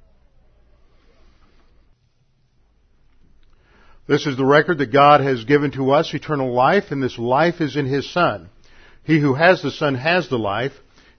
This 4.08 4.26
is 4.26 4.38
the 4.38 4.46
record 4.46 4.78
that 4.78 4.94
God 4.94 5.20
has 5.20 5.44
given 5.44 5.72
to 5.72 5.90
us, 5.90 6.14
eternal 6.14 6.54
life, 6.54 6.84
and 6.90 7.02
this 7.02 7.18
life 7.18 7.60
is 7.60 7.76
in 7.76 7.84
His 7.84 8.10
Son. 8.10 8.48
He 9.04 9.20
who 9.20 9.34
has 9.34 9.60
the 9.60 9.70
Son 9.70 9.94
has 9.94 10.30
the 10.30 10.38
life. 10.38 10.72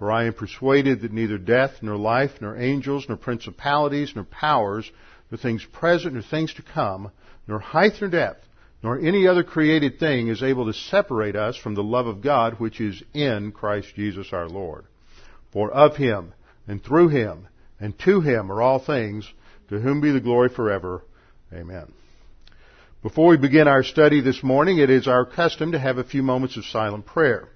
For 0.00 0.10
I 0.10 0.24
am 0.24 0.32
persuaded 0.32 1.02
that 1.02 1.12
neither 1.12 1.36
death, 1.36 1.82
nor 1.82 1.94
life, 1.94 2.30
nor 2.40 2.56
angels, 2.56 3.04
nor 3.06 3.18
principalities, 3.18 4.12
nor 4.14 4.24
powers, 4.24 4.90
nor 5.30 5.36
things 5.36 5.62
present, 5.62 6.14
nor 6.14 6.22
things 6.22 6.54
to 6.54 6.62
come, 6.62 7.10
nor 7.46 7.58
height, 7.58 7.92
nor 8.00 8.08
depth, 8.08 8.48
nor 8.82 8.98
any 8.98 9.28
other 9.28 9.44
created 9.44 9.98
thing 9.98 10.28
is 10.28 10.42
able 10.42 10.64
to 10.64 10.72
separate 10.72 11.36
us 11.36 11.54
from 11.54 11.74
the 11.74 11.82
love 11.82 12.06
of 12.06 12.22
God 12.22 12.54
which 12.54 12.80
is 12.80 13.02
in 13.12 13.52
Christ 13.52 13.88
Jesus 13.94 14.32
our 14.32 14.48
Lord. 14.48 14.86
For 15.52 15.70
of 15.70 15.96
him, 15.96 16.32
and 16.66 16.82
through 16.82 17.08
him, 17.08 17.48
and 17.78 17.98
to 17.98 18.22
him 18.22 18.50
are 18.50 18.62
all 18.62 18.78
things, 18.78 19.30
to 19.68 19.80
whom 19.80 20.00
be 20.00 20.12
the 20.12 20.20
glory 20.20 20.48
forever. 20.48 21.02
Amen. 21.52 21.92
Before 23.02 23.26
we 23.26 23.36
begin 23.36 23.68
our 23.68 23.82
study 23.82 24.22
this 24.22 24.42
morning, 24.42 24.78
it 24.78 24.88
is 24.88 25.06
our 25.06 25.26
custom 25.26 25.72
to 25.72 25.78
have 25.78 25.98
a 25.98 26.04
few 26.04 26.22
moments 26.22 26.56
of 26.56 26.64
silent 26.64 27.04
prayer. 27.04 27.50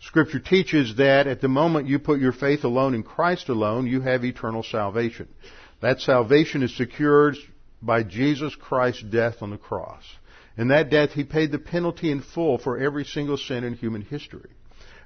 Scripture 0.00 0.38
teaches 0.38 0.96
that 0.96 1.26
at 1.26 1.40
the 1.40 1.48
moment 1.48 1.88
you 1.88 1.98
put 1.98 2.20
your 2.20 2.32
faith 2.32 2.64
alone 2.64 2.94
in 2.94 3.02
Christ 3.02 3.48
alone, 3.48 3.86
you 3.86 4.00
have 4.00 4.24
eternal 4.24 4.62
salvation. 4.62 5.28
That 5.80 6.00
salvation 6.00 6.62
is 6.62 6.76
secured 6.76 7.36
by 7.82 8.04
Jesus 8.04 8.54
Christ's 8.54 9.02
death 9.02 9.42
on 9.42 9.50
the 9.50 9.58
cross. 9.58 10.04
In 10.56 10.68
that 10.68 10.90
death, 10.90 11.10
He 11.10 11.24
paid 11.24 11.52
the 11.52 11.58
penalty 11.58 12.10
in 12.10 12.20
full 12.20 12.58
for 12.58 12.78
every 12.78 13.04
single 13.04 13.36
sin 13.36 13.64
in 13.64 13.74
human 13.74 14.02
history. 14.02 14.50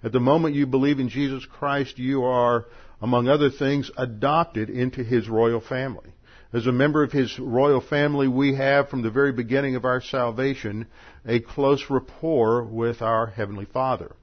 At 0.03 0.13
the 0.13 0.21
moment 0.21 0.55
you 0.55 0.67
believe 0.67 0.99
in 0.99 1.09
Jesus 1.09 1.45
Christ, 1.47 1.99
you 1.99 2.25
are, 2.25 2.67
among 3.01 3.29
other 3.29 3.51
things, 3.51 3.91
adopted 3.97 4.69
into 4.69 5.03
His 5.05 5.29
royal 5.29 5.61
family. 5.61 6.13
As 6.53 6.67
a 6.67 6.73
member 6.73 7.03
of 7.03 7.13
His 7.13 7.39
royal 7.39 7.81
family, 7.81 8.29
we 8.29 8.55
have, 8.57 8.89
from 8.89 9.03
the 9.03 9.11
very 9.11 9.33
beginning 9.33 9.75
of 9.75 9.85
our 9.85 10.03
salvation, 10.03 10.87
a 11.27 11.41
close 11.41 11.89
rapport 11.89 12.63
with 12.65 13.01
our 13.01 13.27
Heavenly 13.27 13.65
Father. 13.65 14.15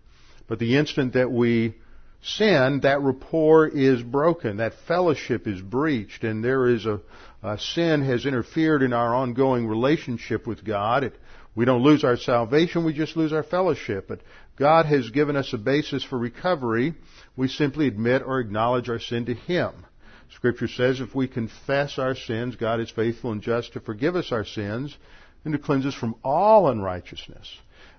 But 0.50 0.58
the 0.58 0.78
instant 0.78 1.14
that 1.14 1.32
we 1.32 1.76
sin, 2.22 2.80
that 2.82 3.02
rapport 3.02 3.68
is 3.68 4.02
broken, 4.02 4.58
that 4.58 4.74
fellowship 4.88 5.48
is 5.48 5.62
breached, 5.62 6.24
and 6.24 6.44
there 6.44 6.68
is 6.68 6.88
a, 6.88 7.00
a 7.44 7.60
sin 7.60 8.02
has 8.02 8.26
interfered 8.26 8.82
in 8.82 8.92
our 8.92 9.14
ongoing 9.14 9.68
relationship 9.68 10.48
with 10.48 10.66
God. 10.66 11.04
It, 11.04 11.14
we 11.56 11.66
don't 11.66 11.84
lose 11.84 12.04
our 12.04 12.18
salvation, 12.18 12.84
we 12.84 12.94
just 12.94 13.16
lose 13.16 13.32
our 13.32 13.44
fellowship. 13.44 14.08
But 14.08 14.22
God 14.58 14.88
has 14.88 15.12
given 15.12 15.36
us 15.36 15.54
a 15.54 15.58
basis 15.60 16.04
for 16.04 16.18
recovery. 16.18 16.96
We 17.38 17.48
simply 17.48 17.88
admit 17.88 18.24
or 18.26 18.40
acknowledge 18.40 18.90
our 18.90 19.00
sin 19.00 19.28
to 19.28 19.36
Him. 19.36 19.86
Scripture 20.34 20.68
says 20.68 21.00
if 21.00 21.14
we 21.14 21.28
confess 21.28 22.00
our 22.00 22.16
sins, 22.16 22.56
God 22.56 22.80
is 22.80 22.90
faithful 22.90 23.32
and 23.32 23.42
just 23.42 23.74
to 23.74 23.80
forgive 23.80 24.16
us 24.16 24.32
our 24.32 24.46
sins 24.46 24.98
and 25.46 25.54
to 25.54 25.60
cleanse 25.60 25.86
us 25.86 25.94
from 25.94 26.16
all 26.24 26.70
unrighteousness. 26.70 27.56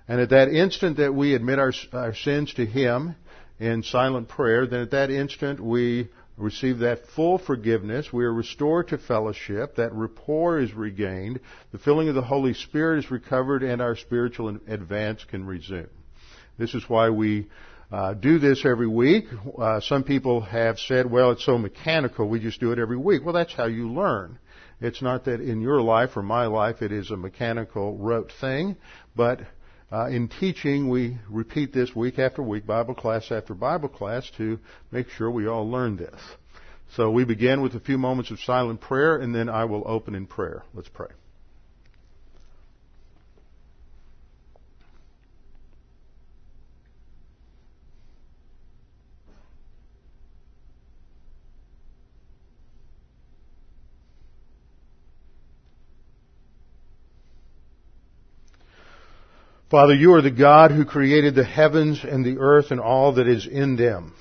And 0.07 0.19
at 0.19 0.29
that 0.29 0.49
instant 0.49 0.97
that 0.97 1.13
we 1.13 1.35
admit 1.35 1.59
our, 1.59 1.73
our 1.93 2.13
sins 2.13 2.53
to 2.55 2.65
Him 2.65 3.15
in 3.59 3.83
silent 3.83 4.27
prayer, 4.27 4.65
then 4.65 4.81
at 4.81 4.91
that 4.91 5.09
instant 5.11 5.59
we 5.59 6.09
receive 6.37 6.79
that 6.79 7.05
full 7.15 7.37
forgiveness. 7.37 8.11
We 8.11 8.25
are 8.25 8.33
restored 8.33 8.87
to 8.89 8.97
fellowship. 8.97 9.75
That 9.75 9.93
rapport 9.93 10.59
is 10.59 10.73
regained. 10.73 11.39
The 11.71 11.77
filling 11.77 12.09
of 12.09 12.15
the 12.15 12.21
Holy 12.21 12.53
Spirit 12.53 12.99
is 12.99 13.11
recovered, 13.11 13.63
and 13.63 13.81
our 13.81 13.95
spiritual 13.95 14.57
advance 14.67 15.23
can 15.23 15.45
resume. 15.45 15.89
This 16.57 16.73
is 16.73 16.83
why 16.87 17.09
we 17.09 17.47
uh, 17.91 18.13
do 18.13 18.39
this 18.39 18.65
every 18.65 18.87
week. 18.87 19.25
Uh, 19.57 19.79
some 19.81 20.03
people 20.03 20.41
have 20.41 20.79
said, 20.79 21.09
well, 21.09 21.31
it's 21.31 21.45
so 21.45 21.57
mechanical, 21.57 22.27
we 22.27 22.39
just 22.39 22.59
do 22.59 22.71
it 22.71 22.79
every 22.79 22.97
week. 22.97 23.23
Well, 23.23 23.33
that's 23.33 23.53
how 23.53 23.65
you 23.65 23.91
learn. 23.91 24.39
It's 24.79 25.01
not 25.01 25.25
that 25.25 25.41
in 25.41 25.61
your 25.61 25.81
life 25.81 26.17
or 26.17 26.23
my 26.23 26.47
life 26.47 26.81
it 26.81 26.91
is 26.91 27.11
a 27.11 27.17
mechanical 27.17 27.97
rote 27.97 28.31
thing, 28.41 28.77
but 29.15 29.41
uh, 29.91 30.07
in 30.07 30.29
teaching, 30.29 30.89
we 30.89 31.17
repeat 31.29 31.73
this 31.73 31.95
week 31.95 32.17
after 32.17 32.41
week, 32.41 32.65
Bible 32.65 32.95
class 32.95 33.31
after 33.31 33.53
Bible 33.53 33.89
class, 33.89 34.29
to 34.37 34.59
make 34.91 35.09
sure 35.09 35.29
we 35.29 35.47
all 35.47 35.69
learn 35.69 35.97
this. 35.97 36.19
So 36.95 37.11
we 37.11 37.25
begin 37.25 37.61
with 37.61 37.75
a 37.75 37.79
few 37.79 37.97
moments 37.97 38.31
of 38.31 38.39
silent 38.39 38.81
prayer, 38.81 39.17
and 39.17 39.33
then 39.33 39.49
I 39.49 39.65
will 39.65 39.83
open 39.85 40.15
in 40.15 40.27
prayer. 40.27 40.63
Let's 40.73 40.89
pray. 40.89 41.09
Father, 59.71 59.93
you 59.93 60.15
are 60.15 60.21
the 60.21 60.29
God 60.29 60.71
who 60.71 60.83
created 60.83 61.33
the 61.33 61.45
heavens 61.45 62.03
and 62.03 62.25
the 62.25 62.39
earth 62.39 62.71
and 62.71 62.81
all 62.81 63.13
that 63.13 63.29
is 63.29 63.47
in 63.47 63.77
them. 63.77 64.13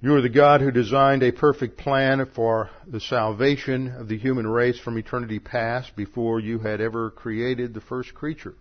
You 0.00 0.14
are 0.14 0.22
the 0.22 0.30
God 0.30 0.62
who 0.62 0.70
designed 0.70 1.22
a 1.22 1.30
perfect 1.30 1.76
plan 1.76 2.24
for 2.34 2.70
the 2.86 3.00
salvation 3.00 3.88
of 3.88 4.08
the 4.08 4.16
human 4.16 4.46
race 4.46 4.80
from 4.80 4.96
eternity 4.96 5.40
past 5.40 5.94
before 5.94 6.40
you 6.40 6.58
had 6.58 6.80
ever 6.80 7.10
created 7.10 7.74
the 7.74 7.82
first 7.82 8.14
creature. 8.14 8.54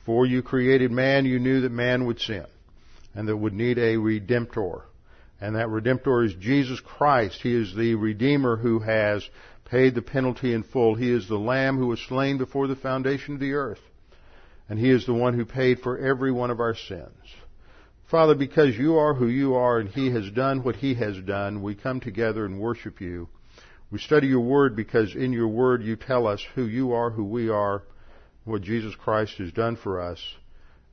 Before 0.00 0.26
you 0.26 0.42
created 0.42 0.90
man, 0.90 1.24
you 1.24 1.38
knew 1.38 1.60
that 1.60 1.70
man 1.70 2.04
would 2.06 2.18
sin 2.18 2.46
and 3.14 3.28
that 3.28 3.36
would 3.36 3.52
need 3.52 3.78
a 3.78 3.94
redemptor. 3.94 4.82
And 5.40 5.54
that 5.54 5.68
redemptor 5.68 6.26
is 6.26 6.34
Jesus 6.34 6.80
Christ. 6.80 7.38
He 7.40 7.54
is 7.54 7.76
the 7.76 7.94
Redeemer 7.94 8.56
who 8.56 8.80
has 8.80 9.24
paid 9.66 9.94
the 9.94 10.02
penalty 10.02 10.52
in 10.52 10.64
full. 10.64 10.96
He 10.96 11.12
is 11.12 11.28
the 11.28 11.38
Lamb 11.38 11.78
who 11.78 11.86
was 11.86 12.00
slain 12.00 12.38
before 12.38 12.66
the 12.66 12.74
foundation 12.74 13.34
of 13.34 13.40
the 13.40 13.52
earth 13.52 13.78
and 14.72 14.80
He 14.80 14.88
is 14.88 15.04
the 15.04 15.12
one 15.12 15.34
who 15.34 15.44
paid 15.44 15.80
for 15.80 15.98
every 15.98 16.32
one 16.32 16.50
of 16.50 16.58
our 16.58 16.74
sins. 16.74 17.28
Father, 18.10 18.34
because 18.34 18.74
you 18.74 18.96
are 18.96 19.12
who 19.12 19.26
you 19.26 19.54
are 19.54 19.78
and 19.78 19.90
He 19.90 20.10
has 20.12 20.30
done 20.30 20.64
what 20.64 20.76
He 20.76 20.94
has 20.94 21.18
done, 21.26 21.60
we 21.60 21.74
come 21.74 22.00
together 22.00 22.46
and 22.46 22.58
worship 22.58 22.98
you. 22.98 23.28
We 23.90 23.98
study 23.98 24.28
your 24.28 24.40
word 24.40 24.74
because 24.74 25.14
in 25.14 25.34
your 25.34 25.48
word 25.48 25.82
you 25.82 25.96
tell 25.96 26.26
us 26.26 26.42
who 26.54 26.64
you 26.64 26.92
are, 26.92 27.10
who 27.10 27.24
we 27.24 27.50
are, 27.50 27.82
what 28.44 28.62
Jesus 28.62 28.94
Christ 28.94 29.34
has 29.36 29.52
done 29.52 29.76
for 29.76 30.00
us, 30.00 30.18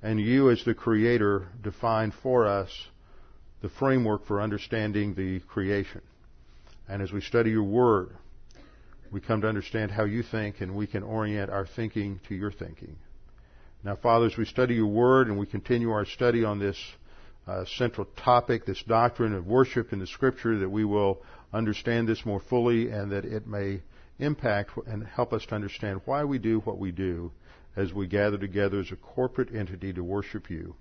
and 0.03 0.19
you 0.19 0.49
as 0.49 0.61
the 0.65 0.73
Creator 0.73 1.47
define 1.61 2.11
for 2.11 2.45
us 2.47 2.69
the 3.61 3.69
framework 3.69 4.25
for 4.25 4.41
understanding 4.41 5.13
the 5.13 5.39
creation. 5.39 6.01
And 6.89 7.01
as 7.01 7.13
we 7.13 7.21
study 7.21 7.51
your 7.51 7.63
word, 7.63 8.09
we 9.09 9.21
come 9.21 9.39
to 9.39 9.47
understand 9.47 9.91
how 9.91 10.03
you 10.03 10.21
think 10.21 10.59
and 10.59 10.75
we 10.75 10.85
can 10.85 11.01
orient 11.01 11.49
our 11.49 11.65
thinking 11.65 12.19
to 12.27 12.35
your 12.35 12.51
thinking. 12.51 12.97
Now, 13.81 13.95
Father, 13.95 14.25
as 14.25 14.35
we 14.35 14.43
study 14.43 14.75
your 14.75 14.87
word 14.87 15.27
and 15.27 15.39
we 15.39 15.45
continue 15.45 15.91
our 15.91 16.05
study 16.05 16.43
on 16.43 16.59
this 16.59 16.77
uh, 17.47 17.63
central 17.77 18.07
topic, 18.17 18.65
this 18.65 18.83
doctrine 18.83 19.33
of 19.33 19.47
worship 19.47 19.93
in 19.93 19.99
the 19.99 20.07
scripture, 20.07 20.59
that 20.59 20.69
we 20.69 20.83
will 20.83 21.21
understand 21.53 22.07
this 22.07 22.25
more 22.25 22.41
fully 22.41 22.89
and 22.89 23.11
that 23.13 23.23
it 23.23 23.47
may 23.47 23.79
impact 24.19 24.71
and 24.85 25.07
help 25.07 25.31
us 25.31 25.45
to 25.45 25.55
understand 25.55 26.01
why 26.03 26.25
we 26.25 26.37
do 26.37 26.59
what 26.59 26.77
we 26.77 26.91
do 26.91 27.31
as 27.77 27.93
we 27.93 28.05
gather 28.05 28.37
together 28.37 28.81
as 28.81 28.91
a 28.91 28.97
corporate 28.97 29.55
entity 29.55 29.93
to 29.93 30.03
worship 30.03 30.49
you. 30.49 30.75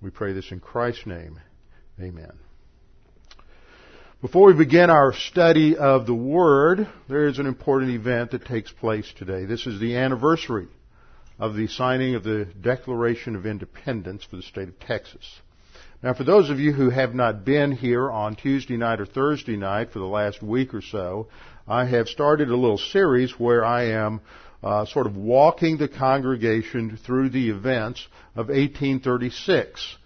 We 0.00 0.10
pray 0.10 0.32
this 0.32 0.52
in 0.52 0.60
Christ's 0.60 1.06
name. 1.06 1.40
Amen. 2.00 2.32
Before 4.20 4.46
we 4.46 4.54
begin 4.54 4.90
our 4.90 5.12
study 5.12 5.76
of 5.76 6.06
the 6.06 6.14
Word, 6.14 6.86
there 7.08 7.26
is 7.26 7.40
an 7.40 7.46
important 7.46 7.90
event 7.90 8.30
that 8.30 8.44
takes 8.44 8.70
place 8.70 9.12
today. 9.18 9.44
This 9.44 9.66
is 9.66 9.80
the 9.80 9.96
anniversary 9.96 10.68
of 11.42 11.56
the 11.56 11.66
signing 11.66 12.14
of 12.14 12.22
the 12.22 12.44
Declaration 12.60 13.34
of 13.34 13.46
Independence 13.46 14.22
for 14.22 14.36
the 14.36 14.42
state 14.42 14.68
of 14.68 14.78
Texas. 14.78 15.40
Now, 16.00 16.14
for 16.14 16.22
those 16.22 16.50
of 16.50 16.60
you 16.60 16.72
who 16.72 16.88
have 16.88 17.16
not 17.16 17.44
been 17.44 17.72
here 17.72 18.08
on 18.08 18.36
Tuesday 18.36 18.76
night 18.76 19.00
or 19.00 19.06
Thursday 19.06 19.56
night 19.56 19.90
for 19.90 19.98
the 19.98 20.04
last 20.04 20.40
week 20.40 20.72
or 20.72 20.80
so, 20.80 21.26
I 21.66 21.84
have 21.86 22.06
started 22.06 22.48
a 22.48 22.56
little 22.56 22.78
series 22.78 23.40
where 23.40 23.64
I 23.64 23.86
am 23.86 24.20
uh, 24.62 24.84
sort 24.84 25.08
of 25.08 25.16
walking 25.16 25.78
the 25.78 25.88
congregation 25.88 26.96
through 27.04 27.30
the 27.30 27.50
events 27.50 28.06
of 28.36 28.46
1836. 28.46 29.96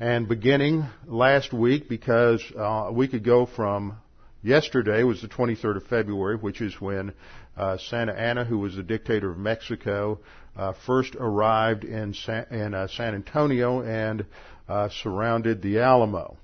And 0.00 0.26
beginning 0.26 0.86
last 1.06 1.52
week, 1.52 1.90
because 1.90 2.42
uh, 2.56 2.62
a 2.62 2.92
week 2.92 3.12
ago 3.12 3.44
from 3.44 3.98
yesterday 4.42 5.02
was 5.02 5.20
the 5.20 5.28
23rd 5.28 5.76
of 5.76 5.86
February, 5.88 6.36
which 6.36 6.62
is 6.62 6.80
when 6.80 7.12
uh, 7.56 7.78
Santa 7.78 8.12
Anna, 8.12 8.44
who 8.44 8.58
was 8.58 8.76
the 8.76 8.82
dictator 8.82 9.30
of 9.30 9.38
Mexico, 9.38 10.18
uh, 10.56 10.72
first 10.86 11.14
arrived 11.16 11.84
in, 11.84 12.14
San, 12.14 12.46
in 12.50 12.74
uh, 12.74 12.88
San 12.88 13.14
Antonio 13.14 13.82
and 13.82 14.24
uh, 14.68 14.88
surrounded 15.02 15.62
the 15.62 15.80
Alamo. 15.80 16.36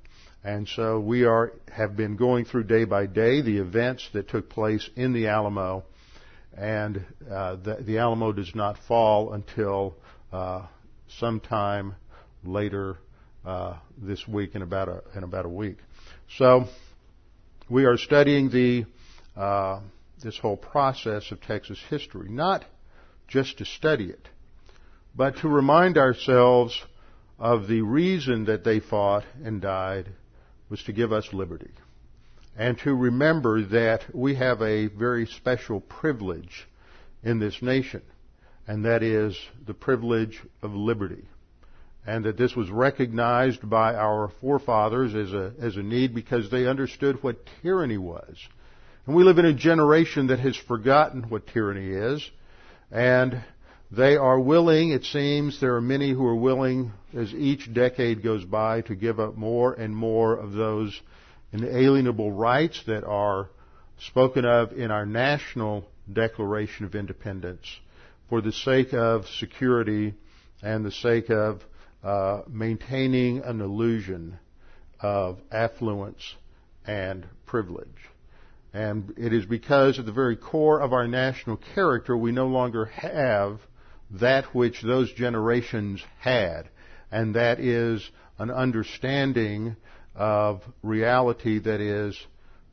And 0.45 0.67
so 0.69 0.99
we 0.99 1.25
are 1.25 1.53
have 1.71 1.97
been 1.97 2.17
going 2.17 2.45
through 2.45 2.65
day 2.65 2.85
by 2.85 3.07
day 3.07 3.43
the 3.43 3.59
events 3.59 4.09
that 4.13 4.29
took 4.29 4.51
place 4.51 4.89
in 4.97 5.13
the 5.13 5.29
Alamo, 5.29 5.85
and 6.57 7.05
uh, 7.31 7.57
the, 7.57 7.77
the, 7.81 7.99
Alamo 7.99 8.33
does 8.33 8.53
not 8.55 8.77
fall 8.89 9.33
until 9.33 9.95
uh, 10.33 10.67
sometime 11.21 11.95
later 12.45 12.99
uh, 13.45 13.77
this 13.97 14.27
week 14.27 14.57
in 14.57 14.63
about 14.63 14.89
a 14.89 15.03
in 15.17 15.23
about 15.23 15.47
a 15.47 15.49
week. 15.49 15.77
So 16.37 16.65
we 17.71 17.85
are 17.85 17.97
studying 17.97 18.51
the 18.51 18.85
uh, 19.37 19.81
this 20.23 20.39
whole 20.39 20.57
process 20.57 21.31
of 21.31 21.41
Texas 21.41 21.79
history, 21.91 22.29
not 22.29 22.65
just 23.29 23.59
to 23.59 23.65
study 23.65 24.07
it, 24.07 24.29
but 25.15 25.37
to 25.39 25.49
remind 25.49 25.99
ourselves 25.99 26.81
of 27.39 27.67
the 27.67 27.83
reason 27.83 28.45
that 28.45 28.65
they 28.65 28.81
fought 28.81 29.25
and 29.45 29.61
died 29.61 30.09
was 30.69 30.83
to 30.85 30.93
give 30.93 31.13
us 31.13 31.33
liberty. 31.33 31.71
And 32.57 32.79
to 32.81 32.95
remember 32.95 33.63
that 33.63 34.05
we 34.15 34.35
have 34.37 34.61
a 34.63 34.87
very 34.87 35.27
special 35.27 35.81
privilege 35.81 36.69
in 37.23 37.39
this 37.39 37.61
nation, 37.63 38.03
and 38.67 38.85
that 38.85 39.03
is 39.03 39.39
the 39.67 39.75
privilege 39.75 40.41
of 40.63 40.73
liberty. 40.75 41.25
And 42.07 42.25
that 42.25 42.37
this 42.37 42.57
was 42.57 42.69
recognized 42.69 43.69
by 43.69 43.95
our 43.95 44.31
forefathers 44.41 45.15
as 45.15 45.33
a, 45.33 45.53
as 45.61 45.77
a 45.77 45.83
need 45.83 46.15
because 46.15 46.51
they 46.51 46.67
understood 46.67 47.23
what 47.23 47.47
tyranny 47.63 47.99
was. 47.99 48.37
And 49.05 49.17
we 49.17 49.25
live 49.25 49.39
in 49.39 49.47
a 49.47 49.53
generation 49.53 50.29
that 50.29 50.39
has 50.39 50.57
forgotten 50.57 51.25
what 51.25 51.49
tyranny 51.49 51.89
is, 51.89 52.31
and 52.91 53.43
they 53.91 54.17
are 54.17 54.39
willing, 54.39 54.91
it 54.91 55.05
seems, 55.05 55.61
there 55.61 55.75
are 55.75 55.81
many 55.81 56.13
who 56.13 56.25
are 56.25 56.37
willing, 56.37 56.93
as 57.13 57.35
each 57.35 57.73
decade 57.75 58.23
goes 58.23 58.45
by, 58.45 58.83
to 58.83 58.95
give 58.95 59.19
up 59.19 59.37
more 59.37 59.73
and 59.73 59.95
more 59.95 60.37
of 60.37 60.53
those 60.53 60.99
inalienable 61.53 62.31
rights 62.31 62.81
that 62.87 63.03
are 63.03 63.49
spoken 64.07 64.45
of 64.45 64.73
in 64.73 64.93
our 64.93 65.05
national 65.05 65.85
Declaration 66.11 66.87
of 66.87 66.95
Independence 66.95 67.67
for 68.29 68.41
the 68.41 68.53
sake 68.53 68.95
of 68.95 69.27
security 69.27 70.15
and 70.63 70.85
the 70.85 70.93
sake 70.93 71.29
of 71.29 71.61
uh, 72.05 72.43
maintaining 72.49 73.41
an 73.41 73.61
illusion 73.61 74.39
of 75.01 75.39
affluence 75.51 76.37
and 76.87 77.27
privilege. 77.47 77.89
And 78.75 79.13
it 79.19 79.33
is 79.33 79.45
because 79.45 79.99
at 79.99 80.07
the 80.07 80.13
very 80.13 80.37
core 80.37 80.81
of 80.81 80.93
our 80.93 81.07
national 81.07 81.59
character 81.75 82.17
we 82.17 82.33
no 82.33 82.47
longer 82.47 82.87
have 82.87 83.61
that 84.13 84.55
which 84.55 84.83
those 84.83 85.13
generations 85.13 86.03
had, 86.19 86.69
and 87.11 87.35
that 87.35 87.61
is 87.61 88.09
an 88.39 88.51
understanding 88.51 89.77
of 90.15 90.63
reality 90.83 91.59
that 91.59 91.81
is 91.81 92.19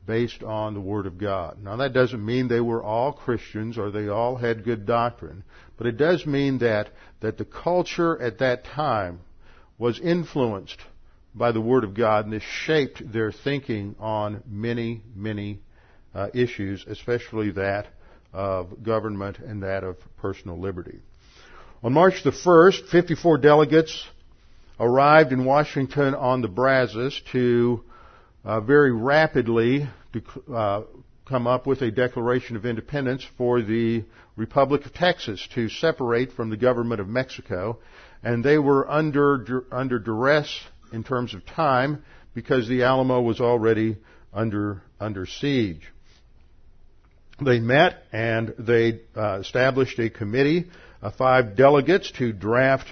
based 0.05 0.41
on 0.41 0.73
the 0.73 0.81
Word 0.81 1.05
of 1.05 1.17
God. 1.17 1.61
Now 1.61 1.75
that 1.77 1.93
doesn't 1.93 2.25
mean 2.25 2.47
they 2.47 2.59
were 2.61 2.83
all 2.83 3.13
Christians 3.13 3.77
or 3.77 3.91
they 3.91 4.07
all 4.07 4.35
had 4.35 4.63
good 4.63 4.85
doctrine, 4.85 5.43
but 5.77 5.87
it 5.87 5.97
does 5.97 6.25
mean 6.25 6.57
that, 6.59 6.89
that 7.19 7.37
the 7.37 7.45
culture 7.45 8.19
at 8.21 8.39
that 8.39 8.65
time 8.65 9.19
was 9.77 9.99
influenced 9.99 10.79
by 11.35 11.51
the 11.51 11.61
Word 11.61 11.83
of 11.83 11.93
God 11.93 12.25
and 12.25 12.33
this 12.33 12.43
shaped 12.43 13.11
their 13.11 13.31
thinking 13.31 13.95
on 13.99 14.43
many, 14.47 15.03
many 15.15 15.59
uh, 16.19 16.27
issues, 16.33 16.85
especially 16.87 17.51
that 17.51 17.87
of 18.33 18.83
government 18.83 19.39
and 19.39 19.63
that 19.63 19.85
of 19.85 19.95
personal 20.17 20.59
liberty. 20.59 20.99
On 21.81 21.93
March 21.93 22.23
the 22.23 22.31
1st, 22.31 22.89
54 22.89 23.37
delegates 23.37 24.05
arrived 24.79 25.31
in 25.31 25.45
Washington 25.45 26.13
on 26.13 26.41
the 26.41 26.49
Brazos 26.49 27.21
to 27.31 27.83
uh, 28.43 28.59
very 28.59 28.91
rapidly 28.91 29.87
uh, 30.53 30.81
come 31.25 31.47
up 31.47 31.65
with 31.65 31.81
a 31.81 31.91
Declaration 31.91 32.57
of 32.57 32.65
Independence 32.65 33.25
for 33.37 33.61
the 33.61 34.03
Republic 34.35 34.85
of 34.85 34.93
Texas 34.93 35.47
to 35.55 35.69
separate 35.69 36.33
from 36.33 36.49
the 36.49 36.57
government 36.57 36.99
of 36.99 37.07
Mexico. 37.07 37.79
And 38.23 38.43
they 38.43 38.57
were 38.57 38.89
under, 38.91 39.63
under 39.71 39.99
duress 39.99 40.53
in 40.91 41.05
terms 41.05 41.33
of 41.33 41.45
time 41.45 42.03
because 42.33 42.67
the 42.67 42.83
Alamo 42.83 43.21
was 43.21 43.39
already 43.39 43.97
under, 44.33 44.81
under 44.99 45.25
siege. 45.25 45.93
They 47.41 47.59
met 47.59 48.03
and 48.11 48.53
they 48.59 49.01
uh, 49.15 49.39
established 49.39 49.97
a 49.99 50.09
committee 50.09 50.69
of 51.01 51.15
five 51.15 51.55
delegates 51.55 52.11
to 52.13 52.33
draft 52.33 52.87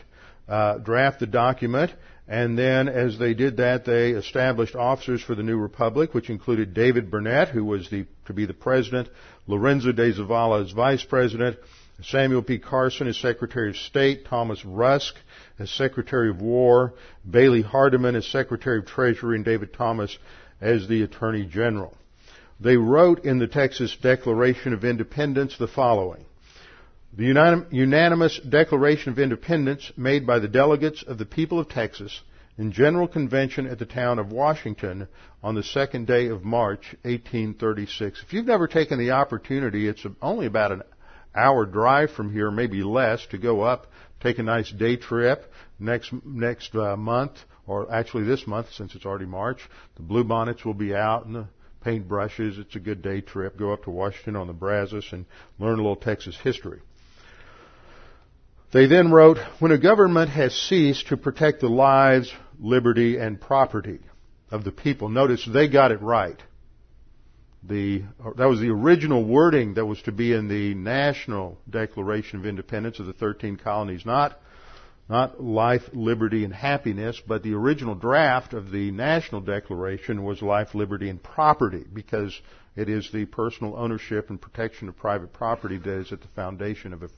uh, 0.48 0.78
draft 0.78 1.20
the 1.20 1.28
document. 1.28 1.92
And 2.30 2.58
then, 2.58 2.90
as 2.90 3.18
they 3.18 3.34
did 3.34 3.58
that, 3.58 3.86
they 3.86 4.12
established 4.12 4.76
officers 4.76 5.22
for 5.22 5.34
the 5.34 5.44
new 5.44 5.58
republic, 5.58 6.14
which 6.14 6.30
included 6.30 6.74
David 6.74 7.10
Burnet, 7.10 7.50
who 7.50 7.64
was 7.64 7.90
the, 7.90 8.06
to 8.26 8.34
be 8.34 8.46
the 8.46 8.54
president, 8.54 9.08
Lorenzo 9.48 9.94
de 9.94 10.12
Zavala 10.12 10.66
as 10.66 10.72
vice 10.72 11.06
president, 11.06 11.58
Samuel 12.04 12.42
P. 12.42 12.60
Carson 12.60 13.08
as 13.08 13.18
Secretary 13.18 13.70
of 13.70 13.78
State, 13.78 14.26
Thomas 14.26 14.64
Rusk 14.66 15.16
as 15.58 15.72
Secretary 15.72 16.30
of 16.30 16.42
War, 16.42 16.94
Bailey 17.30 17.64
Hardeman 17.64 18.16
as 18.16 18.28
Secretary 18.28 18.80
of 18.80 18.86
Treasury, 18.86 19.38
and 19.38 19.46
David 19.46 19.74
Thomas 19.74 20.16
as 20.60 20.88
the 20.88 21.04
Attorney 21.04 21.46
General. 21.46 21.96
They 22.60 22.78
wrote 22.78 23.24
in 23.24 23.38
the 23.38 23.48
Texas 23.48 23.96
Declaration 24.02 24.74
of 24.74 24.84
Independence 24.84 25.58
the 25.58 25.68
following. 25.68 26.26
The 27.14 27.66
unanimous 27.72 28.40
Declaration 28.40 29.12
of 29.12 29.20
Independence 29.20 29.92
made 29.96 30.26
by 30.26 30.40
the 30.40 30.48
delegates 30.48 31.04
of 31.04 31.18
the 31.18 31.26
people 31.26 31.60
of 31.60 31.70
Texas 31.70 32.22
in 32.58 32.72
General 32.72 33.08
Convention 33.08 33.68
at 33.68 33.78
the 33.78 33.86
town 33.86 34.18
of 34.18 34.32
Washington 34.32 35.08
on 35.44 35.56
the 35.56 35.64
second 35.64 36.08
day 36.08 36.28
of 36.28 36.44
March, 36.44 36.96
1836. 37.04 38.24
If 38.24 38.34
you've 38.34 38.46
never 38.46 38.68
taken 38.68 38.98
the 38.98 39.12
opportunity, 39.12 39.88
it's 39.88 40.06
only 40.22 40.48
about 40.48 40.72
an 40.72 40.82
hour 41.36 41.66
drive 41.66 42.12
from 42.12 42.34
here, 42.34 42.50
maybe 42.50 42.82
less, 42.82 43.26
to 43.28 43.38
go 43.38 43.62
up, 43.62 43.88
take 44.20 44.40
a 44.40 44.44
nice 44.44 44.72
day 44.72 44.96
trip 44.96 45.52
next 45.80 46.12
next 46.26 46.76
uh, 46.76 46.98
month, 46.98 47.34
or 47.68 47.92
actually 47.94 48.24
this 48.24 48.48
month 48.48 48.74
since 48.74 48.96
it's 48.96 49.06
already 49.06 49.26
March. 49.26 49.60
The 49.96 50.04
bluebonnets 50.04 50.66
will 50.66 50.74
be 50.74 50.96
out 50.96 51.26
and 51.26 51.36
the 51.36 51.48
paint 51.88 52.06
brushes. 52.06 52.58
It's 52.58 52.76
a 52.76 52.82
good 52.82 53.02
day 53.02 53.22
trip. 53.22 53.58
Go 53.58 53.72
up 53.72 53.86
to 53.86 53.92
Washington 53.92 54.36
on 54.36 54.48
the 54.48 54.54
Brazos 54.54 55.08
and 55.14 55.26
learn 55.58 55.76
a 55.76 55.78
little 55.78 55.96
Texas 55.96 56.36
history. 56.36 56.82
They 58.74 58.88
then 58.88 59.10
wrote, 59.10 59.38
when 59.60 59.72
a 59.72 59.78
government 59.78 60.30
has 60.32 60.54
ceased 60.54 61.08
to 61.08 61.16
protect 61.16 61.62
the 61.62 61.70
lives, 61.70 62.30
liberty, 62.60 63.18
and 63.18 63.40
property 63.40 64.00
of 64.52 64.66
the 64.66 64.72
people, 64.74 65.08
notice 65.08 65.46
they 65.46 65.70
got 65.70 65.94
it 65.94 66.02
right. 66.02 66.38
The, 67.64 68.04
that 68.36 68.50
was 68.50 68.60
the 68.60 68.70
original 68.70 69.24
wording 69.24 69.76
that 69.76 69.86
was 69.86 70.02
to 70.02 70.12
be 70.12 70.34
in 70.34 70.50
the 70.50 70.74
National 70.74 71.58
Declaration 71.70 72.40
of 72.40 72.46
Independence 72.46 73.00
of 73.00 73.06
the 73.06 73.14
13 73.14 73.56
colonies, 73.56 74.06
not 74.06 74.38
not 75.10 75.42
life, 75.42 75.84
liberty, 75.94 76.44
and 76.44 76.54
happiness, 76.54 77.22
but 77.26 77.42
the 77.42 77.54
original 77.54 77.96
draft 77.96 78.54
of 78.54 78.72
the 78.72 78.92
National 78.92 79.40
Declaration 79.40 80.24
was 80.24 80.42
life, 80.42 80.76
liberty, 80.76 81.10
and 81.10 81.22
property, 81.22 81.86
because 81.94 82.38
it 82.76 82.90
is 82.90 83.10
the 83.12 83.26
personal 83.26 83.76
ownership 83.78 84.30
and 84.30 84.40
protection 84.40 84.90
of 84.90 84.98
private 84.98 85.32
property 85.32 85.78
that 85.78 86.00
is 86.00 86.12
at 86.12 86.22
the 86.22 86.28
foundation 86.30 86.94
of 86.94 87.04
a, 87.04 87.10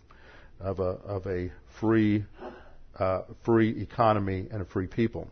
of 0.59 0.79
a, 0.79 0.83
of 0.83 1.25
a 1.25 1.51
free, 1.79 2.25
uh, 2.97 3.21
free 3.43 3.81
economy 3.81 4.47
and 4.51 4.61
a 4.61 4.65
free 4.65 4.87
people. 4.87 5.27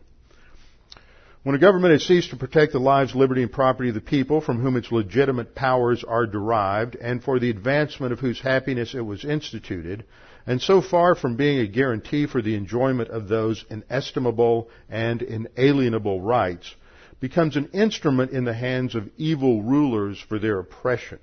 When 1.44 1.54
a 1.54 1.58
government 1.58 1.92
has 1.92 2.04
ceased 2.04 2.30
to 2.30 2.36
protect 2.36 2.72
the 2.72 2.80
lives, 2.80 3.14
liberty, 3.14 3.42
and 3.42 3.52
property 3.52 3.90
of 3.90 3.94
the 3.94 4.00
people 4.00 4.40
from 4.40 4.60
whom 4.60 4.76
its 4.76 4.90
legitimate 4.90 5.54
powers 5.54 6.02
are 6.02 6.26
derived, 6.26 6.96
and 6.96 7.22
for 7.22 7.38
the 7.38 7.50
advancement 7.50 8.12
of 8.12 8.18
whose 8.18 8.40
happiness 8.40 8.94
it 8.94 9.00
was 9.00 9.24
instituted, 9.24 10.04
and 10.48 10.62
so 10.62 10.80
far 10.80 11.14
from 11.14 11.36
being 11.36 11.58
a 11.58 11.66
guarantee 11.66 12.26
for 12.26 12.40
the 12.40 12.54
enjoyment 12.54 13.10
of 13.10 13.28
those 13.28 13.66
inestimable 13.68 14.70
and 14.88 15.20
inalienable 15.20 16.22
rights, 16.22 16.74
becomes 17.20 17.54
an 17.54 17.68
instrument 17.74 18.30
in 18.30 18.44
the 18.46 18.54
hands 18.54 18.94
of 18.94 19.10
evil 19.18 19.62
rulers 19.62 20.18
for 20.26 20.38
their 20.38 20.58
oppression. 20.58 21.18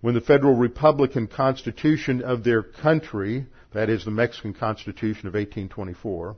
When 0.00 0.14
the 0.14 0.20
Federal 0.20 0.56
Republican 0.56 1.28
Constitution 1.28 2.20
of 2.22 2.42
their 2.42 2.64
country, 2.64 3.46
that 3.72 3.88
is 3.88 4.04
the 4.04 4.10
Mexican 4.10 4.52
Constitution 4.52 5.28
of 5.28 5.34
1824, 5.34 6.34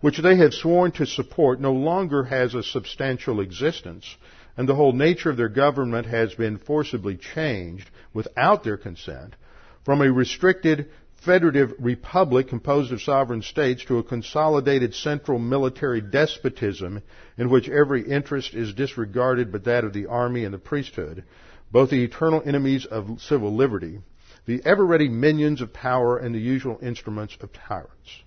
which 0.00 0.18
they 0.18 0.36
have 0.38 0.52
sworn 0.52 0.90
to 0.90 1.06
support, 1.06 1.60
no 1.60 1.72
longer 1.72 2.24
has 2.24 2.52
a 2.56 2.64
substantial 2.64 3.38
existence, 3.38 4.16
and 4.56 4.68
the 4.68 4.74
whole 4.74 4.92
nature 4.92 5.30
of 5.30 5.36
their 5.36 5.48
government 5.48 6.08
has 6.08 6.34
been 6.34 6.58
forcibly 6.58 7.16
changed 7.16 7.88
without 8.12 8.64
their 8.64 8.76
consent 8.76 9.36
from 9.84 10.00
a 10.00 10.12
restricted 10.12 10.88
federative 11.24 11.72
republic 11.78 12.48
composed 12.48 12.92
of 12.92 13.00
sovereign 13.00 13.42
states 13.42 13.84
to 13.84 13.98
a 13.98 14.02
consolidated 14.02 14.94
central 14.94 15.38
military 15.38 16.00
despotism 16.00 17.00
in 17.38 17.48
which 17.48 17.68
every 17.68 18.02
interest 18.08 18.54
is 18.54 18.74
disregarded 18.74 19.52
but 19.52 19.64
that 19.64 19.84
of 19.84 19.92
the 19.92 20.06
army 20.06 20.44
and 20.44 20.52
the 20.52 20.58
priesthood, 20.58 21.22
both 21.70 21.90
the 21.90 22.02
eternal 22.02 22.42
enemies 22.44 22.84
of 22.86 23.20
civil 23.20 23.54
liberty, 23.54 24.00
the 24.46 24.60
ever 24.64 24.84
ready 24.84 25.08
minions 25.08 25.60
of 25.60 25.72
power, 25.72 26.18
and 26.18 26.34
the 26.34 26.40
usual 26.40 26.78
instruments 26.82 27.36
of 27.40 27.52
tyrants. 27.52 28.22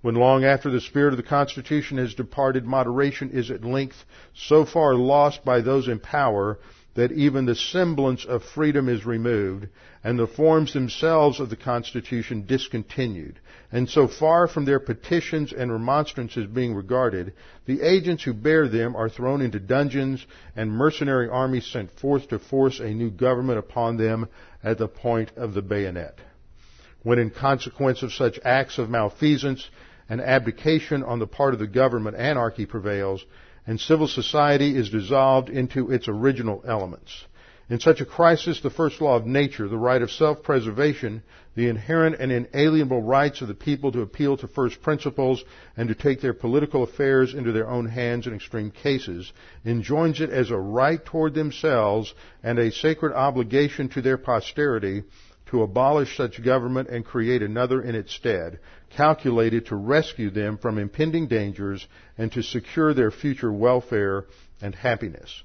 When 0.00 0.16
long 0.16 0.44
after 0.44 0.68
the 0.68 0.80
spirit 0.80 1.12
of 1.12 1.18
the 1.18 1.22
Constitution 1.22 1.98
has 1.98 2.14
departed, 2.14 2.66
moderation 2.66 3.30
is 3.30 3.52
at 3.52 3.64
length 3.64 4.04
so 4.34 4.64
far 4.64 4.96
lost 4.96 5.44
by 5.44 5.60
those 5.60 5.86
in 5.86 6.00
power 6.00 6.58
that 6.94 7.12
even 7.12 7.46
the 7.46 7.54
semblance 7.54 8.24
of 8.24 8.44
freedom 8.44 8.88
is 8.88 9.06
removed, 9.06 9.66
and 10.04 10.18
the 10.18 10.26
forms 10.26 10.72
themselves 10.72 11.40
of 11.40 11.48
the 11.48 11.56
Constitution 11.56 12.44
discontinued. 12.46 13.38
And 13.70 13.88
so 13.88 14.06
far 14.06 14.46
from 14.46 14.66
their 14.66 14.80
petitions 14.80 15.52
and 15.52 15.72
remonstrances 15.72 16.46
being 16.46 16.74
regarded, 16.74 17.32
the 17.64 17.80
agents 17.80 18.24
who 18.24 18.34
bear 18.34 18.68
them 18.68 18.94
are 18.94 19.08
thrown 19.08 19.40
into 19.40 19.58
dungeons, 19.58 20.26
and 20.54 20.70
mercenary 20.70 21.28
armies 21.28 21.66
sent 21.66 21.90
forth 21.92 22.28
to 22.28 22.38
force 22.38 22.78
a 22.78 22.92
new 22.92 23.10
government 23.10 23.58
upon 23.58 23.96
them 23.96 24.28
at 24.62 24.76
the 24.76 24.88
point 24.88 25.32
of 25.36 25.54
the 25.54 25.62
bayonet. 25.62 26.18
When 27.02 27.18
in 27.18 27.30
consequence 27.30 28.02
of 28.02 28.12
such 28.12 28.38
acts 28.44 28.78
of 28.78 28.90
malfeasance 28.90 29.68
and 30.08 30.20
abdication 30.20 31.02
on 31.02 31.18
the 31.18 31.26
part 31.26 31.54
of 31.54 31.58
the 31.58 31.66
government 31.66 32.16
anarchy 32.16 32.66
prevails, 32.66 33.24
and 33.66 33.80
civil 33.80 34.08
society 34.08 34.76
is 34.76 34.90
dissolved 34.90 35.48
into 35.48 35.90
its 35.90 36.08
original 36.08 36.62
elements. 36.66 37.24
In 37.70 37.80
such 37.80 38.00
a 38.00 38.04
crisis, 38.04 38.60
the 38.60 38.70
first 38.70 39.00
law 39.00 39.16
of 39.16 39.24
nature, 39.24 39.66
the 39.68 39.78
right 39.78 40.02
of 40.02 40.10
self-preservation, 40.10 41.22
the 41.54 41.68
inherent 41.68 42.16
and 42.18 42.30
inalienable 42.30 43.00
rights 43.00 43.40
of 43.40 43.48
the 43.48 43.54
people 43.54 43.92
to 43.92 44.02
appeal 44.02 44.36
to 44.36 44.48
first 44.48 44.82
principles 44.82 45.42
and 45.76 45.88
to 45.88 45.94
take 45.94 46.20
their 46.20 46.34
political 46.34 46.82
affairs 46.82 47.32
into 47.34 47.52
their 47.52 47.68
own 47.68 47.86
hands 47.86 48.26
in 48.26 48.34
extreme 48.34 48.70
cases, 48.70 49.32
enjoins 49.64 50.20
it 50.20 50.28
as 50.28 50.50
a 50.50 50.56
right 50.58 51.02
toward 51.04 51.34
themselves 51.34 52.12
and 52.42 52.58
a 52.58 52.72
sacred 52.72 53.14
obligation 53.14 53.88
to 53.88 54.02
their 54.02 54.18
posterity 54.18 55.04
to 55.46 55.62
abolish 55.62 56.16
such 56.16 56.42
government 56.42 56.88
and 56.88 57.04
create 57.04 57.42
another 57.42 57.80
in 57.80 57.94
its 57.94 58.12
stead, 58.14 58.58
calculated 58.96 59.66
to 59.66 59.76
rescue 59.76 60.30
them 60.30 60.58
from 60.58 60.78
impending 60.78 61.26
dangers 61.26 61.86
and 62.18 62.30
to 62.32 62.42
secure 62.42 62.94
their 62.94 63.10
future 63.10 63.52
welfare 63.52 64.24
and 64.60 64.74
happiness. 64.74 65.42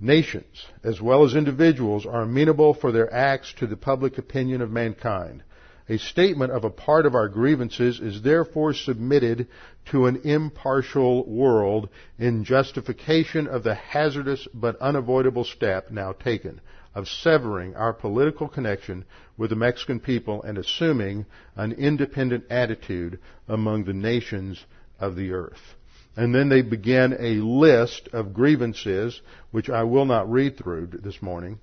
Nations, 0.00 0.66
as 0.82 1.00
well 1.00 1.24
as 1.24 1.34
individuals, 1.34 2.04
are 2.06 2.22
amenable 2.22 2.74
for 2.74 2.92
their 2.92 3.12
acts 3.12 3.52
to 3.54 3.66
the 3.66 3.76
public 3.76 4.18
opinion 4.18 4.60
of 4.60 4.70
mankind. 4.70 5.42
A 5.88 5.98
statement 5.98 6.50
of 6.50 6.64
a 6.64 6.70
part 6.70 7.04
of 7.04 7.14
our 7.14 7.28
grievances 7.28 8.00
is 8.00 8.22
therefore 8.22 8.72
submitted 8.72 9.48
to 9.90 10.06
an 10.06 10.22
impartial 10.24 11.28
world 11.28 11.90
in 12.18 12.44
justification 12.44 13.46
of 13.46 13.62
the 13.62 13.74
hazardous 13.74 14.48
but 14.54 14.80
unavoidable 14.80 15.44
step 15.44 15.90
now 15.90 16.12
taken 16.12 16.60
of 16.94 17.08
severing 17.08 17.74
our 17.74 17.92
political 17.92 18.48
connection 18.48 19.04
with 19.36 19.50
the 19.50 19.56
Mexican 19.56 19.98
people 19.98 20.42
and 20.42 20.58
assuming 20.58 21.26
an 21.56 21.72
independent 21.72 22.44
attitude 22.50 23.18
among 23.48 23.84
the 23.84 23.92
nations 23.92 24.64
of 25.00 25.16
the 25.16 25.32
earth. 25.32 25.74
And 26.16 26.34
then 26.34 26.48
they 26.48 26.62
begin 26.62 27.16
a 27.18 27.42
list 27.44 28.08
of 28.12 28.32
grievances, 28.32 29.20
which 29.50 29.68
I 29.68 29.82
will 29.82 30.04
not 30.04 30.30
read 30.30 30.56
through 30.56 30.86
this 31.02 31.20
morning, 31.20 31.58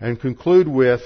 and 0.00 0.20
conclude 0.20 0.66
with 0.66 1.02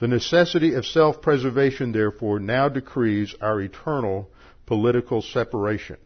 the 0.00 0.08
necessity 0.08 0.74
of 0.74 0.86
self-preservation, 0.86 1.92
therefore, 1.92 2.40
now 2.40 2.68
decrees 2.68 3.34
our 3.40 3.60
eternal 3.60 4.28
political 4.66 5.22
separation. 5.22 5.96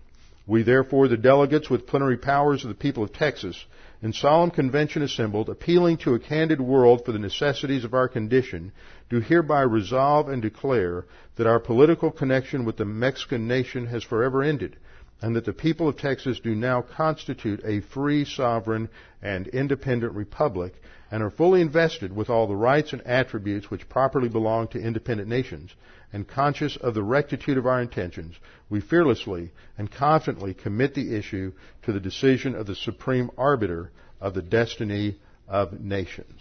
We, 0.46 0.62
therefore, 0.62 1.08
the 1.08 1.16
delegates 1.16 1.70
with 1.70 1.86
plenary 1.86 2.16
powers 2.16 2.64
of 2.64 2.68
the 2.68 2.74
people 2.74 3.04
of 3.04 3.12
Texas, 3.12 3.62
in 4.02 4.12
solemn 4.12 4.50
convention 4.50 5.00
assembled, 5.02 5.48
appealing 5.48 5.96
to 5.96 6.14
a 6.14 6.18
candid 6.18 6.60
world 6.60 7.04
for 7.04 7.12
the 7.12 7.18
necessities 7.20 7.84
of 7.84 7.94
our 7.94 8.08
condition, 8.08 8.72
do 9.08 9.20
hereby 9.20 9.60
resolve 9.62 10.28
and 10.28 10.42
declare 10.42 11.06
that 11.36 11.46
our 11.46 11.60
political 11.60 12.10
connection 12.10 12.64
with 12.64 12.76
the 12.76 12.84
Mexican 12.84 13.46
nation 13.46 13.86
has 13.86 14.02
forever 14.02 14.42
ended, 14.42 14.76
and 15.20 15.36
that 15.36 15.44
the 15.44 15.52
people 15.52 15.88
of 15.88 15.96
Texas 15.96 16.40
do 16.40 16.52
now 16.52 16.82
constitute 16.82 17.60
a 17.64 17.80
free, 17.80 18.24
sovereign, 18.24 18.88
and 19.22 19.46
independent 19.46 20.12
republic, 20.14 20.74
and 21.12 21.22
are 21.22 21.30
fully 21.30 21.60
invested 21.60 22.12
with 22.14 22.28
all 22.28 22.48
the 22.48 22.56
rights 22.56 22.92
and 22.92 23.02
attributes 23.02 23.70
which 23.70 23.88
properly 23.88 24.28
belong 24.28 24.66
to 24.66 24.80
independent 24.80 25.28
nations, 25.28 25.70
and 26.12 26.28
conscious 26.28 26.76
of 26.76 26.94
the 26.94 27.02
rectitude 27.02 27.56
of 27.56 27.66
our 27.66 27.80
intentions, 27.80 28.34
we 28.68 28.80
fearlessly 28.80 29.50
and 29.78 29.90
confidently 29.90 30.54
commit 30.54 30.94
the 30.94 31.16
issue 31.16 31.52
to 31.82 31.92
the 31.92 32.00
decision 32.00 32.54
of 32.54 32.66
the 32.66 32.74
supreme 32.74 33.30
arbiter 33.38 33.90
of 34.20 34.34
the 34.34 34.42
destiny 34.42 35.18
of 35.48 35.80
nations. 35.80 36.40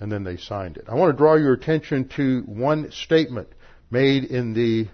And 0.00 0.10
then 0.10 0.24
they 0.24 0.36
signed 0.36 0.76
it. 0.76 0.84
I 0.88 0.94
want 0.94 1.12
to 1.12 1.16
draw 1.16 1.36
your 1.36 1.52
attention 1.52 2.08
to 2.16 2.42
one 2.46 2.90
statement 2.90 3.48
made 3.90 4.24
in 4.24 4.54
the 4.54 4.88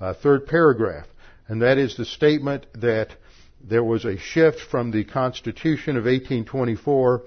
uh, 0.00 0.14
third 0.14 0.46
paragraph, 0.46 1.06
and 1.46 1.62
that 1.62 1.78
is 1.78 1.96
the 1.96 2.04
statement 2.04 2.66
that 2.74 3.10
there 3.62 3.84
was 3.84 4.04
a 4.04 4.18
shift 4.18 4.60
from 4.60 4.90
the 4.90 5.04
Constitution 5.04 5.96
of 5.96 6.04
1824 6.04 7.22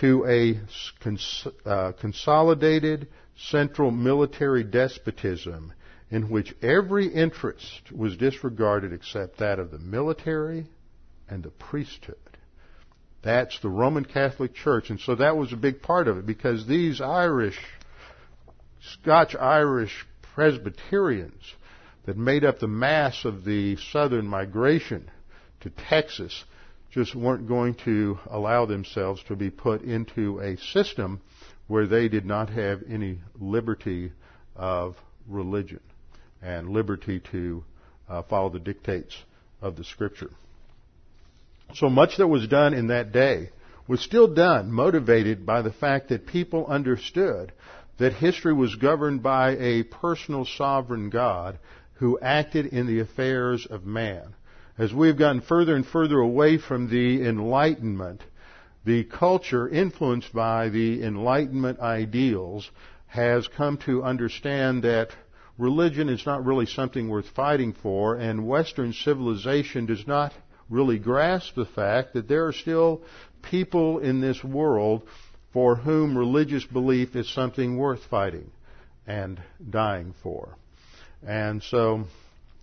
to 0.00 0.24
a 0.26 0.60
cons- 1.02 1.48
uh, 1.64 1.92
consolidated 1.92 3.08
central 3.36 3.90
military 3.90 4.64
despotism 4.64 5.72
in 6.10 6.30
which 6.30 6.54
every 6.62 7.08
interest 7.08 7.92
was 7.92 8.16
disregarded 8.16 8.92
except 8.92 9.38
that 9.38 9.58
of 9.58 9.70
the 9.70 9.78
military 9.78 10.66
and 11.28 11.42
the 11.42 11.50
priesthood. 11.50 12.16
That's 13.22 13.58
the 13.60 13.68
Roman 13.68 14.04
Catholic 14.04 14.54
Church. 14.54 14.90
And 14.90 15.00
so 15.00 15.16
that 15.16 15.36
was 15.36 15.52
a 15.52 15.56
big 15.56 15.82
part 15.82 16.06
of 16.06 16.16
it 16.16 16.26
because 16.26 16.66
these 16.66 17.00
Irish, 17.00 17.58
Scotch 18.80 19.34
Irish 19.34 20.06
Presbyterians 20.34 21.54
that 22.04 22.16
made 22.16 22.44
up 22.44 22.60
the 22.60 22.68
mass 22.68 23.24
of 23.24 23.44
the 23.44 23.76
southern 23.90 24.28
migration 24.28 25.10
to 25.60 25.70
Texas 25.70 26.44
just 26.92 27.14
weren't 27.16 27.48
going 27.48 27.74
to 27.74 28.18
allow 28.30 28.64
themselves 28.64 29.22
to 29.24 29.34
be 29.34 29.50
put 29.50 29.82
into 29.82 30.38
a 30.38 30.56
system 30.56 31.20
where 31.66 31.86
they 31.86 32.08
did 32.08 32.24
not 32.24 32.50
have 32.50 32.82
any 32.88 33.18
liberty 33.38 34.12
of 34.54 34.96
religion 35.26 35.80
and 36.42 36.70
liberty 36.70 37.20
to 37.32 37.64
uh, 38.08 38.22
follow 38.22 38.48
the 38.48 38.58
dictates 38.58 39.16
of 39.60 39.76
the 39.76 39.84
scripture. 39.84 40.30
So 41.74 41.88
much 41.88 42.16
that 42.18 42.28
was 42.28 42.46
done 42.46 42.74
in 42.74 42.88
that 42.88 43.12
day 43.12 43.50
was 43.88 44.00
still 44.00 44.32
done 44.32 44.70
motivated 44.70 45.44
by 45.44 45.62
the 45.62 45.72
fact 45.72 46.08
that 46.08 46.26
people 46.26 46.66
understood 46.66 47.52
that 47.98 48.12
history 48.12 48.52
was 48.52 48.74
governed 48.74 49.22
by 49.22 49.56
a 49.56 49.82
personal 49.82 50.44
sovereign 50.44 51.10
God 51.10 51.58
who 51.94 52.18
acted 52.20 52.66
in 52.66 52.86
the 52.86 53.00
affairs 53.00 53.66
of 53.66 53.84
man. 53.84 54.34
As 54.78 54.92
we've 54.92 55.18
gotten 55.18 55.40
further 55.40 55.74
and 55.74 55.86
further 55.86 56.18
away 56.18 56.58
from 56.58 56.90
the 56.90 57.26
Enlightenment, 57.26 58.22
the 58.86 59.02
culture 59.02 59.68
influenced 59.68 60.32
by 60.32 60.68
the 60.68 61.02
Enlightenment 61.02 61.80
ideals 61.80 62.70
has 63.08 63.48
come 63.48 63.76
to 63.78 64.04
understand 64.04 64.84
that 64.84 65.08
religion 65.58 66.08
is 66.08 66.24
not 66.24 66.46
really 66.46 66.66
something 66.66 67.08
worth 67.08 67.28
fighting 67.30 67.74
for, 67.82 68.14
and 68.14 68.46
Western 68.46 68.92
civilization 68.92 69.86
does 69.86 70.06
not 70.06 70.32
really 70.70 71.00
grasp 71.00 71.56
the 71.56 71.64
fact 71.64 72.14
that 72.14 72.28
there 72.28 72.46
are 72.46 72.52
still 72.52 73.02
people 73.42 73.98
in 73.98 74.20
this 74.20 74.42
world 74.44 75.02
for 75.52 75.74
whom 75.74 76.16
religious 76.16 76.64
belief 76.64 77.16
is 77.16 77.28
something 77.28 77.76
worth 77.76 78.04
fighting 78.04 78.52
and 79.04 79.42
dying 79.68 80.14
for. 80.22 80.56
And 81.26 81.60
so 81.60 82.04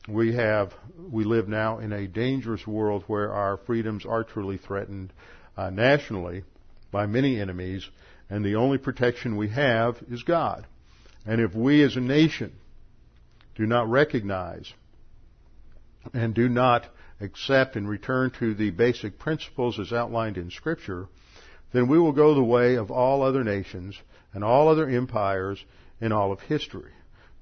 we 0.08 0.36
have, 0.36 0.74
we 1.12 1.25
live 1.25 1.50
now 1.50 1.80
in 1.80 1.92
a 1.92 2.08
dangerous 2.08 2.65
world 2.65 3.03
where 3.08 3.34
our 3.34 3.58
freedoms 3.58 4.06
are 4.06 4.24
truly 4.24 4.58
threatened 4.58 5.12
uh, 5.57 5.69
nationally 5.69 6.43
by 6.91 7.05
many 7.05 7.39
enemies, 7.39 7.88
and 8.29 8.43
the 8.43 8.55
only 8.55 8.77
protection 8.77 9.36
we 9.36 9.50
have 9.50 9.98
is 10.10 10.24
God. 10.24 10.65
And 11.25 11.39
if 11.41 11.53
we 11.55 11.83
as 11.83 11.95
a 11.95 12.01
nation 12.01 12.53
do 13.55 13.65
not 13.65 13.89
recognize 13.89 14.72
and 16.13 16.33
do 16.33 16.50
not 16.50 16.86
accept 17.22 17.75
and 17.75 17.88
return 17.88 18.31
to 18.39 18.53
the 18.53 18.72
basic 18.72 19.17
principles 19.19 19.79
as 19.79 19.93
outlined 19.93 20.38
in 20.38 20.51
Scripture, 20.51 21.07
then 21.72 21.88
we 21.88 21.98
will 21.98 22.12
go 22.12 22.36
the 22.36 22.43
way 22.43 22.75
of 22.75 22.91
all 22.91 23.24
other 23.24 23.43
nations 23.43 23.95
and 24.33 24.43
all 24.43 24.67
other 24.67 24.89
empires 24.89 25.63
in 26.01 26.12
all 26.12 26.31
of 26.31 26.39
history. 26.41 26.91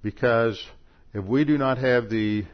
Because 0.04 0.64
if 1.14 1.26
we 1.26 1.44
do 1.44 1.58
not 1.58 1.78
have 1.78 2.10
the 2.10 2.46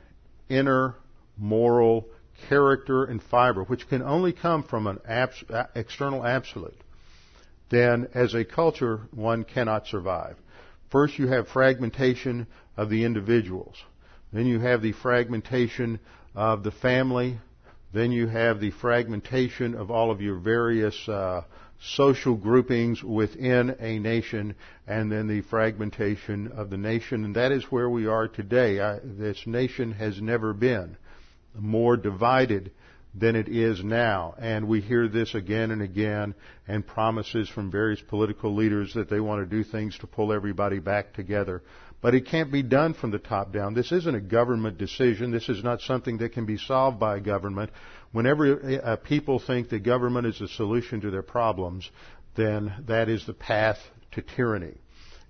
inner 0.49 0.95
moral 1.37 2.07
character, 2.49 3.03
and 3.03 3.21
fiber, 3.21 3.63
which 3.63 3.87
can 3.89 4.01
only 4.01 4.33
come 4.33 4.63
from 4.63 4.87
an 4.87 4.99
abs- 5.07 5.43
external 5.75 6.25
absolute, 6.25 6.79
then 7.69 8.07
as 8.13 8.33
a 8.33 8.45
culture, 8.45 9.01
one 9.11 9.43
cannot 9.43 9.87
survive. 9.87 10.37
First, 10.89 11.19
you 11.19 11.27
have 11.27 11.49
fragmentation 11.49 12.47
of 12.77 12.89
the 12.89 13.03
individuals. 13.03 13.75
Then 14.31 14.45
you 14.45 14.59
have 14.59 14.81
the 14.81 14.93
fragmentation 14.93 15.99
of 16.35 16.63
the 16.63 16.71
family. 16.71 17.39
Then 17.93 18.11
you 18.11 18.27
have 18.27 18.59
the 18.59 18.71
fragmentation 18.71 19.75
of 19.75 19.91
all 19.91 20.11
of 20.11 20.21
your 20.21 20.37
various 20.37 21.09
uh, 21.09 21.43
social 21.81 22.35
groupings 22.35 23.03
within 23.03 23.75
a 23.79 23.99
nation, 23.99 24.55
and 24.87 25.11
then 25.11 25.27
the 25.27 25.41
fragmentation 25.41 26.47
of 26.51 26.69
the 26.69 26.77
nation. 26.77 27.25
And 27.25 27.35
that 27.35 27.51
is 27.51 27.63
where 27.65 27.89
we 27.89 28.07
are 28.07 28.27
today. 28.27 28.79
I, 28.79 28.99
this 29.03 29.45
nation 29.45 29.91
has 29.93 30.21
never 30.21 30.53
been 30.53 30.97
more 31.59 31.97
divided 31.97 32.71
than 33.13 33.35
it 33.35 33.47
is 33.47 33.83
now. 33.83 34.35
And 34.37 34.67
we 34.67 34.81
hear 34.81 35.07
this 35.07 35.33
again 35.33 35.71
and 35.71 35.81
again 35.81 36.35
and 36.67 36.85
promises 36.85 37.49
from 37.49 37.71
various 37.71 38.01
political 38.01 38.55
leaders 38.55 38.93
that 38.93 39.09
they 39.09 39.19
want 39.19 39.41
to 39.41 39.55
do 39.55 39.63
things 39.63 39.97
to 39.99 40.07
pull 40.07 40.31
everybody 40.31 40.79
back 40.79 41.13
together. 41.13 41.63
But 41.99 42.13
it 42.13 42.27
can't 42.27 42.51
be 42.51 42.61
done 42.61 42.93
from 42.93 43.09
the 43.09 43.17
top 43.17 43.51
down. 43.51 43.73
This 43.73 43.91
isn't 43.91 44.15
a 44.15 44.21
government 44.21 44.77
decision. 44.77 45.31
This 45.31 45.49
is 45.49 45.63
not 45.63 45.81
something 45.81 46.19
that 46.19 46.33
can 46.33 46.45
be 46.45 46.57
solved 46.57 46.99
by 46.99 47.19
government. 47.19 47.71
Whenever 48.11 48.79
uh, 48.83 48.95
people 48.97 49.39
think 49.39 49.69
that 49.69 49.79
government 49.79 50.27
is 50.27 50.37
the 50.39 50.47
solution 50.47 51.01
to 51.01 51.09
their 51.09 51.23
problems, 51.23 51.89
then 52.35 52.71
that 52.87 53.09
is 53.09 53.25
the 53.25 53.33
path 53.33 53.79
to 54.11 54.21
tyranny. 54.21 54.75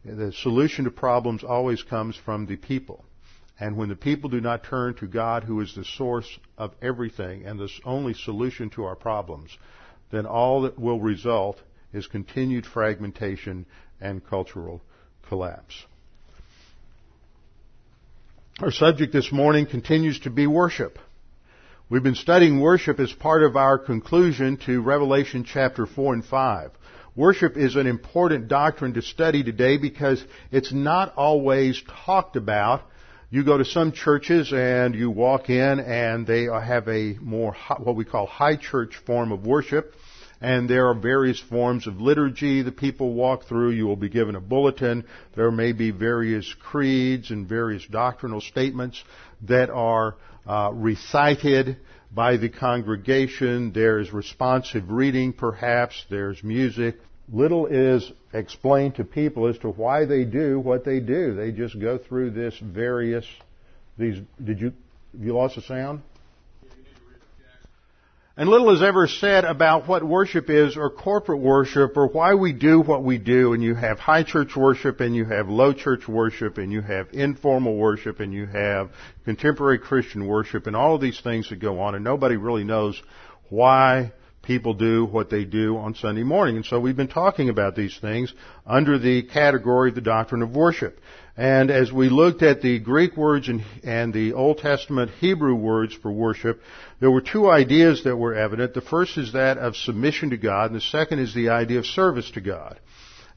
The 0.03 0.33
solution 0.33 0.85
to 0.85 0.91
problems 0.91 1.43
always 1.43 1.83
comes 1.83 2.17
from 2.17 2.45
the 2.45 2.57
people. 2.57 3.05
And 3.59 3.75
when 3.75 3.89
the 3.89 3.95
people 3.95 4.29
do 4.29 4.39
not 4.39 4.63
turn 4.63 4.93
to 4.95 5.07
God, 5.07 5.43
who 5.43 5.61
is 5.61 5.73
the 5.73 5.83
source 5.83 6.39
of 6.57 6.73
everything 6.81 7.45
and 7.45 7.59
the 7.59 7.69
only 7.85 8.13
solution 8.13 8.69
to 8.71 8.83
our 8.83 8.95
problems, 8.95 9.57
then 10.11 10.25
all 10.25 10.61
that 10.61 10.77
will 10.77 10.99
result 10.99 11.59
is 11.91 12.05
continued 12.07 12.65
fragmentation 12.65 13.65
and 13.99 14.25
cultural 14.25 14.81
collapse. 15.27 15.85
Our 18.59 18.71
subject 18.71 19.13
this 19.13 19.31
morning 19.31 19.65
continues 19.65 20.19
to 20.21 20.29
be 20.29 20.47
worship. 20.47 20.99
We've 21.89 22.03
been 22.03 22.15
studying 22.15 22.59
worship 22.59 22.99
as 22.99 23.13
part 23.13 23.43
of 23.43 23.55
our 23.55 23.77
conclusion 23.77 24.57
to 24.65 24.81
Revelation 24.81 25.45
chapter 25.45 25.85
4 25.85 26.15
and 26.15 26.25
5. 26.25 26.71
Worship 27.15 27.55
is 27.55 27.75
an 27.75 27.87
important 27.87 28.47
doctrine 28.47 28.93
to 28.93 29.01
study 29.01 29.43
today 29.43 29.77
because 29.77 30.23
it's 30.51 30.71
not 30.71 31.15
always 31.15 31.81
talked 32.05 32.35
about 32.35 32.81
you 33.29 33.43
go 33.43 33.57
to 33.57 33.65
some 33.65 33.91
churches 33.91 34.53
and 34.53 34.95
you 34.95 35.11
walk 35.11 35.49
in 35.49 35.79
and 35.79 36.25
they 36.25 36.45
have 36.45 36.87
a 36.87 37.15
more, 37.19 37.55
what 37.79 37.95
we 37.95 38.05
call 38.05 38.25
high 38.25 38.55
church 38.55 38.95
form 39.05 39.31
of 39.31 39.45
worship. 39.45 39.93
And 40.39 40.69
there 40.69 40.87
are 40.87 40.93
various 40.93 41.39
forms 41.39 41.87
of 41.87 41.99
liturgy 41.99 42.61
that 42.61 42.77
people 42.77 43.13
walk 43.13 43.45
through. 43.45 43.71
You 43.71 43.87
will 43.87 43.95
be 43.95 44.07
given 44.07 44.35
a 44.35 44.39
bulletin. 44.39 45.03
There 45.35 45.51
may 45.51 45.71
be 45.71 45.91
various 45.91 46.53
creeds 46.53 47.31
and 47.31 47.49
various 47.49 47.85
doctrinal 47.87 48.39
statements 48.39 49.03
that 49.41 49.71
are 49.71 50.15
uh, 50.45 50.69
recited 50.73 51.77
by 52.11 52.37
the 52.37 52.49
congregation. 52.49 53.73
There's 53.73 54.13
responsive 54.13 54.89
reading, 54.89 55.33
perhaps. 55.33 56.05
There's 56.09 56.41
music 56.43 56.97
little 57.31 57.65
is 57.65 58.11
explained 58.33 58.95
to 58.95 59.03
people 59.03 59.47
as 59.47 59.57
to 59.59 59.69
why 59.69 60.05
they 60.05 60.23
do 60.23 60.59
what 60.59 60.85
they 60.85 60.99
do. 60.99 61.35
They 61.35 61.51
just 61.51 61.79
go 61.79 61.97
through 61.97 62.31
this 62.31 62.57
various 62.59 63.25
these 63.97 64.21
did 64.43 64.61
you 64.61 64.73
you 65.19 65.33
lost 65.33 65.55
the 65.55 65.61
sound? 65.61 66.01
And 68.39 68.47
little 68.49 68.69
is 68.69 68.83
ever 68.83 69.07
said 69.07 69.45
about 69.45 69.87
what 69.87 70.03
worship 70.03 70.51
is 70.51 70.77
or 70.77 70.91
corporate 70.91 71.39
worship 71.39 71.97
or 71.97 72.05
why 72.05 72.35
we 72.35 72.53
do 72.53 72.79
what 72.79 73.03
we 73.03 73.17
do. 73.17 73.53
And 73.53 73.63
you 73.63 73.73
have 73.73 73.97
high 73.97 74.21
church 74.21 74.55
worship 74.55 74.99
and 74.99 75.15
you 75.15 75.25
have 75.25 75.49
low 75.49 75.73
church 75.73 76.07
worship 76.07 76.59
and 76.59 76.71
you 76.71 76.81
have 76.81 77.07
informal 77.13 77.75
worship 77.75 78.19
and 78.19 78.31
you 78.31 78.45
have 78.45 78.91
contemporary 79.25 79.79
Christian 79.79 80.27
worship 80.27 80.67
and 80.67 80.75
all 80.75 80.93
of 80.93 81.01
these 81.01 81.19
things 81.19 81.49
that 81.49 81.55
go 81.55 81.79
on 81.79 81.95
and 81.95 82.03
nobody 82.03 82.35
really 82.35 82.63
knows 82.63 83.01
why 83.49 84.11
people 84.47 84.73
do 84.73 85.05
what 85.05 85.29
they 85.29 85.43
do 85.43 85.77
on 85.77 85.93
Sunday 85.93 86.23
morning. 86.23 86.55
And 86.55 86.65
so 86.65 86.79
we've 86.79 86.95
been 86.95 87.09
talking 87.09 87.49
about 87.49 87.75
these 87.75 87.97
things 87.99 88.33
under 88.65 88.97
the 88.97 89.23
category 89.23 89.89
of 89.89 89.95
the 89.95 90.01
doctrine 90.01 90.41
of 90.41 90.55
worship. 90.55 90.99
And 91.35 91.69
as 91.69 91.91
we 91.91 92.09
looked 92.09 92.41
at 92.41 92.61
the 92.61 92.79
Greek 92.79 93.17
words 93.17 93.49
and, 93.49 93.63
and, 93.83 94.13
the 94.13 94.33
Old 94.33 94.59
Testament 94.59 95.11
Hebrew 95.19 95.53
words 95.53 95.93
for 95.93 96.11
worship, 96.11 96.61
there 96.99 97.11
were 97.11 97.21
two 97.21 97.47
ideas 97.47 98.05
that 98.05 98.15
were 98.15 98.33
evident. 98.33 98.73
The 98.73 98.81
first 98.81 99.17
is 99.17 99.33
that 99.33 99.57
of 99.57 99.75
submission 99.75 100.31
to 100.31 100.37
God, 100.37 100.71
and 100.71 100.75
the 100.75 100.81
second 100.81 101.19
is 101.19 101.35
the 101.35 101.49
idea 101.49 101.77
of 101.77 101.85
service 101.85 102.31
to 102.31 102.41
God. 102.41 102.79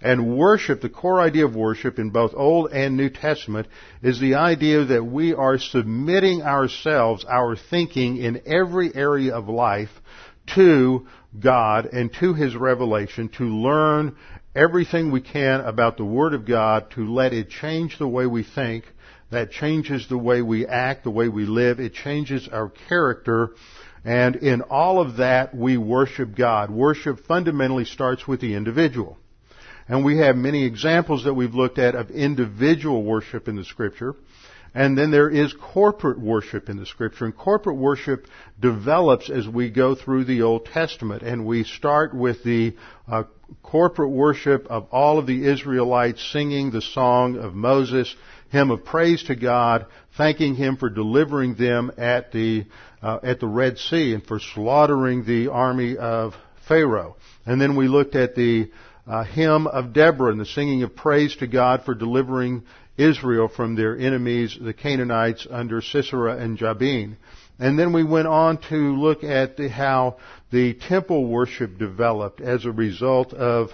And 0.00 0.38
worship, 0.38 0.80
the 0.80 0.88
core 0.88 1.20
idea 1.20 1.44
of 1.44 1.54
worship 1.54 1.98
in 1.98 2.08
both 2.08 2.32
Old 2.34 2.72
and 2.72 2.96
New 2.96 3.10
Testament, 3.10 3.66
is 4.02 4.18
the 4.18 4.36
idea 4.36 4.86
that 4.86 5.04
we 5.04 5.34
are 5.34 5.58
submitting 5.58 6.40
ourselves, 6.40 7.26
our 7.28 7.54
thinking 7.54 8.16
in 8.16 8.40
every 8.46 8.94
area 8.94 9.34
of 9.34 9.50
life 9.50 9.90
to 10.54 11.06
God 11.38 11.86
and 11.86 12.12
to 12.14 12.34
His 12.34 12.56
revelation 12.56 13.28
to 13.38 13.44
learn 13.44 14.16
everything 14.54 15.10
we 15.10 15.20
can 15.20 15.60
about 15.60 15.96
the 15.96 16.04
Word 16.04 16.34
of 16.34 16.44
God 16.44 16.90
to 16.92 17.06
let 17.06 17.32
it 17.32 17.50
change 17.50 17.98
the 17.98 18.08
way 18.08 18.26
we 18.26 18.42
think. 18.42 18.84
That 19.30 19.52
changes 19.52 20.08
the 20.08 20.18
way 20.18 20.42
we 20.42 20.66
act, 20.66 21.04
the 21.04 21.10
way 21.10 21.28
we 21.28 21.46
live. 21.46 21.78
It 21.78 21.94
changes 21.94 22.48
our 22.48 22.68
character. 22.88 23.50
And 24.04 24.34
in 24.34 24.62
all 24.62 25.00
of 25.00 25.18
that, 25.18 25.54
we 25.54 25.76
worship 25.76 26.34
God. 26.34 26.68
Worship 26.70 27.26
fundamentally 27.26 27.84
starts 27.84 28.26
with 28.26 28.40
the 28.40 28.54
individual. 28.54 29.18
And 29.88 30.04
we 30.04 30.18
have 30.18 30.36
many 30.36 30.64
examples 30.64 31.24
that 31.24 31.34
we've 31.34 31.54
looked 31.54 31.78
at 31.78 31.94
of 31.94 32.10
individual 32.10 33.04
worship 33.04 33.46
in 33.46 33.56
the 33.56 33.64
scripture. 33.64 34.14
And 34.74 34.96
then 34.96 35.10
there 35.10 35.28
is 35.28 35.52
corporate 35.52 36.20
worship 36.20 36.68
in 36.68 36.76
the 36.76 36.86
scripture. 36.86 37.24
And 37.24 37.36
corporate 37.36 37.76
worship 37.76 38.26
develops 38.60 39.28
as 39.28 39.48
we 39.48 39.70
go 39.70 39.94
through 39.94 40.24
the 40.24 40.42
Old 40.42 40.66
Testament. 40.66 41.22
And 41.22 41.44
we 41.44 41.64
start 41.64 42.14
with 42.14 42.44
the 42.44 42.76
uh, 43.08 43.24
corporate 43.62 44.10
worship 44.10 44.66
of 44.68 44.86
all 44.92 45.18
of 45.18 45.26
the 45.26 45.44
Israelites 45.44 46.24
singing 46.32 46.70
the 46.70 46.82
song 46.82 47.36
of 47.36 47.54
Moses, 47.54 48.14
hymn 48.50 48.70
of 48.70 48.84
praise 48.84 49.24
to 49.24 49.34
God, 49.34 49.86
thanking 50.16 50.54
Him 50.54 50.76
for 50.76 50.88
delivering 50.88 51.54
them 51.54 51.90
at 51.98 52.30
the, 52.30 52.66
uh, 53.02 53.18
at 53.22 53.40
the 53.40 53.48
Red 53.48 53.78
Sea 53.78 54.14
and 54.14 54.24
for 54.24 54.38
slaughtering 54.38 55.24
the 55.24 55.48
army 55.48 55.96
of 55.96 56.34
Pharaoh. 56.68 57.16
And 57.44 57.60
then 57.60 57.74
we 57.74 57.88
looked 57.88 58.14
at 58.14 58.36
the 58.36 58.70
uh, 59.06 59.24
hymn 59.24 59.66
of 59.66 59.92
Deborah 59.92 60.30
and 60.30 60.40
the 60.40 60.46
singing 60.46 60.84
of 60.84 60.94
praise 60.94 61.34
to 61.36 61.48
God 61.48 61.82
for 61.84 61.94
delivering 61.94 62.62
Israel 63.00 63.48
from 63.48 63.76
their 63.76 63.96
enemies, 63.96 64.56
the 64.60 64.74
Canaanites, 64.74 65.46
under 65.50 65.80
Sisera 65.80 66.36
and 66.36 66.58
Jabin. 66.58 67.16
And 67.58 67.78
then 67.78 67.92
we 67.92 68.04
went 68.04 68.26
on 68.26 68.58
to 68.68 68.96
look 68.96 69.24
at 69.24 69.56
the, 69.56 69.68
how 69.68 70.16
the 70.50 70.74
temple 70.74 71.26
worship 71.26 71.78
developed 71.78 72.40
as 72.40 72.64
a 72.64 72.72
result 72.72 73.34
of, 73.34 73.70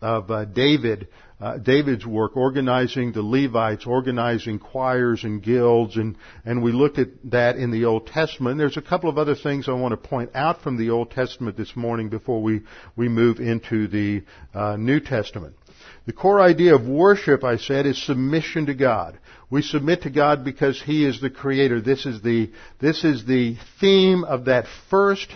of 0.00 0.30
uh, 0.30 0.44
David, 0.44 1.08
uh, 1.40 1.56
David's 1.56 2.06
work, 2.06 2.36
organizing 2.36 3.12
the 3.12 3.22
Levites, 3.22 3.86
organizing 3.86 4.58
choirs 4.58 5.24
and 5.24 5.42
guilds, 5.42 5.96
and, 5.96 6.16
and 6.44 6.62
we 6.62 6.72
looked 6.72 6.98
at 6.98 7.08
that 7.24 7.56
in 7.56 7.70
the 7.70 7.86
Old 7.86 8.06
Testament. 8.06 8.52
And 8.52 8.60
there's 8.60 8.76
a 8.76 8.82
couple 8.82 9.08
of 9.08 9.18
other 9.18 9.34
things 9.34 9.68
I 9.68 9.72
want 9.72 9.92
to 9.92 10.08
point 10.08 10.30
out 10.34 10.62
from 10.62 10.76
the 10.76 10.90
Old 10.90 11.10
Testament 11.10 11.56
this 11.56 11.74
morning 11.74 12.10
before 12.10 12.42
we, 12.42 12.60
we 12.96 13.08
move 13.08 13.40
into 13.40 13.88
the 13.88 14.22
uh, 14.54 14.76
New 14.76 15.00
Testament. 15.00 15.56
The 16.04 16.12
core 16.12 16.40
idea 16.40 16.74
of 16.74 16.86
worship, 16.86 17.44
I 17.44 17.56
said, 17.58 17.86
is 17.86 18.04
submission 18.04 18.66
to 18.66 18.74
God. 18.74 19.18
We 19.50 19.62
submit 19.62 20.02
to 20.02 20.10
God 20.10 20.44
because 20.44 20.80
He 20.82 21.04
is 21.04 21.20
the 21.20 21.30
Creator. 21.30 21.80
This 21.80 22.06
is 22.06 22.22
the, 22.22 22.50
this 22.80 23.04
is 23.04 23.24
the 23.24 23.56
theme 23.80 24.24
of 24.24 24.46
that 24.46 24.66
first 24.90 25.28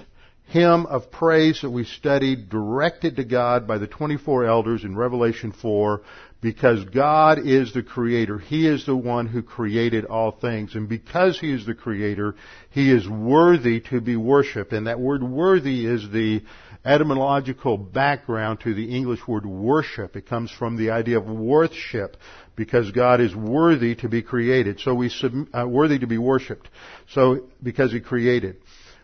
hymn 0.46 0.86
of 0.86 1.10
praise 1.10 1.60
that 1.62 1.70
we 1.70 1.84
studied, 1.84 2.48
directed 2.48 3.16
to 3.16 3.24
God 3.24 3.66
by 3.66 3.78
the 3.78 3.86
24 3.86 4.44
elders 4.44 4.84
in 4.84 4.96
Revelation 4.96 5.52
4, 5.52 6.02
because 6.40 6.84
God 6.84 7.38
is 7.38 7.72
the 7.72 7.82
Creator. 7.82 8.38
He 8.38 8.66
is 8.66 8.86
the 8.86 8.96
one 8.96 9.26
who 9.26 9.42
created 9.42 10.04
all 10.04 10.32
things. 10.32 10.74
And 10.74 10.88
because 10.88 11.38
He 11.38 11.52
is 11.52 11.66
the 11.66 11.74
Creator, 11.74 12.36
He 12.70 12.90
is 12.90 13.08
worthy 13.08 13.80
to 13.90 14.00
be 14.00 14.16
worshipped. 14.16 14.72
And 14.72 14.86
that 14.86 15.00
word 15.00 15.22
worthy 15.22 15.86
is 15.86 16.08
the 16.10 16.42
etymological 16.86 17.76
background 17.76 18.60
to 18.60 18.72
the 18.72 18.96
English 18.96 19.26
word 19.26 19.44
worship. 19.44 20.16
It 20.16 20.26
comes 20.26 20.50
from 20.50 20.76
the 20.76 20.90
idea 20.90 21.18
of 21.18 21.26
worship 21.26 22.16
because 22.54 22.90
God 22.92 23.20
is 23.20 23.34
worthy 23.34 23.96
to 23.96 24.08
be 24.08 24.22
created. 24.22 24.80
So 24.80 24.94
we 24.94 25.08
sub, 25.08 25.32
uh, 25.52 25.66
worthy 25.68 25.98
to 25.98 26.06
be 26.06 26.18
worshipped. 26.18 26.68
So 27.08 27.48
because 27.62 27.92
He 27.92 28.00
created. 28.00 28.56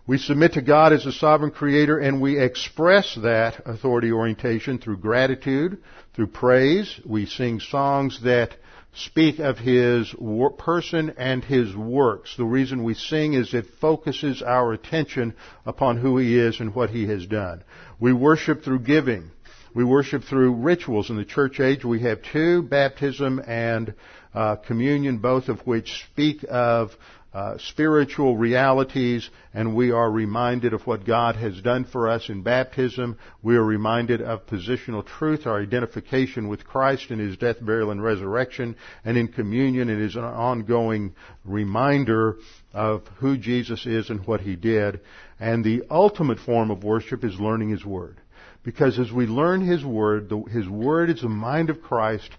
We 0.07 0.19
submit 0.19 0.55
to 0.55 0.63
God 0.63 0.93
as 0.93 1.07
a 1.07 1.13
sovereign 1.13 1.53
creator 1.53 1.99
and 1.99 2.21
we 2.21 2.39
express 2.39 3.17
that 3.23 3.63
authority 3.67 4.11
orientation 4.11 4.79
through 4.79 4.97
gratitude, 4.97 5.79
through 6.15 6.27
praise. 6.29 7.01
We 7.07 7.27
sing 7.27 7.61
songs 7.61 8.21
that 8.25 8.57
speak 8.95 9.39
of 9.39 9.59
His 9.59 10.15
person 10.59 11.15
and 11.17 11.45
His 11.45 11.75
works. 11.75 12.37
The 12.37 12.45
reason 12.45 12.85
we 12.85 12.95
sing 12.95 13.35
is 13.35 13.55
it 13.55 13.67
focuses 13.81 14.43
our 14.43 14.73
attention 14.73 15.35
upon 15.65 15.97
who 15.97 16.19
He 16.19 16.39
is 16.39 16.61
and 16.61 16.75
what 16.75 16.91
He 16.91 17.07
has 17.07 17.27
done. 17.27 17.63
We 17.99 18.13
worship 18.13 18.63
through 18.63 18.81
giving. 18.81 19.31
We 19.75 19.85
worship 19.85 20.25
through 20.25 20.57
rituals. 20.57 21.09
In 21.09 21.17
the 21.17 21.25
church 21.25 21.59
age, 21.59 21.85
we 21.85 22.01
have 22.01 22.21
two, 22.23 22.63
baptism 22.63 23.41
and 23.47 23.95
uh, 24.35 24.57
communion, 24.57 25.19
both 25.19 25.49
of 25.49 25.61
which 25.67 26.05
speak 26.13 26.45
of 26.49 26.95
uh, 27.35 27.57
spiritual 27.59 28.37
realities, 28.37 29.31
and 29.55 29.75
we 29.75 29.91
are 29.91 30.11
reminded 30.11 30.75
of 30.75 30.87
what 30.87 31.07
God 31.07 31.35
has 31.37 31.61
done 31.63 31.85
for 31.85 32.09
us 32.09 32.29
in 32.29 32.43
baptism. 32.43 33.19
We 33.43 33.57
are 33.57 33.65
reminded 33.65 34.21
of 34.21 34.47
positional 34.47 35.07
truth, 35.07 35.47
our 35.47 35.63
identification 35.63 36.49
with 36.49 36.67
Christ 36.67 37.11
in 37.11 37.19
His 37.19 37.39
death, 37.39 37.57
burial, 37.61 37.91
and 37.91 38.03
resurrection. 38.03 38.77
And 39.05 39.17
in 39.17 39.29
communion, 39.29 39.89
it 39.89 39.99
is 39.99 40.15
an 40.15 40.25
ongoing 40.25 41.15
reminder 41.45 42.37
of 42.75 43.07
who 43.17 43.39
Jesus 43.39 43.87
is 43.87 44.11
and 44.11 44.27
what 44.27 44.43
He 44.43 44.55
did. 44.55 45.01
And 45.41 45.65
the 45.65 45.85
ultimate 45.91 46.39
form 46.39 46.71
of 46.71 46.85
worship 46.85 47.25
is 47.25 47.41
learning 47.41 47.71
His 47.71 47.85
Word. 47.85 48.19
Because 48.63 48.99
as 48.99 49.11
we 49.11 49.27
learn 49.27 49.67
His 49.67 49.85
Word, 49.85 50.31
His 50.51 50.69
Word 50.69 51.09
is 51.09 51.23
the 51.23 51.29
mind 51.29 51.71
of 51.71 51.83
Christ 51.83 52.31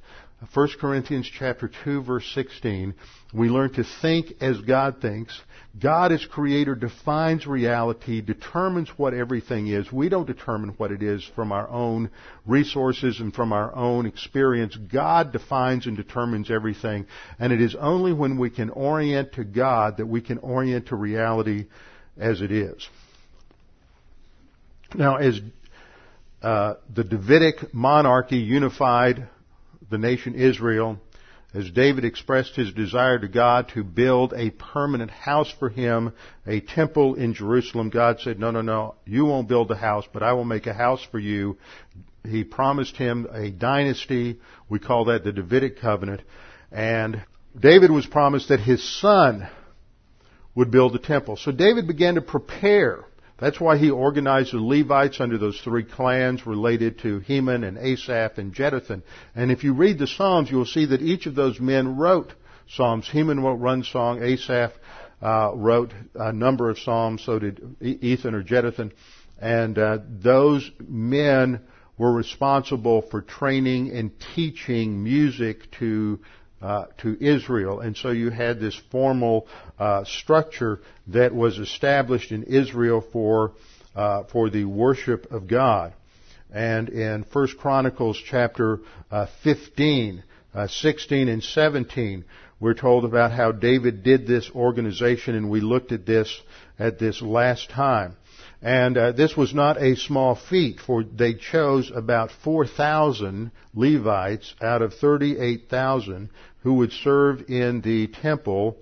1 0.53 0.69
Corinthians 0.79 1.29
chapter 1.31 1.71
2 1.83 2.03
verse 2.03 2.29
16, 2.33 2.93
we 3.33 3.49
learn 3.49 3.71
to 3.73 3.83
think 4.01 4.33
as 4.41 4.59
God 4.61 5.01
thinks. 5.01 5.39
God 5.79 6.11
as 6.11 6.25
creator 6.25 6.75
defines 6.75 7.47
reality, 7.47 8.21
determines 8.21 8.89
what 8.97 9.13
everything 9.13 9.67
is. 9.67 9.91
We 9.91 10.09
don't 10.09 10.27
determine 10.27 10.71
what 10.77 10.91
it 10.91 11.01
is 11.01 11.23
from 11.35 11.51
our 11.51 11.67
own 11.69 12.11
resources 12.45 13.19
and 13.19 13.33
from 13.33 13.53
our 13.53 13.73
own 13.75 14.05
experience. 14.05 14.75
God 14.75 15.31
defines 15.31 15.87
and 15.87 15.97
determines 15.97 16.51
everything. 16.51 17.07
And 17.39 17.53
it 17.53 17.61
is 17.61 17.75
only 17.75 18.13
when 18.13 18.37
we 18.37 18.49
can 18.49 18.69
orient 18.69 19.33
to 19.33 19.43
God 19.43 19.97
that 19.97 20.05
we 20.05 20.21
can 20.21 20.39
orient 20.39 20.87
to 20.87 20.95
reality 20.95 21.67
as 22.17 22.41
it 22.41 22.51
is. 22.51 22.87
Now, 24.93 25.15
as 25.15 25.39
uh, 26.43 26.75
the 26.93 27.03
Davidic 27.03 27.73
monarchy 27.73 28.37
unified 28.37 29.27
the 29.93 29.97
nation 29.99 30.35
Israel, 30.35 30.99
as 31.53 31.69
David 31.69 32.03
expressed 32.03 32.55
his 32.55 32.73
desire 32.73 33.19
to 33.19 33.27
God 33.27 33.69
to 33.69 33.83
build 33.83 34.33
a 34.35 34.49
permanent 34.49 35.11
house 35.11 35.53
for 35.59 35.69
him, 35.69 36.13
a 36.47 36.59
temple 36.61 37.13
in 37.13 37.35
Jerusalem, 37.35 37.91
God 37.91 38.19
said, 38.19 38.39
no, 38.39 38.49
no, 38.49 38.61
no, 38.61 38.95
you 39.05 39.25
won't 39.25 39.47
build 39.47 39.69
a 39.69 39.75
house, 39.75 40.05
but 40.11 40.23
I 40.23 40.33
will 40.33 40.45
make 40.45 40.65
a 40.65 40.73
house 40.73 41.05
for 41.11 41.19
you. 41.19 41.57
He 42.25 42.43
promised 42.43 42.97
him 42.97 43.27
a 43.31 43.51
dynasty. 43.51 44.39
We 44.67 44.79
call 44.79 45.05
that 45.05 45.23
the 45.23 45.31
Davidic 45.31 45.79
covenant. 45.79 46.21
And 46.71 47.23
David 47.57 47.91
was 47.91 48.07
promised 48.07 48.49
that 48.49 48.59
his 48.59 48.83
son 48.99 49.47
would 50.55 50.71
build 50.71 50.93
the 50.93 50.99
temple. 50.99 51.37
So 51.37 51.51
David 51.51 51.85
began 51.87 52.15
to 52.15 52.21
prepare 52.21 53.05
that's 53.39 53.59
why 53.59 53.77
he 53.77 53.89
organized 53.89 54.53
the 54.53 54.59
Levites 54.59 55.19
under 55.19 55.37
those 55.37 55.59
three 55.59 55.83
clans 55.83 56.45
related 56.45 56.99
to 56.99 57.19
Heman 57.19 57.63
and 57.63 57.77
Asaph 57.77 58.37
and 58.37 58.53
Jeduthun. 58.53 59.01
And 59.35 59.51
if 59.51 59.63
you 59.63 59.73
read 59.73 59.97
the 59.97 60.07
Psalms, 60.07 60.51
you'll 60.51 60.65
see 60.65 60.85
that 60.85 61.01
each 61.01 61.25
of 61.25 61.35
those 61.35 61.59
men 61.59 61.97
wrote 61.97 62.33
Psalms. 62.69 63.09
Heman 63.09 63.41
wrote 63.41 63.59
one 63.59 63.83
song, 63.83 64.21
Asaph 64.21 64.73
uh, 65.21 65.51
wrote 65.55 65.93
a 66.15 66.31
number 66.31 66.69
of 66.69 66.77
Psalms, 66.79 67.23
so 67.23 67.39
did 67.39 67.59
Ethan 67.81 68.35
or 68.35 68.43
Jeduthun. 68.43 68.91
And 69.39 69.77
uh, 69.77 69.97
those 70.07 70.69
men 70.79 71.61
were 71.97 72.13
responsible 72.13 73.01
for 73.01 73.21
training 73.21 73.91
and 73.91 74.11
teaching 74.35 75.03
music 75.03 75.69
to 75.79 76.19
uh, 76.63 76.85
to 76.99 77.17
Israel. 77.21 77.81
And 77.81 77.95
so 77.95 78.09
you 78.09 78.29
had 78.29 78.59
this 78.59 78.79
formal 78.89 79.47
uh, 79.77 80.05
structure 80.05 80.79
that 81.07 81.35
was 81.35 81.59
established 81.59 82.31
in 82.31 82.43
Israel 82.43 83.03
for 83.11 83.51
uh, 83.95 84.23
for 84.31 84.49
the 84.49 84.65
worship 84.65 85.31
of 85.31 85.47
God. 85.47 85.93
And 86.51 86.89
in 86.89 87.25
1 87.31 87.47
Chronicles 87.59 88.19
chapter 88.25 88.79
uh, 89.11 89.27
15, 89.43 90.23
uh, 90.53 90.67
16, 90.67 91.27
and 91.27 91.43
17, 91.43 92.25
we're 92.59 92.73
told 92.73 93.05
about 93.05 93.31
how 93.31 93.51
David 93.51 94.03
did 94.03 94.25
this 94.25 94.49
organization, 94.55 95.35
and 95.35 95.49
we 95.49 95.61
looked 95.61 95.91
at 95.91 96.05
this 96.05 96.41
at 96.79 96.97
this 96.97 97.21
last 97.21 97.69
time. 97.69 98.15
And 98.61 98.97
uh, 98.97 99.11
this 99.11 99.35
was 99.35 99.53
not 99.53 99.81
a 99.81 99.97
small 99.97 100.35
feat, 100.35 100.79
for 100.79 101.03
they 101.03 101.33
chose 101.33 101.91
about 101.93 102.31
4,000 102.43 103.51
Levites 103.73 104.53
out 104.61 104.81
of 104.81 104.93
38,000 104.93 106.29
who 106.63 106.75
would 106.75 106.91
serve 106.91 107.49
in 107.49 107.81
the 107.81 108.07
temple 108.07 108.77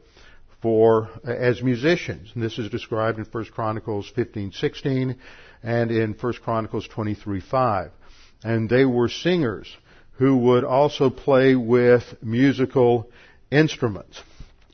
for 0.61 1.09
uh, 1.27 1.31
as 1.31 1.61
musicians. 1.61 2.31
And 2.33 2.43
this 2.43 2.57
is 2.59 2.69
described 2.69 3.17
in 3.17 3.25
1 3.25 3.45
Chronicles 3.45 4.11
15:16 4.15 5.15
and 5.63 5.91
in 5.91 6.13
1 6.13 6.33
Chronicles 6.43 6.87
23:5. 6.87 7.91
And 8.43 8.69
they 8.69 8.85
were 8.85 9.09
singers 9.09 9.67
who 10.13 10.37
would 10.37 10.63
also 10.63 11.09
play 11.09 11.55
with 11.55 12.03
musical 12.21 13.09
instruments. 13.51 14.21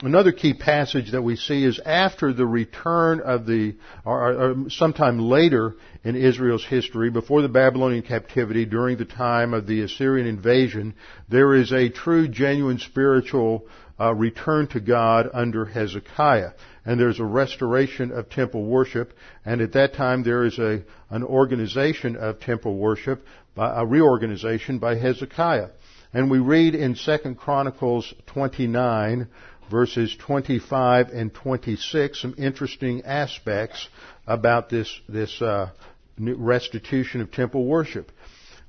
Another 0.03 0.31
key 0.31 0.53
passage 0.53 1.11
that 1.11 1.23
we 1.23 1.35
see 1.35 1.63
is 1.63 1.79
after 1.83 2.31
the 2.31 2.45
return 2.45 3.19
of 3.19 3.47
the, 3.47 3.75
or, 4.05 4.33
or, 4.33 4.69
sometime 4.69 5.17
later 5.17 5.73
in 6.03 6.15
Israel's 6.15 6.63
history, 6.63 7.09
before 7.09 7.41
the 7.41 7.49
Babylonian 7.49 8.03
captivity, 8.03 8.63
during 8.65 8.97
the 8.97 9.05
time 9.05 9.55
of 9.55 9.65
the 9.65 9.81
Assyrian 9.81 10.27
invasion, 10.27 10.93
there 11.29 11.55
is 11.55 11.71
a 11.71 11.89
true, 11.89 12.27
genuine 12.27 12.77
spiritual 12.77 13.65
uh, 13.99 14.13
return 14.13 14.67
to 14.67 14.79
God 14.79 15.31
under 15.33 15.65
Hezekiah. 15.65 16.51
And 16.85 16.99
there's 16.99 17.19
a 17.19 17.25
restoration 17.25 18.11
of 18.11 18.29
temple 18.29 18.65
worship, 18.65 19.13
and 19.45 19.61
at 19.61 19.73
that 19.73 19.95
time 19.95 20.21
there 20.21 20.45
is 20.45 20.59
a, 20.59 20.83
an 21.09 21.23
organization 21.23 22.15
of 22.15 22.39
temple 22.39 22.77
worship, 22.77 23.25
a 23.57 23.83
reorganization 23.83 24.77
by 24.77 24.95
Hezekiah. 24.95 25.69
And 26.13 26.31
we 26.31 26.39
read 26.39 26.73
in 26.73 26.95
2 26.95 27.35
Chronicles 27.35 28.13
29, 28.27 29.27
verses 29.69 30.15
25 30.15 31.09
and 31.09 31.33
26, 31.33 32.21
some 32.21 32.35
interesting 32.37 33.03
aspects 33.03 33.87
about 34.25 34.69
this, 34.69 34.99
this 35.07 35.41
uh, 35.41 35.69
restitution 36.19 37.21
of 37.21 37.31
temple 37.31 37.65
worship. 37.65 38.11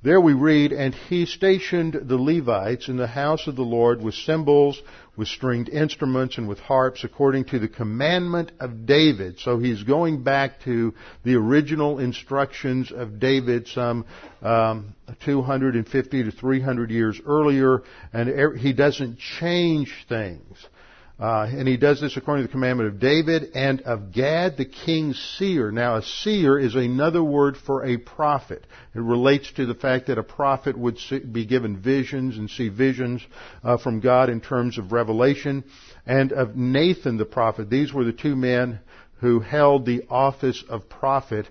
There 0.01 0.21
we 0.21 0.31
read, 0.31 0.71
And 0.71 0.95
he 0.95 1.25
stationed 1.25 1.93
the 2.03 2.15
Levites 2.15 2.87
in 2.87 2.95
the 2.95 3.05
house 3.05 3.47
of 3.47 3.57
the 3.57 3.63
Lord 3.63 4.01
with 4.01 4.15
cymbals, 4.15 4.81
with 5.17 5.27
stringed 5.27 5.67
instruments, 5.67 6.37
and 6.37 6.47
with 6.47 6.59
harps, 6.59 7.03
according 7.03 7.45
to 7.45 7.59
the 7.59 7.67
commandment 7.67 8.53
of 8.61 8.85
David. 8.85 9.39
So 9.39 9.59
he's 9.59 9.83
going 9.83 10.23
back 10.23 10.61
to 10.61 10.93
the 11.25 11.35
original 11.35 11.99
instructions 11.99 12.93
of 12.93 13.19
David 13.19 13.67
some 13.67 14.05
um, 14.41 14.95
250 15.25 16.23
to 16.23 16.31
300 16.31 16.91
years 16.91 17.19
earlier, 17.25 17.83
and 18.13 18.57
he 18.57 18.71
doesn't 18.71 19.19
change 19.19 19.93
things. 20.07 20.65
Uh, 21.19 21.45
and 21.49 21.67
he 21.67 21.75
does 21.75 21.99
this 21.99 22.15
according 22.15 22.43
to 22.43 22.47
the 22.47 22.51
commandment 22.51 22.87
of 22.87 22.99
David 22.99 23.51
and 23.53 23.81
of 23.81 24.13
Gad 24.13 24.55
the 24.55 24.63
king's 24.63 25.19
seer. 25.37 25.69
Now, 25.69 25.97
a 25.97 26.01
seer 26.01 26.57
is 26.57 26.75
another 26.75 27.21
word 27.21 27.57
for 27.57 27.85
a 27.85 27.97
prophet. 27.97 28.65
It 28.95 29.01
relates 29.01 29.51
to 29.53 29.65
the 29.65 29.73
fact 29.73 30.07
that 30.07 30.17
a 30.17 30.23
prophet 30.23 30.77
would 30.77 30.97
see, 30.97 31.19
be 31.19 31.45
given 31.45 31.81
visions 31.81 32.37
and 32.37 32.49
see 32.49 32.69
visions 32.69 33.21
uh, 33.65 33.77
from 33.77 33.99
God 33.99 34.29
in 34.29 34.39
terms 34.39 34.77
of 34.77 34.93
revelation. 34.93 35.65
And 36.05 36.31
of 36.31 36.55
Nathan 36.55 37.17
the 37.17 37.25
prophet. 37.25 37.69
These 37.69 37.93
were 37.93 38.05
the 38.05 38.13
two 38.13 38.37
men 38.37 38.79
who 39.19 39.41
held 39.41 39.85
the 39.85 40.03
office 40.09 40.63
of 40.69 40.87
prophet 40.87 41.49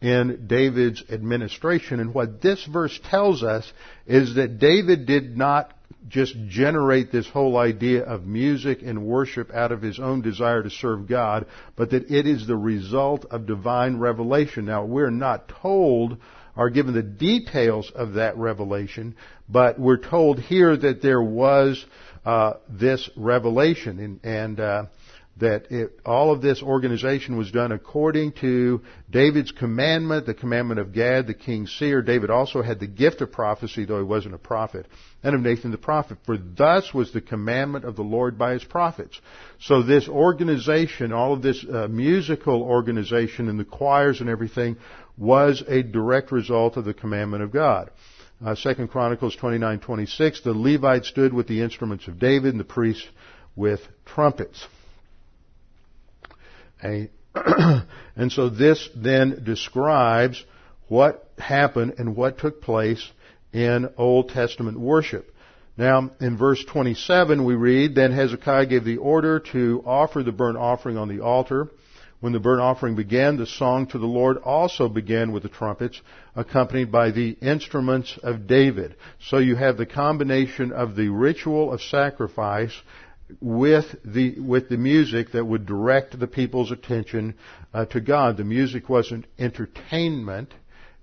in 0.00 0.46
David's 0.46 1.02
administration. 1.10 2.00
And 2.00 2.12
what 2.12 2.42
this 2.42 2.64
verse 2.66 2.98
tells 3.10 3.42
us 3.42 3.70
is 4.06 4.34
that 4.34 4.58
David 4.58 5.06
did 5.06 5.36
not 5.36 5.72
just 6.08 6.36
generate 6.48 7.10
this 7.10 7.28
whole 7.28 7.56
idea 7.56 8.02
of 8.04 8.26
music 8.26 8.82
and 8.82 9.06
worship 9.06 9.52
out 9.52 9.72
of 9.72 9.82
his 9.82 9.98
own 9.98 10.22
desire 10.22 10.62
to 10.62 10.70
serve 10.70 11.08
God, 11.08 11.46
but 11.74 11.90
that 11.90 12.10
it 12.10 12.26
is 12.26 12.46
the 12.46 12.56
result 12.56 13.24
of 13.30 13.46
divine 13.46 13.98
revelation. 13.98 14.66
Now, 14.66 14.84
we're 14.84 15.10
not 15.10 15.48
told 15.48 16.18
or 16.56 16.70
given 16.70 16.94
the 16.94 17.02
details 17.02 17.92
of 17.94 18.14
that 18.14 18.36
revelation, 18.38 19.14
but 19.48 19.78
we're 19.78 19.98
told 19.98 20.40
here 20.40 20.74
that 20.76 21.02
there 21.02 21.22
was 21.22 21.84
uh, 22.24 22.54
this 22.68 23.08
revelation, 23.14 24.00
and, 24.00 24.20
and 24.24 24.58
uh, 24.60 24.84
that 25.38 25.70
it, 25.70 26.00
all 26.06 26.32
of 26.32 26.40
this 26.40 26.62
organization 26.62 27.36
was 27.36 27.50
done 27.50 27.70
according 27.70 28.32
to 28.32 28.80
David's 29.10 29.52
commandment, 29.52 30.24
the 30.24 30.32
commandment 30.32 30.80
of 30.80 30.94
Gad, 30.94 31.26
the 31.26 31.34
king's 31.34 31.70
seer. 31.72 32.00
David 32.00 32.30
also 32.30 32.62
had 32.62 32.80
the 32.80 32.86
gift 32.86 33.20
of 33.20 33.32
prophecy, 33.32 33.84
though 33.84 33.98
he 33.98 34.04
wasn't 34.04 34.34
a 34.34 34.38
prophet, 34.38 34.86
and 35.22 35.34
of 35.34 35.42
Nathan 35.42 35.72
the 35.72 35.78
prophet. 35.78 36.16
For 36.24 36.38
thus 36.38 36.94
was 36.94 37.12
the 37.12 37.20
commandment 37.20 37.84
of 37.84 37.96
the 37.96 38.02
Lord 38.02 38.38
by 38.38 38.52
his 38.52 38.64
prophets. 38.64 39.20
So 39.60 39.82
this 39.82 40.08
organization, 40.08 41.12
all 41.12 41.34
of 41.34 41.42
this 41.42 41.64
uh, 41.70 41.88
musical 41.88 42.62
organization 42.62 43.48
and 43.48 43.60
the 43.60 43.64
choirs 43.64 44.22
and 44.22 44.30
everything 44.30 44.76
was 45.18 45.62
a 45.68 45.82
direct 45.82 46.32
result 46.32 46.78
of 46.78 46.86
the 46.86 46.94
commandment 46.94 47.42
of 47.42 47.52
God. 47.52 47.90
Uh, 48.44 48.54
Second 48.54 48.88
Chronicles 48.88 49.36
29:26, 49.36 50.42
the 50.42 50.52
Levites 50.52 51.08
stood 51.08 51.32
with 51.32 51.46
the 51.46 51.62
instruments 51.62 52.06
of 52.06 52.18
David 52.18 52.52
and 52.52 52.60
the 52.60 52.64
priests 52.64 53.06
with 53.54 53.80
trumpets. 54.04 54.66
and 58.16 58.32
so 58.32 58.48
this 58.48 58.88
then 58.94 59.42
describes 59.44 60.42
what 60.88 61.28
happened 61.38 61.94
and 61.98 62.16
what 62.16 62.38
took 62.38 62.62
place 62.62 63.10
in 63.52 63.88
Old 63.96 64.30
Testament 64.30 64.78
worship. 64.78 65.32
Now, 65.76 66.10
in 66.20 66.38
verse 66.38 66.64
27 66.64 67.44
we 67.44 67.54
read, 67.54 67.94
Then 67.94 68.12
Hezekiah 68.12 68.66
gave 68.66 68.84
the 68.84 68.96
order 68.96 69.40
to 69.52 69.82
offer 69.84 70.22
the 70.22 70.32
burnt 70.32 70.56
offering 70.56 70.96
on 70.96 71.08
the 71.08 71.20
altar. 71.20 71.68
When 72.20 72.32
the 72.32 72.40
burnt 72.40 72.62
offering 72.62 72.96
began, 72.96 73.36
the 73.36 73.46
song 73.46 73.86
to 73.88 73.98
the 73.98 74.06
Lord 74.06 74.38
also 74.38 74.88
began 74.88 75.32
with 75.32 75.42
the 75.42 75.50
trumpets, 75.50 76.00
accompanied 76.34 76.90
by 76.90 77.10
the 77.10 77.36
instruments 77.42 78.18
of 78.22 78.46
David. 78.46 78.96
So 79.20 79.36
you 79.36 79.54
have 79.56 79.76
the 79.76 79.84
combination 79.84 80.72
of 80.72 80.96
the 80.96 81.10
ritual 81.10 81.72
of 81.72 81.82
sacrifice 81.82 82.72
with 83.40 83.96
the 84.04 84.38
with 84.38 84.68
the 84.68 84.76
music 84.76 85.32
that 85.32 85.44
would 85.44 85.66
direct 85.66 86.18
the 86.18 86.26
people's 86.26 86.70
attention 86.70 87.34
uh, 87.74 87.84
to 87.86 88.00
God. 88.00 88.36
The 88.36 88.44
music 88.44 88.88
wasn't 88.88 89.26
entertainment; 89.38 90.54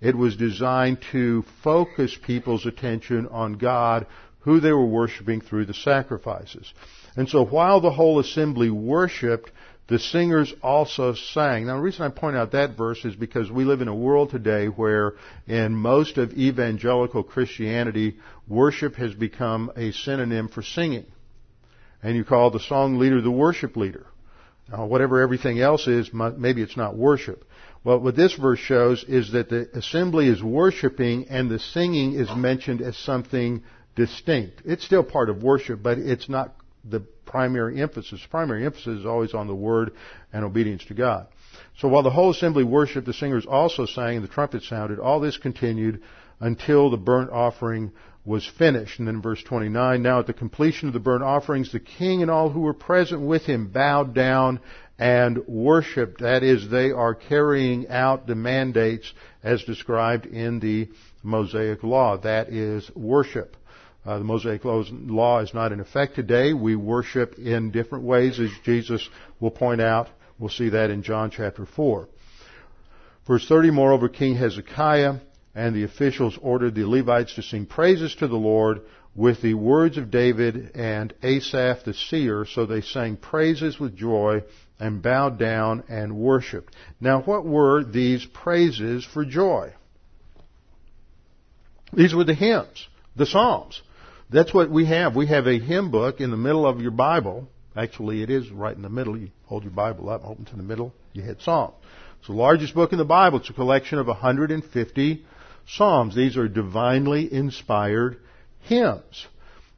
it 0.02 0.16
was 0.16 0.36
designed 0.36 1.00
to 1.12 1.44
focus 1.64 2.18
people's 2.26 2.66
attention 2.66 3.28
on 3.28 3.54
God, 3.54 4.08
who 4.40 4.60
they 4.60 4.72
were 4.72 4.86
worshiping 4.86 5.42
through 5.42 5.66
the 5.66 5.74
sacrifices. 5.74 6.74
And 7.16 7.28
so, 7.28 7.46
while 7.46 7.82
the 7.82 7.92
whole 7.92 8.20
assembly 8.20 8.70
worshipped, 8.70 9.52
the 9.88 10.00
singers 10.00 10.54
also 10.64 11.14
sang. 11.14 11.68
Now, 11.68 11.76
the 11.76 11.82
reason 11.82 12.04
I 12.06 12.10
point 12.10 12.38
out 12.38 12.52
that 12.54 12.78
verse 12.78 13.04
is 13.04 13.16
because 13.16 13.52
we 13.52 13.66
live 13.66 13.82
in 13.82 13.90
a 13.90 13.96
world 13.96 14.30
today 14.30 14.68
where, 14.68 15.14
in 15.46 15.76
most 15.76 16.18
of 16.18 16.34
evangelical 16.34 17.22
Christianity, 17.22 18.16
worship 18.48 18.96
has 18.96 19.14
become 19.14 19.72
a 19.76 19.92
synonym 19.92 20.48
for 20.48 20.64
singing 20.64 21.06
and 22.04 22.16
you 22.16 22.24
call 22.24 22.52
the 22.52 22.60
song 22.60 23.00
leader 23.00 23.22
the 23.22 23.32
worship 23.32 23.76
leader. 23.76 24.06
Now, 24.70 24.86
whatever 24.86 25.22
everything 25.22 25.60
else 25.60 25.88
is, 25.88 26.12
maybe 26.14 26.62
it's 26.62 26.78
not 26.78 26.96
worship. 26.96 27.44
Well, 27.84 28.00
what 28.00 28.16
this 28.16 28.34
verse 28.34 28.60
shows 28.60 29.04
is 29.08 29.32
that 29.34 29.50
the 29.50 29.70
assembly 29.74 30.28
is 30.28 30.42
worshiping 30.42 31.28
and 31.30 31.50
the 31.50 31.60
singing 31.60 32.14
is 32.14 32.30
mentioned 32.36 32.82
as 32.82 32.96
something 32.98 33.64
distinct. 33.96 34.62
It's 34.66 34.86
still 34.86 35.04
part 35.04 35.30
of 35.30 35.44
worship, 35.44 35.84
but 35.84 35.98
it's 35.98 36.30
not 36.30 36.56
the 36.90 37.02
primary 37.26 37.82
emphasis. 37.82 38.26
Primary 38.30 38.66
emphasis 38.66 39.00
is 39.00 39.06
always 39.06 39.34
on 39.34 39.48
the 39.48 39.56
word 39.56 39.92
and 40.32 40.46
obedience 40.46 40.86
to 40.86 40.94
God. 40.94 41.28
So 41.78 41.88
while 41.88 42.04
the 42.04 42.10
whole 42.10 42.32
assembly 42.32 42.64
worshiped, 42.64 43.06
the 43.06 43.14
singers 43.14 43.46
also 43.46 43.86
sang 43.86 44.18
and 44.18 44.24
the 44.24 44.32
trumpet 44.32 44.64
sounded. 44.64 45.00
All 45.00 45.20
this 45.20 45.38
continued 45.38 46.02
until 46.40 46.90
the 46.90 46.98
burnt 46.98 47.32
offering 47.32 47.92
was 48.26 48.46
finished. 48.58 49.00
And 49.00 49.08
then 49.08 49.22
verse 49.22 49.44
29, 49.44 50.02
now 50.02 50.20
at 50.20 50.28
the 50.28 50.34
completion 50.34 50.88
of 50.88 50.94
the 50.94 51.00
burnt 51.00 51.24
offerings, 51.24 51.72
the 51.72 51.80
king 51.80 52.22
and 52.22 52.32
all 52.32 52.50
who 52.50 52.62
were 52.62 52.74
present 52.74 53.22
with 53.22 53.44
him 53.44 53.68
bowed 53.68 54.14
down 54.14 54.60
and 54.98 55.46
worshiped. 55.48 56.22
That 56.22 56.44
is, 56.44 56.70
they 56.70 56.92
are 56.92 57.16
carrying 57.16 57.90
out 57.90 58.28
the 58.28 58.36
mandates 58.36 59.12
as 59.44 59.64
described 59.64 60.26
in 60.26 60.60
the 60.60 60.90
Mosaic 61.24 61.84
Law. 61.84 62.18
That 62.18 62.50
is 62.50 62.90
worship. 62.96 63.58
Uh, 64.06 64.18
the 64.18 64.26
Mosaic 64.26 64.66
law 64.66 65.40
is 65.40 65.54
not 65.54 65.72
in 65.72 65.80
effect 65.80 66.16
today. 66.16 66.54
We 66.54 66.76
worship 66.76 67.36
in 67.40 67.72
different 67.72 68.04
ways, 68.04 68.38
as 68.38 68.50
Jesus 68.66 69.08
will 69.40 69.52
point 69.52 69.80
out. 69.80 70.10
We'll 70.38 70.50
see 70.50 70.70
that 70.70 70.90
in 70.90 71.04
John 71.04 71.32
chapter 71.32 71.66
4. 71.66 72.10
Verse 73.26 73.48
30, 73.48 73.72
moreover, 73.72 74.10
King 74.10 74.36
Hezekiah 74.36 75.20
and 75.56 75.76
the 75.76 75.84
officials 75.84 76.38
ordered 76.42 76.76
the 76.76 76.86
Levites 76.86 77.36
to 77.36 77.42
sing 77.42 77.66
praises 77.66 78.16
to 78.16 78.28
the 78.28 78.36
Lord 78.36 78.82
with 79.16 79.42
the 79.42 79.54
words 79.54 79.98
of 79.98 80.10
David 80.10 80.72
and 80.76 81.14
Asaph 81.22 81.84
the 81.86 81.94
seer, 81.94 82.46
so 82.46 82.66
they 82.66 82.82
sang 82.82 83.16
praises 83.16 83.80
with 83.80 83.96
joy 83.96 84.44
and 84.80 85.04
bowed 85.04 85.38
down 85.38 85.84
and 85.88 86.16
worshiped. 86.16 86.76
Now 87.00 87.22
what 87.22 87.46
were 87.46 87.84
these 87.84 88.26
praises 88.26 89.06
for 89.06 89.24
joy? 89.24 89.74
These 91.94 92.16
were 92.16 92.24
the 92.24 92.34
hymns, 92.34 92.88
the 93.16 93.28
Psalms. 93.28 93.82
That's 94.32 94.54
what 94.54 94.72
we 94.72 94.86
have. 94.86 95.16
We 95.16 95.28
have 95.28 95.46
a 95.46 95.60
hymn 95.60 95.92
book 95.92 96.20
in 96.20 96.32
the 96.32 96.38
middle 96.38 96.66
of 96.66 96.82
your 96.82 96.92
Bible. 96.92 97.48
Actually, 97.76 98.24
it 98.24 98.32
is 98.32 98.50
right 98.50 98.76
in 98.76 98.82
the 98.82 98.90
middle. 98.90 99.16
You 99.16 99.30
hold 99.46 99.64
your 99.64 99.72
Bible 99.72 100.10
up, 100.10 100.26
open 100.26 100.46
to 100.46 100.56
the 100.56 100.64
middle, 100.64 100.92
you 101.14 101.22
hit 101.22 101.42
Psalms. 101.42 101.76
It's 102.18 102.28
the 102.28 102.34
largest 102.34 102.74
book 102.74 102.94
in 102.94 102.98
the 102.98 103.06
Bible. 103.06 103.40
It's 103.40 103.50
a 103.52 103.54
collection 103.54 104.00
of 104.00 104.08
150 104.08 105.26
psalms. 105.68 106.16
These 106.16 106.38
are 106.38 106.48
divinely 106.48 107.32
inspired 107.32 108.18
hymns. 108.62 109.28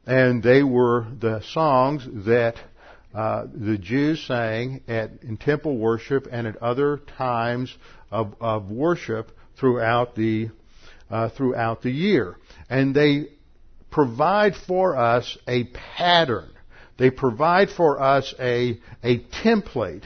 And 0.06 0.42
they 0.42 0.62
were 0.62 1.06
the 1.18 1.40
songs 1.42 2.06
that 2.26 2.56
uh, 3.14 3.46
the 3.52 3.78
Jews 3.78 4.22
sang 4.26 4.82
at, 4.86 5.22
in 5.22 5.36
temple 5.36 5.78
worship 5.78 6.28
and 6.30 6.46
at 6.46 6.56
other 6.56 6.98
times 7.16 7.74
of, 8.10 8.34
of 8.40 8.70
worship 8.70 9.32
throughout 9.58 10.14
the 10.14 10.50
uh, 11.10 11.28
throughout 11.30 11.82
the 11.82 11.90
year, 11.90 12.36
and 12.68 12.94
they 12.94 13.28
provide 13.90 14.54
for 14.56 14.96
us 14.96 15.38
a 15.46 15.64
pattern. 15.96 16.50
They 16.98 17.10
provide 17.10 17.70
for 17.70 18.02
us 18.02 18.34
a 18.40 18.80
a 19.02 19.18
template 19.44 20.04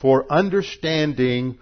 for 0.00 0.30
understanding 0.32 1.58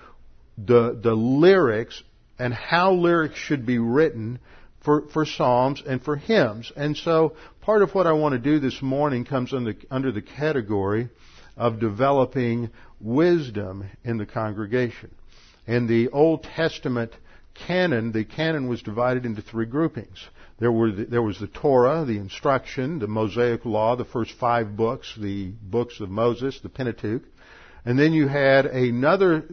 the 0.57 0.99
the 1.01 1.14
lyrics 1.14 2.03
and 2.38 2.55
how 2.55 2.92
lyrics 2.92 3.38
should 3.38 3.66
be 3.66 3.79
written 3.79 4.38
for, 4.81 5.09
for 5.09 5.24
psalms 5.24 5.83
and 5.87 6.03
for 6.03 6.16
hymns. 6.16 6.72
And 6.77 6.96
so 6.96 7.35
part 7.61 7.83
of 7.83 7.94
what 7.94 8.07
I 8.07 8.12
want 8.12 8.33
to 8.33 8.38
do 8.38 8.59
this 8.59 8.81
morning 8.81 9.24
comes 9.24 9.53
under, 9.53 9.74
under 9.90 10.12
the 10.12 10.22
category 10.22 11.09
of 11.57 11.81
developing 11.81 12.70
wisdom 13.01 13.90
in 14.05 14.18
the 14.18 14.27
congregation. 14.27 15.14
In 15.66 15.87
the 15.87 16.09
Old 16.09 16.44
Testament 16.44 17.12
canon, 17.55 18.12
the 18.12 18.24
canon 18.24 18.68
was 18.68 18.83
divided 18.83 19.27
into 19.27 19.42
three 19.42 19.66
groupings. 19.66 20.24
There, 20.61 20.72
were 20.72 20.90
the, 20.90 21.05
there 21.05 21.22
was 21.22 21.38
the 21.38 21.46
Torah, 21.46 22.05
the 22.05 22.18
instruction, 22.18 22.98
the 22.98 23.07
Mosaic 23.07 23.64
Law, 23.64 23.96
the 23.96 24.05
first 24.05 24.33
five 24.33 24.77
books, 24.77 25.14
the 25.18 25.53
books 25.62 26.01
of 26.01 26.11
Moses, 26.11 26.59
the 26.61 26.68
Pentateuch. 26.68 27.22
And 27.88 27.98
then 27.98 28.12
you 28.12 28.29
had 28.29 28.66
another 28.66 29.48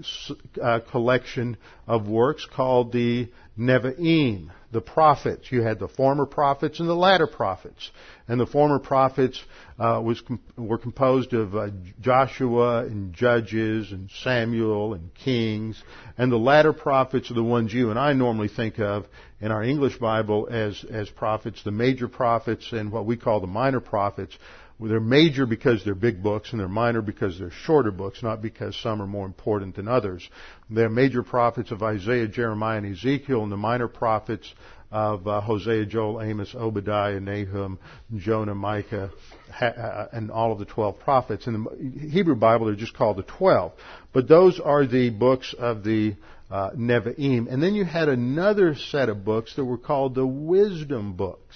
uh, 0.62 0.82
collection 0.92 1.56
of 1.88 2.10
works 2.10 2.46
called 2.46 2.92
the 2.92 3.30
Nevi'im, 3.58 4.50
the 4.74 4.82
prophets. 4.82 5.50
You 5.54 5.62
had 5.62 5.80
the 5.80 5.88
former 5.88 6.26
prophets 6.26 6.82
and 6.82 6.90
the 6.90 6.96
latter 6.96 7.28
prophets. 7.28 7.92
And 8.28 8.38
the 8.38 8.46
former 8.46 8.78
prophets 8.78 9.42
uh, 9.80 10.02
was 10.04 10.22
were 10.58 10.78
composed 10.78 11.32
of 11.32 11.56
uh, 11.56 11.70
Joshua 12.02 12.80
and 12.80 13.14
Judges 13.14 13.94
and 13.94 14.12
Samuel 14.22 14.96
and 14.96 15.14
Kings. 15.14 15.82
And 16.18 16.30
the 16.30 16.36
latter 16.36 16.74
prophets 16.74 17.32
are 17.32 17.36
the 17.36 17.42
ones 17.42 17.74
you 17.74 17.90
and 17.90 17.98
I 17.98 18.12
normally 18.12 18.50
think 18.50 18.80
of 18.80 19.06
in 19.40 19.50
our 19.50 19.64
English 19.64 19.98
Bible 19.98 20.50
as, 20.52 20.84
as 20.92 21.10
prophets, 21.10 21.64
the 21.64 21.72
major 21.72 22.10
prophets 22.10 22.74
and 22.74 22.92
what 22.92 23.06
we 23.06 23.16
call 23.16 23.40
the 23.40 23.48
minor 23.48 23.80
prophets 23.80 24.38
they're 24.80 25.00
major 25.00 25.46
because 25.46 25.84
they're 25.86 25.96
big 25.96 26.22
books 26.22 26.52
and 26.52 26.60
they're 26.60 26.68
minor 26.68 27.02
because 27.02 27.40
they're 27.40 27.52
shorter 27.52 27.92
books, 27.92 28.22
not 28.22 28.42
because 28.42 28.76
some 28.76 29.02
are 29.02 29.08
more 29.08 29.26
important 29.26 29.76
than 29.76 29.88
others. 29.88 30.30
They're 30.70 30.90
major 30.90 31.24
prophets 31.24 31.72
of 31.72 31.82
Isaiah, 31.82 32.28
Jeremiah, 32.28 32.80
and 32.80 32.94
Ezekiel, 32.94 33.44
and 33.44 33.52
the 33.52 33.58
minor 33.58 33.88
prophets 33.88 34.54
of 34.92 35.28
uh, 35.28 35.42
Hosea, 35.42 35.86
Joel, 35.86 36.22
Amos, 36.22 36.54
Obadiah, 36.56 37.20
Nahum, 37.20 37.80
Jonah, 38.18 38.56
Micah, 38.56 39.12
ha- 39.52 39.66
uh, 39.66 40.08
and 40.12 40.30
all 40.30 40.52
of 40.52 40.60
the 40.60 40.66
twelve 40.66 41.00
prophets. 41.00 41.48
In 41.48 41.64
the 41.64 42.08
Hebrew 42.10 42.36
Bible, 42.36 42.68
they're 42.68 42.76
just 42.76 42.96
called 42.96 43.18
the 43.18 43.24
twelve. 43.24 43.72
But 44.14 44.28
those 44.28 44.60
are 44.60 44.86
the 44.86 45.10
books 45.10 45.56
of 45.58 45.84
the 45.84 46.16
uh, 46.52 46.72
Nevi'im. 46.72 47.52
And 47.52 47.62
then 47.64 47.76
you 47.76 47.86
had 47.86 48.10
another 48.10 48.76
set 48.76 49.10
of 49.10 49.26
books 49.26 49.56
that 49.56 49.66
were 49.66 49.78
called 49.78 50.16
the 50.16 50.28
wisdom 50.28 51.14
books 51.14 51.56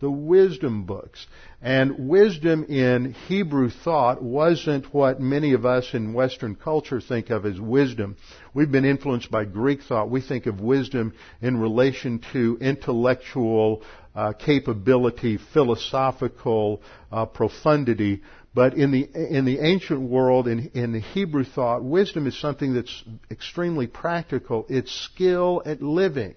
the 0.00 0.10
wisdom 0.10 0.84
books. 0.84 1.26
And 1.62 2.08
wisdom 2.08 2.64
in 2.64 3.12
Hebrew 3.28 3.68
thought 3.68 4.22
wasn't 4.22 4.92
what 4.94 5.20
many 5.20 5.52
of 5.52 5.66
us 5.66 5.92
in 5.92 6.14
Western 6.14 6.54
culture 6.56 7.00
think 7.00 7.28
of 7.30 7.44
as 7.44 7.60
wisdom. 7.60 8.16
We've 8.54 8.72
been 8.72 8.86
influenced 8.86 9.30
by 9.30 9.44
Greek 9.44 9.82
thought. 9.82 10.10
We 10.10 10.22
think 10.22 10.46
of 10.46 10.60
wisdom 10.60 11.12
in 11.42 11.58
relation 11.58 12.22
to 12.32 12.56
intellectual 12.60 13.82
uh, 14.14 14.32
capability, 14.32 15.38
philosophical 15.52 16.82
uh, 17.12 17.26
profundity. 17.26 18.22
But 18.52 18.74
in 18.74 18.90
the 18.90 19.08
in 19.14 19.44
the 19.44 19.60
ancient 19.60 20.00
world, 20.00 20.48
in 20.48 20.70
in 20.74 20.92
the 20.92 20.98
Hebrew 20.98 21.44
thought, 21.44 21.84
wisdom 21.84 22.26
is 22.26 22.36
something 22.36 22.74
that's 22.74 23.04
extremely 23.30 23.86
practical. 23.86 24.66
It's 24.68 24.90
skill 24.90 25.62
at 25.64 25.82
living. 25.82 26.34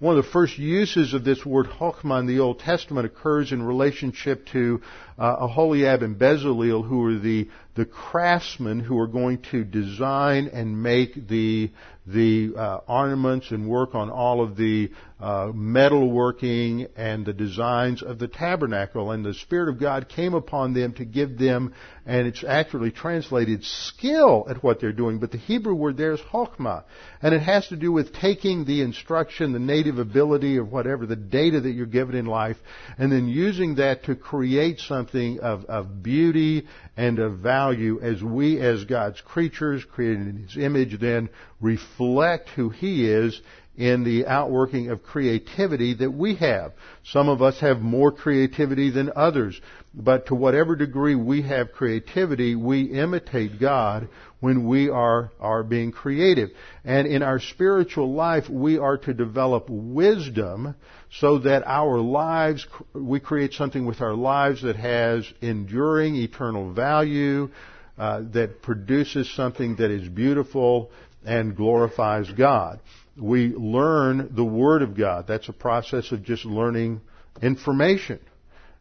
One 0.00 0.16
of 0.16 0.24
the 0.24 0.30
first 0.30 0.58
uses 0.58 1.12
of 1.12 1.24
this 1.24 1.44
word 1.44 1.66
chokhmah 1.66 2.20
in 2.20 2.26
the 2.26 2.38
Old 2.38 2.60
Testament 2.60 3.04
occurs 3.04 3.50
in 3.50 3.60
relationship 3.60 4.46
to 4.52 4.80
uh, 5.18 5.36
Aholiab 5.40 6.04
and 6.04 6.16
Bezalel, 6.16 6.86
who 6.86 6.98
were 6.98 7.18
the 7.18 7.48
the 7.78 7.84
craftsmen 7.84 8.80
who 8.80 8.98
are 8.98 9.06
going 9.06 9.40
to 9.52 9.62
design 9.62 10.50
and 10.52 10.82
make 10.82 11.28
the 11.28 11.70
the 12.08 12.54
uh, 12.56 12.80
ornaments 12.88 13.50
and 13.50 13.68
work 13.68 13.94
on 13.94 14.10
all 14.10 14.42
of 14.42 14.56
the 14.56 14.90
uh, 15.20 15.48
metalworking 15.48 16.88
and 16.96 17.26
the 17.26 17.34
designs 17.34 18.02
of 18.02 18.18
the 18.18 18.28
tabernacle. 18.28 19.10
And 19.10 19.22
the 19.22 19.34
Spirit 19.34 19.68
of 19.68 19.78
God 19.78 20.08
came 20.08 20.32
upon 20.32 20.72
them 20.72 20.94
to 20.94 21.04
give 21.04 21.36
them, 21.36 21.74
and 22.06 22.26
it's 22.26 22.42
actually 22.42 22.92
translated 22.92 23.62
skill 23.62 24.46
at 24.48 24.62
what 24.62 24.80
they're 24.80 24.92
doing. 24.92 25.18
But 25.18 25.32
the 25.32 25.38
Hebrew 25.38 25.74
word 25.74 25.98
there 25.98 26.12
is 26.12 26.20
chokhmah, 26.20 26.84
and 27.20 27.34
it 27.34 27.42
has 27.42 27.68
to 27.68 27.76
do 27.76 27.92
with 27.92 28.14
taking 28.14 28.64
the 28.64 28.80
instruction, 28.80 29.52
the 29.52 29.58
native 29.58 29.98
ability, 29.98 30.56
or 30.56 30.64
whatever 30.64 31.04
the 31.04 31.16
data 31.16 31.60
that 31.60 31.72
you're 31.72 31.84
given 31.84 32.16
in 32.16 32.24
life, 32.24 32.56
and 32.96 33.12
then 33.12 33.28
using 33.28 33.74
that 33.74 34.04
to 34.04 34.16
create 34.16 34.80
something 34.80 35.40
of, 35.40 35.66
of 35.66 36.02
beauty 36.02 36.66
and 36.96 37.18
of 37.18 37.40
value 37.40 37.67
as 38.02 38.22
we, 38.22 38.58
as 38.58 38.84
God's 38.84 39.20
creatures, 39.20 39.84
created 39.84 40.26
in 40.26 40.36
His 40.36 40.56
image, 40.56 40.98
then 40.98 41.28
reflect 41.60 42.48
who 42.50 42.70
He 42.70 43.08
is 43.08 43.40
in 43.78 44.02
the 44.02 44.26
outworking 44.26 44.90
of 44.90 45.04
creativity 45.04 45.94
that 45.94 46.10
we 46.10 46.34
have. 46.34 46.72
Some 47.04 47.28
of 47.28 47.40
us 47.40 47.60
have 47.60 47.78
more 47.78 48.10
creativity 48.10 48.90
than 48.90 49.12
others, 49.14 49.58
but 49.94 50.26
to 50.26 50.34
whatever 50.34 50.74
degree 50.74 51.14
we 51.14 51.42
have 51.42 51.70
creativity, 51.70 52.56
we 52.56 52.82
imitate 52.82 53.60
God 53.60 54.08
when 54.40 54.66
we 54.66 54.88
are, 54.88 55.30
are 55.38 55.62
being 55.62 55.92
creative. 55.92 56.50
And 56.84 57.06
in 57.06 57.22
our 57.22 57.38
spiritual 57.38 58.12
life, 58.12 58.48
we 58.50 58.78
are 58.78 58.98
to 58.98 59.14
develop 59.14 59.70
wisdom 59.70 60.74
so 61.12 61.38
that 61.38 61.62
our 61.64 62.00
lives, 62.00 62.66
we 62.92 63.20
create 63.20 63.52
something 63.52 63.86
with 63.86 64.00
our 64.00 64.14
lives 64.14 64.62
that 64.62 64.76
has 64.76 65.24
enduring 65.40 66.16
eternal 66.16 66.72
value, 66.72 67.48
uh, 67.96 68.22
that 68.32 68.60
produces 68.60 69.32
something 69.34 69.76
that 69.76 69.92
is 69.92 70.08
beautiful 70.08 70.90
and 71.24 71.56
glorifies 71.56 72.28
God. 72.32 72.80
We 73.18 73.48
learn 73.48 74.30
the 74.34 74.44
Word 74.44 74.82
of 74.82 74.96
God. 74.96 75.26
That's 75.26 75.48
a 75.48 75.52
process 75.52 76.12
of 76.12 76.22
just 76.22 76.44
learning 76.44 77.00
information. 77.42 78.20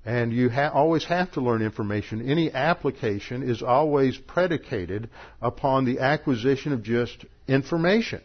And 0.06 0.32
you 0.32 0.50
ha- 0.50 0.72
always 0.74 1.04
have 1.06 1.32
to 1.34 1.42
learn 1.42 1.62
information. 1.62 2.30
Any 2.30 2.52
application 2.54 3.44
is 3.44 3.62
always 3.62 4.18
predicated 4.18 5.10
upon 5.42 5.86
the 5.86 6.00
acquisition 6.00 6.72
of 6.72 6.84
just 6.84 7.26
information. 7.48 8.22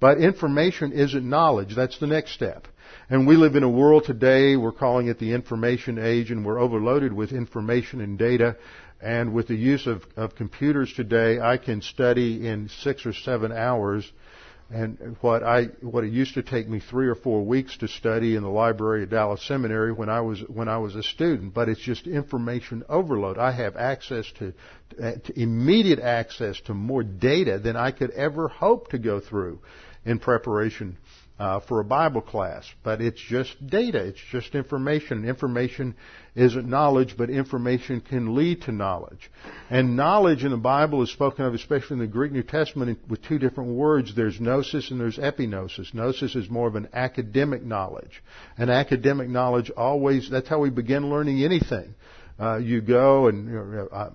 But 0.00 0.18
information 0.18 0.92
isn't 0.92 1.28
knowledge. 1.28 1.74
That's 1.74 1.98
the 1.98 2.06
next 2.06 2.32
step. 2.32 2.68
And 3.10 3.26
we 3.26 3.36
live 3.36 3.56
in 3.56 3.62
a 3.62 3.68
world 3.68 4.04
today, 4.04 4.56
we're 4.56 4.70
calling 4.70 5.08
it 5.08 5.18
the 5.18 5.32
information 5.32 5.98
age, 5.98 6.30
and 6.30 6.44
we're 6.44 6.60
overloaded 6.60 7.12
with 7.12 7.32
information 7.32 8.00
and 8.00 8.18
data. 8.18 8.56
And 9.00 9.32
with 9.32 9.48
the 9.48 9.56
use 9.56 9.86
of, 9.86 10.04
of 10.16 10.34
computers 10.34 10.92
today, 10.92 11.40
I 11.40 11.56
can 11.56 11.82
study 11.82 12.46
in 12.46 12.68
six 12.68 13.06
or 13.06 13.12
seven 13.12 13.52
hours 13.52 14.10
and 14.70 15.16
what 15.22 15.42
I 15.42 15.64
what 15.80 16.04
it 16.04 16.12
used 16.12 16.34
to 16.34 16.42
take 16.42 16.68
me 16.68 16.78
three 16.78 17.08
or 17.08 17.14
four 17.14 17.44
weeks 17.44 17.76
to 17.78 17.88
study 17.88 18.36
in 18.36 18.42
the 18.42 18.50
library 18.50 19.02
at 19.02 19.10
Dallas 19.10 19.42
Seminary 19.42 19.92
when 19.92 20.10
I 20.10 20.20
was 20.20 20.40
when 20.40 20.68
I 20.68 20.78
was 20.78 20.94
a 20.94 21.02
student. 21.02 21.54
But 21.54 21.68
it's 21.68 21.80
just 21.80 22.06
information 22.06 22.82
overload. 22.88 23.38
I 23.38 23.52
have 23.52 23.76
access 23.76 24.30
to, 24.38 24.52
to 24.98 25.40
immediate 25.40 26.00
access 26.00 26.60
to 26.62 26.74
more 26.74 27.02
data 27.02 27.58
than 27.58 27.76
I 27.76 27.92
could 27.92 28.10
ever 28.10 28.48
hope 28.48 28.90
to 28.90 28.98
go 28.98 29.20
through 29.20 29.60
in 30.04 30.18
preparation 30.18 30.98
uh, 31.38 31.60
for 31.60 31.78
a 31.78 31.84
Bible 31.84 32.20
class, 32.20 32.68
but 32.82 33.00
it's 33.00 33.20
just 33.20 33.64
data. 33.64 33.98
It's 33.98 34.20
just 34.32 34.54
information. 34.54 35.28
Information 35.28 35.94
isn't 36.34 36.68
knowledge, 36.68 37.16
but 37.16 37.30
information 37.30 38.00
can 38.00 38.34
lead 38.34 38.62
to 38.62 38.72
knowledge. 38.72 39.30
And 39.70 39.96
knowledge 39.96 40.44
in 40.44 40.50
the 40.50 40.56
Bible 40.56 41.02
is 41.02 41.10
spoken 41.12 41.44
of, 41.44 41.54
especially 41.54 41.94
in 41.94 42.00
the 42.00 42.06
Greek 42.08 42.32
New 42.32 42.42
Testament, 42.42 42.98
with 43.08 43.22
two 43.22 43.38
different 43.38 43.70
words. 43.70 44.14
There's 44.14 44.40
gnosis 44.40 44.90
and 44.90 45.00
there's 45.00 45.18
epignosis. 45.18 45.94
Gnosis 45.94 46.34
is 46.34 46.50
more 46.50 46.66
of 46.66 46.74
an 46.74 46.88
academic 46.92 47.62
knowledge. 47.62 48.22
And 48.56 48.68
academic 48.68 49.28
knowledge 49.28 49.70
always, 49.70 50.28
that's 50.28 50.48
how 50.48 50.58
we 50.58 50.70
begin 50.70 51.08
learning 51.08 51.44
anything. 51.44 51.94
Uh, 52.40 52.58
you 52.58 52.80
go 52.80 53.26
and 53.26 53.48
you 53.48 53.54
know, 53.54 53.88
uh, 53.90 54.10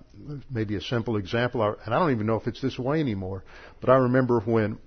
maybe 0.50 0.76
a 0.76 0.80
simple 0.80 1.18
example, 1.18 1.76
and 1.84 1.94
I 1.94 1.98
don't 1.98 2.12
even 2.12 2.26
know 2.26 2.36
if 2.36 2.46
it's 2.46 2.60
this 2.60 2.78
way 2.78 3.00
anymore, 3.00 3.44
but 3.82 3.90
I 3.90 3.96
remember 3.96 4.40
when 4.40 4.78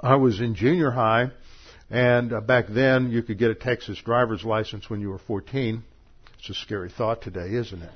I 0.00 0.16
was 0.16 0.40
in 0.40 0.54
junior 0.54 0.90
high, 0.90 1.30
and 1.90 2.32
uh, 2.32 2.40
back 2.40 2.66
then 2.68 3.10
you 3.10 3.22
could 3.22 3.38
get 3.38 3.50
a 3.50 3.54
Texas 3.54 3.98
driver's 4.04 4.44
license 4.44 4.90
when 4.90 5.00
you 5.00 5.10
were 5.10 5.18
14. 5.18 5.82
It's 6.38 6.50
a 6.50 6.54
scary 6.54 6.90
thought 6.90 7.22
today, 7.22 7.54
isn't 7.54 7.82
it? 7.82 7.92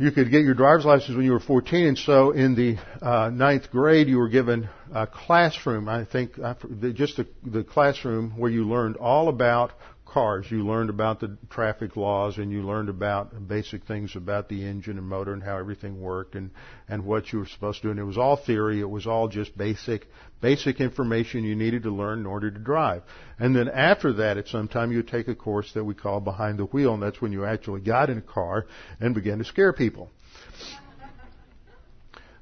You 0.00 0.12
could 0.12 0.30
get 0.30 0.44
your 0.44 0.54
driver's 0.54 0.84
license 0.84 1.16
when 1.16 1.24
you 1.24 1.32
were 1.32 1.40
14, 1.40 1.86
and 1.88 1.98
so 1.98 2.30
in 2.30 2.54
the 2.54 2.76
uh, 3.04 3.30
ninth 3.30 3.70
grade 3.72 4.06
you 4.06 4.18
were 4.18 4.28
given 4.28 4.68
a 4.94 5.08
classroom. 5.08 5.88
I 5.88 6.04
think 6.04 6.38
uh, 6.38 6.54
just 6.92 7.16
the, 7.16 7.26
the 7.44 7.64
classroom 7.64 8.38
where 8.38 8.50
you 8.50 8.68
learned 8.68 8.96
all 8.96 9.28
about 9.28 9.72
cars. 10.08 10.50
You 10.50 10.66
learned 10.66 10.90
about 10.90 11.20
the 11.20 11.36
traffic 11.50 11.96
laws 11.96 12.38
and 12.38 12.50
you 12.50 12.62
learned 12.62 12.88
about 12.88 13.46
basic 13.46 13.84
things 13.84 14.16
about 14.16 14.48
the 14.48 14.66
engine 14.66 14.98
and 14.98 15.06
motor 15.06 15.32
and 15.32 15.42
how 15.42 15.58
everything 15.58 16.00
worked 16.00 16.34
and, 16.34 16.50
and 16.88 17.04
what 17.04 17.32
you 17.32 17.40
were 17.40 17.46
supposed 17.46 17.82
to 17.82 17.88
do. 17.88 17.90
And 17.90 18.00
it 18.00 18.04
was 18.04 18.18
all 18.18 18.36
theory. 18.36 18.80
It 18.80 18.88
was 18.88 19.06
all 19.06 19.28
just 19.28 19.56
basic, 19.56 20.06
basic 20.40 20.80
information 20.80 21.44
you 21.44 21.54
needed 21.54 21.84
to 21.84 21.90
learn 21.90 22.20
in 22.20 22.26
order 22.26 22.50
to 22.50 22.58
drive. 22.58 23.02
And 23.38 23.54
then 23.54 23.68
after 23.68 24.14
that, 24.14 24.38
at 24.38 24.48
some 24.48 24.68
time, 24.68 24.90
you 24.90 24.98
would 24.98 25.08
take 25.08 25.28
a 25.28 25.34
course 25.34 25.72
that 25.74 25.84
we 25.84 25.94
call 25.94 26.20
behind 26.20 26.58
the 26.58 26.64
wheel, 26.64 26.94
and 26.94 27.02
that's 27.02 27.20
when 27.20 27.32
you 27.32 27.44
actually 27.44 27.80
got 27.80 28.10
in 28.10 28.18
a 28.18 28.22
car 28.22 28.66
and 29.00 29.14
began 29.14 29.38
to 29.38 29.44
scare 29.44 29.72
people. 29.72 30.10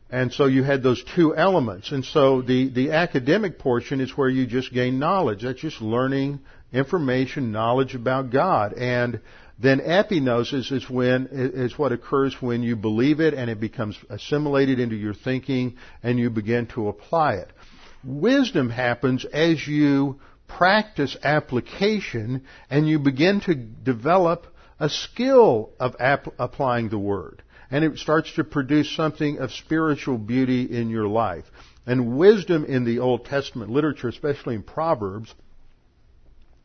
And 0.09 0.33
so 0.33 0.47
you 0.47 0.63
had 0.63 0.85
those 0.85 1.03
two 1.17 1.35
elements. 1.35 1.91
And 1.91 2.05
so 2.05 2.41
the, 2.41 2.69
the 2.69 2.93
academic 2.93 3.59
portion 3.59 4.01
is 4.01 4.17
where 4.17 4.29
you 4.29 4.47
just 4.47 4.73
gain 4.73 5.01
knowledge. 5.01 5.43
That's 5.43 5.61
just 5.61 5.83
learning 5.83 6.41
information, 6.73 7.53
knowledge 7.53 7.95
about 7.95 8.31
God. 8.31 8.75
And 8.75 9.21
then 9.59 9.81
epignosis 9.81 10.71
is 10.71 10.89
when 10.89 11.29
is 11.31 11.79
what 11.79 11.93
occurs 11.93 12.37
when 12.41 12.63
you 12.63 12.77
believe 12.77 13.21
it 13.21 13.33
and 13.33 13.49
it 13.49 13.59
becomes 13.59 13.97
assimilated 14.11 14.79
into 14.79 14.97
your 14.97 15.15
thinking 15.15 15.77
and 16.03 16.19
you 16.19 16.29
begin 16.31 16.67
to 16.69 16.89
apply 16.89 17.35
it. 17.35 17.51
Wisdom 18.05 18.69
happens 18.71 19.25
as 19.25 19.67
you 19.67 20.21
practice 20.47 21.17
application 21.23 22.45
and 22.71 22.89
you 22.89 22.99
begin 22.99 23.41
to 23.41 23.55
develop 23.55 24.47
a 24.79 24.89
skill 24.89 25.71
of 25.81 25.97
ap- 25.99 26.35
applying 26.39 26.89
the 26.89 26.99
word. 26.99 27.43
And 27.71 27.85
it 27.85 27.99
starts 27.99 28.33
to 28.35 28.45
produce 28.45 28.95
something 28.95 29.39
of 29.39 29.51
spiritual 29.51 30.19
beauty 30.19 30.63
in 30.65 30.89
your 30.89 31.09
life. 31.09 31.45
And 31.87 32.17
wisdom 32.17 32.65
in 32.65 32.85
the 32.85 33.01
Old 33.01 33.25
Testament 33.25 33.71
literature, 33.71 34.09
especially 34.09 34.55
in 34.55 34.63
Proverbs, 34.63 35.35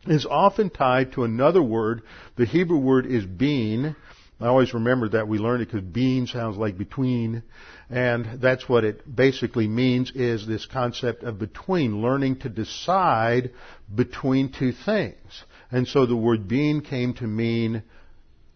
is 0.07 0.25
often 0.25 0.69
tied 0.69 1.13
to 1.13 1.23
another 1.23 1.61
word. 1.61 2.01
The 2.35 2.45
Hebrew 2.45 2.79
word 2.79 3.05
is 3.05 3.25
bean. 3.25 3.95
I 4.39 4.47
always 4.47 4.73
remember 4.73 5.09
that 5.09 5.27
we 5.27 5.37
learned 5.37 5.61
it 5.61 5.71
because 5.71 5.87
bean 5.87 6.25
sounds 6.25 6.57
like 6.57 6.77
between. 6.77 7.43
And 7.89 8.41
that's 8.41 8.67
what 8.67 8.83
it 8.83 9.15
basically 9.15 9.67
means 9.67 10.11
is 10.15 10.47
this 10.47 10.65
concept 10.65 11.23
of 11.23 11.37
between, 11.37 12.01
learning 12.01 12.39
to 12.39 12.49
decide 12.49 13.51
between 13.93 14.51
two 14.51 14.71
things. 14.71 15.43
And 15.69 15.87
so 15.87 16.05
the 16.05 16.15
word 16.15 16.47
bean 16.47 16.81
came 16.81 17.13
to 17.15 17.27
mean 17.27 17.83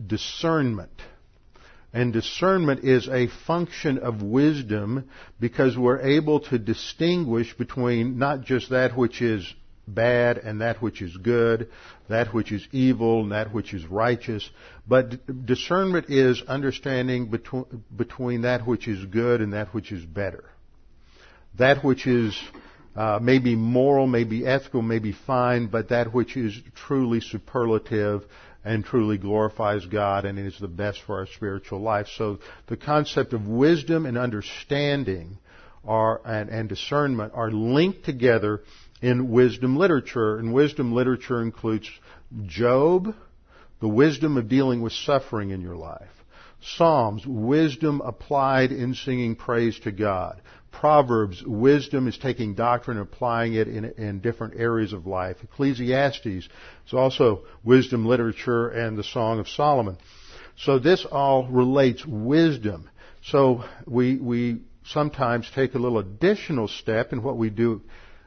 discernment. 0.05 1.01
And 1.93 2.12
discernment 2.12 2.84
is 2.84 3.08
a 3.08 3.27
function 3.45 3.99
of 3.99 4.21
wisdom 4.21 5.10
because 5.39 5.77
we're 5.77 6.01
able 6.01 6.41
to 6.41 6.58
distinguish 6.58 7.55
between 7.55 8.17
not 8.17 8.41
just 8.41 8.71
that 8.71 8.97
which 8.97 9.21
is 9.21 9.45
bad 9.88 10.38
and 10.38 10.62
that 10.62 10.82
which 10.82 11.02
is 11.02 11.15
good, 11.17 11.69
that 12.10 12.34
which 12.34 12.52
is 12.52 12.67
evil 12.71 13.21
and 13.21 13.32
that 13.32 13.54
which 13.54 13.74
is 13.74 13.86
righteous. 13.86 14.50
But 14.88 15.45
discernment 15.45 16.10
is 16.10 16.41
understanding 16.48 17.28
between, 17.28 17.84
between 17.95 18.41
that 18.41 18.65
which 18.65 18.88
is 18.88 19.04
good 19.06 19.41
and 19.41 19.54
that 19.54 19.74
which 19.74 19.91
is 19.91 20.04
better. 20.06 20.45
That 21.58 21.84
which 21.84 22.06
is 22.08 22.38
uh, 22.95 23.19
may 23.21 23.39
be 23.39 23.56
moral, 23.56 24.08
maybe 24.08 24.45
ethical, 24.45 24.82
maybe 24.82 25.12
fine, 25.12 25.67
but 25.67 25.89
that 25.89 26.13
which 26.13 26.38
is 26.38 26.58
truly 26.76 27.19
superlative 27.19 28.26
and 28.63 28.84
truly 28.84 29.17
glorifies 29.17 29.86
God 29.86 30.26
and 30.26 30.39
is 30.39 30.58
the 30.60 30.67
best 30.67 31.02
for 31.06 31.19
our 31.19 31.28
spiritual 31.28 31.80
life. 31.82 32.08
So 32.17 32.39
the 32.67 32.78
concept 32.78 33.34
of 33.34 33.48
wisdom 33.48 34.06
and 34.06 34.17
understanding 34.17 35.38
are, 35.83 36.19
and, 36.25 36.50
and 36.50 36.67
discernment 36.67 37.33
are 37.36 37.52
linked 37.52 38.06
together 38.06 38.63
in 39.06 39.29
wisdom 39.29 39.77
literature. 39.77 40.39
And 40.39 40.51
wisdom 40.51 40.91
literature 40.91 41.41
includes 41.41 41.87
Job, 42.47 43.13
the 43.79 43.87
wisdom 43.87 44.35
of 44.35 44.49
dealing 44.49 44.81
with 44.81 44.93
suffering 44.93 45.51
in 45.51 45.62
your 45.62 45.75
life. 45.75 46.10
Psalms, 46.60 47.23
wisdom 47.27 48.01
applied 48.01 48.71
in 48.71 48.95
singing 48.95 49.35
praise 49.35 49.79
to 49.81 49.91
God. 49.91 50.41
Proverbs, 50.71 51.43
wisdom 51.45 52.08
is 52.08 52.17
taking 52.17 52.56
doctrine 52.56 52.97
and 52.97 53.08
applying 53.08 53.53
it 53.53 53.67
in, 53.67 53.85
in, 53.85 54.19
different 54.21 54.56
areas 54.60 54.91
of 54.91 55.06
life. 55.06 55.37
Ecclesiastes 55.43 56.25
is 56.25 56.49
also 56.91 57.43
wisdom 57.63 58.06
literature 58.08 58.69
and 58.69 58.97
the 58.97 59.03
Song 59.03 59.39
of 59.39 59.47
Solomon. 59.47 59.97
So 60.58 60.79
this 60.79 61.06
all 61.10 61.47
relates 61.47 62.03
wisdom. 62.06 62.89
So 63.23 63.63
we, 63.85 64.17
we 64.17 64.62
sometimes 64.85 65.49
take 65.53 65.75
a 65.75 65.79
little 65.79 65.99
additional 65.99 66.67
step 66.67 67.13
in 67.13 67.21
what 67.21 67.37
we 67.37 67.51
do 67.51 67.83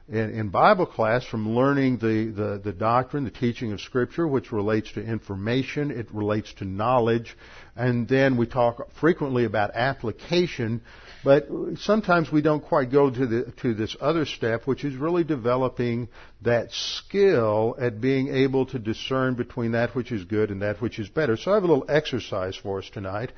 in, 0.09 0.31
in 0.31 0.49
Bible 0.49 0.87
class 0.87 1.25
from 1.25 1.55
learning 1.55 1.99
the, 1.99 2.33
the, 2.35 2.61
the 2.65 2.73
doctrine, 2.73 3.25
the 3.25 3.31
teaching 3.31 3.73
of 3.73 3.81
Scripture, 3.81 4.27
which 4.27 4.53
relates 4.53 4.91
to 4.93 5.03
information, 5.03 5.91
it 5.91 6.13
relates 6.13 6.53
to 6.55 6.65
knowledge, 6.65 7.37
and 7.77 8.09
then 8.09 8.37
we 8.37 8.47
talk 8.47 8.91
frequently 9.01 9.45
about 9.45 9.73
application, 9.75 10.81
but 11.25 11.49
sometimes 11.77 12.33
we 12.33 12.41
don't 12.41 12.65
quite 12.65 12.91
go 12.91 13.11
to 13.11 13.27
the, 13.27 13.53
to 13.61 13.75
this 13.75 13.97
other 14.01 14.25
step, 14.25 14.67
which 14.67 14.83
is 14.83 14.97
really 14.97 15.25
developing 15.25 16.09
that 16.41 16.73
skill 16.73 17.77
at 17.79 18.01
being 18.01 18.29
able 18.35 18.65
to 18.67 18.79
discern 18.79 19.35
between 19.35 19.73
that 19.73 19.95
which 19.95 20.11
is 20.11 20.25
good 20.25 20.51
and 20.51 20.63
that 20.63 20.81
which 20.81 20.99
is 20.99 21.09
better. 21.09 21.37
So 21.37 21.51
I 21.51 21.55
have 21.55 21.65
a 21.65 21.67
little 21.67 21.87
exercise 21.89 22.57
for 22.57 22.79
us 22.79 22.89
tonight, 22.91 23.33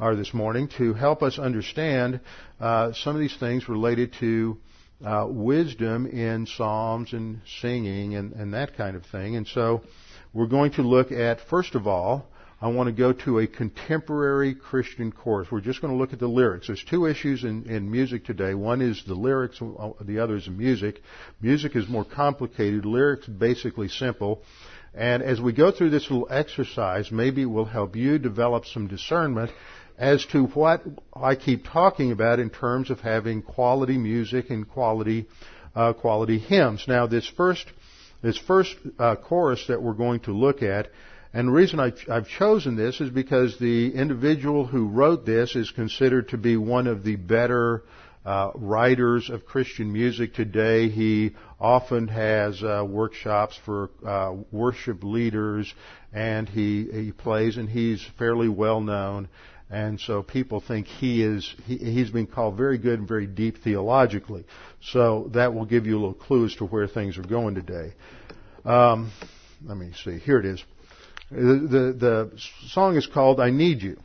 or 0.00 0.16
this 0.16 0.32
morning, 0.32 0.68
to 0.78 0.94
help 0.94 1.22
us 1.22 1.38
understand 1.38 2.20
uh, 2.60 2.92
some 2.94 3.14
of 3.14 3.20
these 3.20 3.36
things 3.36 3.68
related 3.68 4.14
to 4.20 4.56
uh, 5.04 5.26
wisdom 5.28 6.06
in 6.06 6.46
psalms 6.46 7.12
and 7.12 7.40
singing 7.60 8.14
and, 8.14 8.32
and 8.32 8.54
that 8.54 8.76
kind 8.76 8.96
of 8.96 9.04
thing. 9.06 9.36
And 9.36 9.46
so 9.46 9.82
we're 10.32 10.46
going 10.46 10.72
to 10.72 10.82
look 10.82 11.12
at, 11.12 11.40
first 11.48 11.74
of 11.74 11.86
all, 11.86 12.26
I 12.60 12.68
want 12.68 12.86
to 12.86 12.92
go 12.92 13.12
to 13.12 13.40
a 13.40 13.46
contemporary 13.46 14.54
Christian 14.54 15.12
course. 15.12 15.48
We're 15.50 15.60
just 15.60 15.80
going 15.82 15.92
to 15.92 15.98
look 15.98 16.12
at 16.12 16.18
the 16.18 16.28
lyrics. 16.28 16.68
There's 16.68 16.82
two 16.82 17.06
issues 17.06 17.44
in, 17.44 17.68
in 17.68 17.90
music 17.90 18.24
today. 18.24 18.54
One 18.54 18.80
is 18.80 19.02
the 19.06 19.14
lyrics, 19.14 19.58
the 19.58 20.18
other 20.18 20.36
is 20.36 20.46
the 20.46 20.50
music. 20.50 21.02
Music 21.42 21.76
is 21.76 21.88
more 21.88 22.04
complicated. 22.04 22.86
Lyrics 22.86 23.26
basically 23.26 23.88
simple. 23.88 24.42
And 24.94 25.22
as 25.22 25.40
we 25.40 25.52
go 25.52 25.72
through 25.72 25.90
this 25.90 26.10
little 26.10 26.28
exercise, 26.30 27.10
maybe 27.10 27.42
it 27.42 27.46
will 27.46 27.64
help 27.64 27.96
you 27.96 28.18
develop 28.18 28.64
some 28.64 28.86
discernment 28.86 29.50
as 29.98 30.24
to 30.26 30.46
what 30.46 30.82
I 31.14 31.34
keep 31.34 31.64
talking 31.64 32.12
about 32.12 32.40
in 32.40 32.50
terms 32.50 32.90
of 32.90 33.00
having 33.00 33.42
quality 33.42 33.96
music 33.96 34.50
and 34.50 34.68
quality 34.68 35.26
uh, 35.74 35.92
quality 35.92 36.38
hymns. 36.38 36.84
Now, 36.86 37.06
this 37.06 37.26
first 37.36 37.66
this 38.22 38.38
first 38.38 38.74
uh, 38.98 39.16
chorus 39.16 39.66
that 39.68 39.82
we're 39.82 39.92
going 39.92 40.20
to 40.20 40.32
look 40.32 40.62
at, 40.62 40.88
and 41.32 41.48
the 41.48 41.52
reason 41.52 41.80
I've, 41.80 41.98
I've 42.08 42.28
chosen 42.28 42.76
this 42.76 43.00
is 43.00 43.10
because 43.10 43.58
the 43.58 43.92
individual 43.94 44.66
who 44.66 44.88
wrote 44.88 45.26
this 45.26 45.54
is 45.56 45.70
considered 45.70 46.28
to 46.30 46.38
be 46.38 46.56
one 46.56 46.86
of 46.86 47.04
the 47.04 47.16
better 47.16 47.82
uh, 48.24 48.52
writers 48.54 49.28
of 49.28 49.44
Christian 49.44 49.92
music 49.92 50.32
today. 50.32 50.88
He 50.88 51.34
often 51.60 52.08
has 52.08 52.62
uh, 52.62 52.84
workshops 52.88 53.58
for 53.64 53.90
uh, 54.06 54.34
worship 54.50 55.04
leaders, 55.04 55.72
and 56.12 56.48
he 56.48 56.88
he 56.90 57.12
plays, 57.12 57.56
and 57.56 57.68
he's 57.68 58.04
fairly 58.18 58.48
well 58.48 58.80
known. 58.80 59.28
And 59.74 59.98
so 59.98 60.22
people 60.22 60.60
think 60.60 60.86
he 60.86 61.20
is, 61.20 61.52
he, 61.66 61.78
he's 61.78 62.08
been 62.08 62.28
called 62.28 62.56
very 62.56 62.78
good 62.78 63.00
and 63.00 63.08
very 63.08 63.26
deep 63.26 63.58
theologically. 63.64 64.44
So 64.80 65.28
that 65.34 65.52
will 65.52 65.64
give 65.64 65.84
you 65.84 65.94
a 65.94 65.98
little 65.98 66.14
clue 66.14 66.44
as 66.44 66.54
to 66.56 66.64
where 66.64 66.86
things 66.86 67.18
are 67.18 67.22
going 67.22 67.56
today. 67.56 67.92
Um, 68.64 69.10
let 69.66 69.76
me 69.76 69.90
see. 70.04 70.18
Here 70.18 70.38
it 70.38 70.46
is. 70.46 70.62
The, 71.28 71.36
the, 71.36 71.96
the 71.98 72.32
song 72.68 72.94
is 72.94 73.08
called 73.08 73.40
I 73.40 73.50
Need 73.50 73.82
You. 73.82 73.98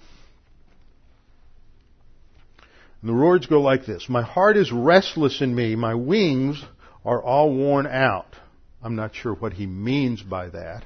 And 3.04 3.10
the 3.12 3.14
words 3.14 3.46
go 3.46 3.62
like 3.62 3.86
this. 3.86 4.10
My 4.10 4.24
heart 4.24 4.58
is 4.58 4.72
restless 4.72 5.40
in 5.40 5.54
me. 5.54 5.76
My 5.76 5.94
wings 5.94 6.64
are 7.06 7.22
all 7.22 7.54
worn 7.54 7.86
out. 7.86 8.36
I'm 8.82 8.96
not 8.96 9.14
sure 9.14 9.36
what 9.36 9.54
he 9.54 9.68
means 9.68 10.24
by 10.24 10.50
that. 10.50 10.86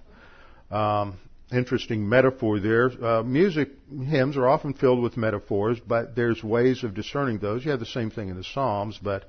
Um, 0.69 1.19
interesting 1.53 2.07
metaphor 2.07 2.59
there. 2.59 2.91
Uh, 3.03 3.23
music 3.23 3.69
hymns 3.89 4.35
are 4.37 4.47
often 4.47 4.73
filled 4.73 5.01
with 5.01 5.17
metaphors, 5.17 5.79
but 5.79 6.15
there's 6.15 6.43
ways 6.43 6.83
of 6.83 6.93
discerning 6.93 7.39
those. 7.39 7.63
You 7.63 7.71
have 7.71 7.79
the 7.79 7.85
same 7.85 8.09
thing 8.09 8.29
in 8.29 8.35
the 8.35 8.43
Psalms, 8.43 8.99
but 9.01 9.25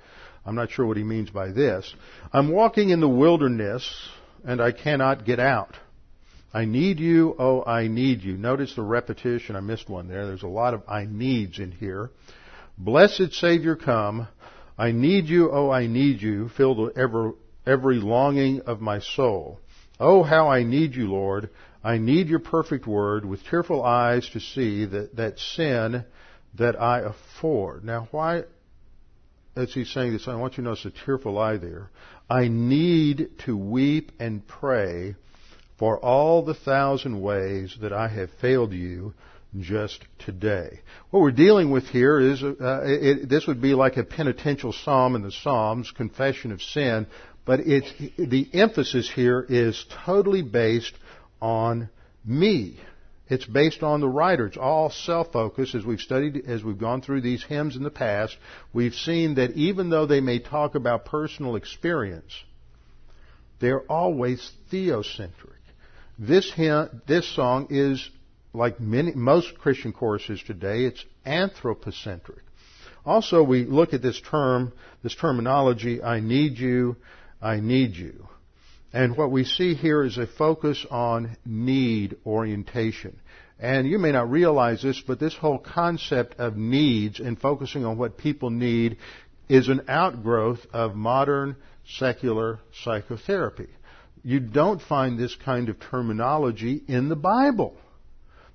I'm 0.46 0.54
not 0.54 0.70
sure 0.70 0.86
what 0.86 0.96
he 0.96 1.04
means 1.04 1.30
by 1.30 1.52
this. 1.52 1.94
I'm 2.32 2.50
walking 2.50 2.90
in 2.90 3.00
the 3.00 3.08
wilderness 3.08 4.08
and 4.44 4.60
I 4.60 4.72
cannot 4.72 5.24
get 5.24 5.40
out. 5.40 5.76
I 6.52 6.66
need 6.66 7.00
you, 7.00 7.34
oh, 7.38 7.64
I 7.64 7.88
need 7.88 8.22
you. 8.22 8.36
Notice 8.36 8.74
the 8.74 8.82
repetition. 8.82 9.56
I 9.56 9.60
missed 9.60 9.88
one 9.88 10.06
there. 10.06 10.26
There's 10.26 10.44
a 10.44 10.48
lot 10.48 10.72
of 10.74 10.82
I 10.88 11.04
needs 11.04 11.58
in 11.58 11.72
here. 11.72 12.10
Blessed 12.78 13.32
Savior, 13.32 13.74
come. 13.74 14.28
I 14.78 14.92
need 14.92 15.26
you, 15.26 15.50
oh, 15.50 15.70
I 15.70 15.86
need 15.86 16.22
you. 16.22 16.48
Fill 16.50 16.74
the 16.74 17.00
ever, 17.00 17.32
every 17.66 17.96
longing 17.96 18.60
of 18.62 18.80
my 18.80 19.00
soul. 19.00 19.60
Oh, 19.98 20.22
how 20.22 20.48
I 20.48 20.62
need 20.62 20.94
you, 20.94 21.08
Lord. 21.08 21.50
I 21.84 21.98
need 21.98 22.28
your 22.28 22.38
perfect 22.38 22.86
word 22.86 23.26
with 23.26 23.44
tearful 23.44 23.84
eyes 23.84 24.28
to 24.30 24.40
see 24.40 24.86
that, 24.86 25.16
that 25.16 25.38
sin 25.38 26.04
that 26.54 26.80
I 26.80 27.00
afford. 27.00 27.84
Now, 27.84 28.08
why 28.10 28.44
is 29.54 29.74
he 29.74 29.84
saying 29.84 30.12
this? 30.12 30.26
I 30.26 30.34
want 30.36 30.54
you 30.54 30.64
to 30.64 30.70
notice 30.70 30.86
a 30.86 31.04
tearful 31.04 31.38
eye 31.38 31.58
there. 31.58 31.90
I 32.28 32.48
need 32.48 33.30
to 33.44 33.54
weep 33.54 34.12
and 34.18 34.46
pray 34.48 35.14
for 35.78 35.98
all 35.98 36.42
the 36.42 36.54
thousand 36.54 37.20
ways 37.20 37.76
that 37.82 37.92
I 37.92 38.08
have 38.08 38.30
failed 38.40 38.72
you 38.72 39.12
just 39.60 40.04
today. 40.18 40.80
What 41.10 41.20
we're 41.20 41.32
dealing 41.32 41.70
with 41.70 41.84
here 41.84 42.18
is 42.18 42.42
uh, 42.42 42.54
it, 42.84 43.28
this 43.28 43.46
would 43.46 43.60
be 43.60 43.74
like 43.74 43.96
a 43.96 44.04
penitential 44.04 44.72
psalm 44.72 45.14
in 45.16 45.22
the 45.22 45.30
Psalms, 45.30 45.92
confession 45.94 46.50
of 46.50 46.62
sin, 46.62 47.06
but 47.44 47.60
it's 47.60 47.92
the 48.16 48.48
emphasis 48.54 49.10
here 49.10 49.44
is 49.46 49.84
totally 50.06 50.42
based 50.42 50.94
on 51.44 51.90
me. 52.24 52.80
It's 53.28 53.44
based 53.44 53.82
on 53.82 54.00
the 54.00 54.08
writer. 54.08 54.46
It's 54.46 54.56
all 54.56 54.90
self-focused. 54.90 55.74
As 55.74 55.84
we've 55.84 56.00
studied, 56.00 56.44
as 56.46 56.64
we've 56.64 56.78
gone 56.78 57.02
through 57.02 57.20
these 57.20 57.44
hymns 57.44 57.76
in 57.76 57.82
the 57.82 57.90
past, 57.90 58.36
we've 58.72 58.94
seen 58.94 59.34
that 59.34 59.52
even 59.52 59.90
though 59.90 60.06
they 60.06 60.20
may 60.20 60.38
talk 60.38 60.74
about 60.74 61.04
personal 61.04 61.56
experience, 61.56 62.32
they're 63.60 63.82
always 63.82 64.52
theocentric. 64.72 65.60
This 66.18 66.50
hymn, 66.52 67.02
this 67.06 67.28
song 67.34 67.66
is 67.70 68.08
like 68.54 68.80
many, 68.80 69.12
most 69.14 69.58
Christian 69.58 69.92
choruses 69.92 70.42
today, 70.46 70.84
it's 70.84 71.04
anthropocentric. 71.26 72.42
Also, 73.04 73.42
we 73.42 73.64
look 73.64 73.92
at 73.92 74.00
this 74.00 74.20
term, 74.20 74.72
this 75.02 75.14
terminology, 75.14 76.02
I 76.02 76.20
need 76.20 76.58
you, 76.58 76.96
I 77.42 77.60
need 77.60 77.96
you. 77.96 78.28
And 78.94 79.16
what 79.16 79.32
we 79.32 79.42
see 79.42 79.74
here 79.74 80.04
is 80.04 80.18
a 80.18 80.26
focus 80.28 80.86
on 80.88 81.36
need 81.44 82.16
orientation. 82.24 83.18
And 83.58 83.88
you 83.88 83.98
may 83.98 84.12
not 84.12 84.30
realize 84.30 84.82
this, 84.82 85.02
but 85.04 85.18
this 85.18 85.34
whole 85.34 85.58
concept 85.58 86.38
of 86.38 86.56
needs 86.56 87.18
and 87.18 87.36
focusing 87.36 87.84
on 87.84 87.98
what 87.98 88.18
people 88.18 88.50
need 88.50 88.98
is 89.48 89.68
an 89.68 89.82
outgrowth 89.88 90.64
of 90.72 90.94
modern 90.94 91.56
secular 91.98 92.60
psychotherapy. 92.84 93.66
You 94.22 94.38
don't 94.38 94.80
find 94.80 95.18
this 95.18 95.34
kind 95.34 95.68
of 95.68 95.80
terminology 95.80 96.80
in 96.86 97.08
the 97.08 97.16
Bible. 97.16 97.76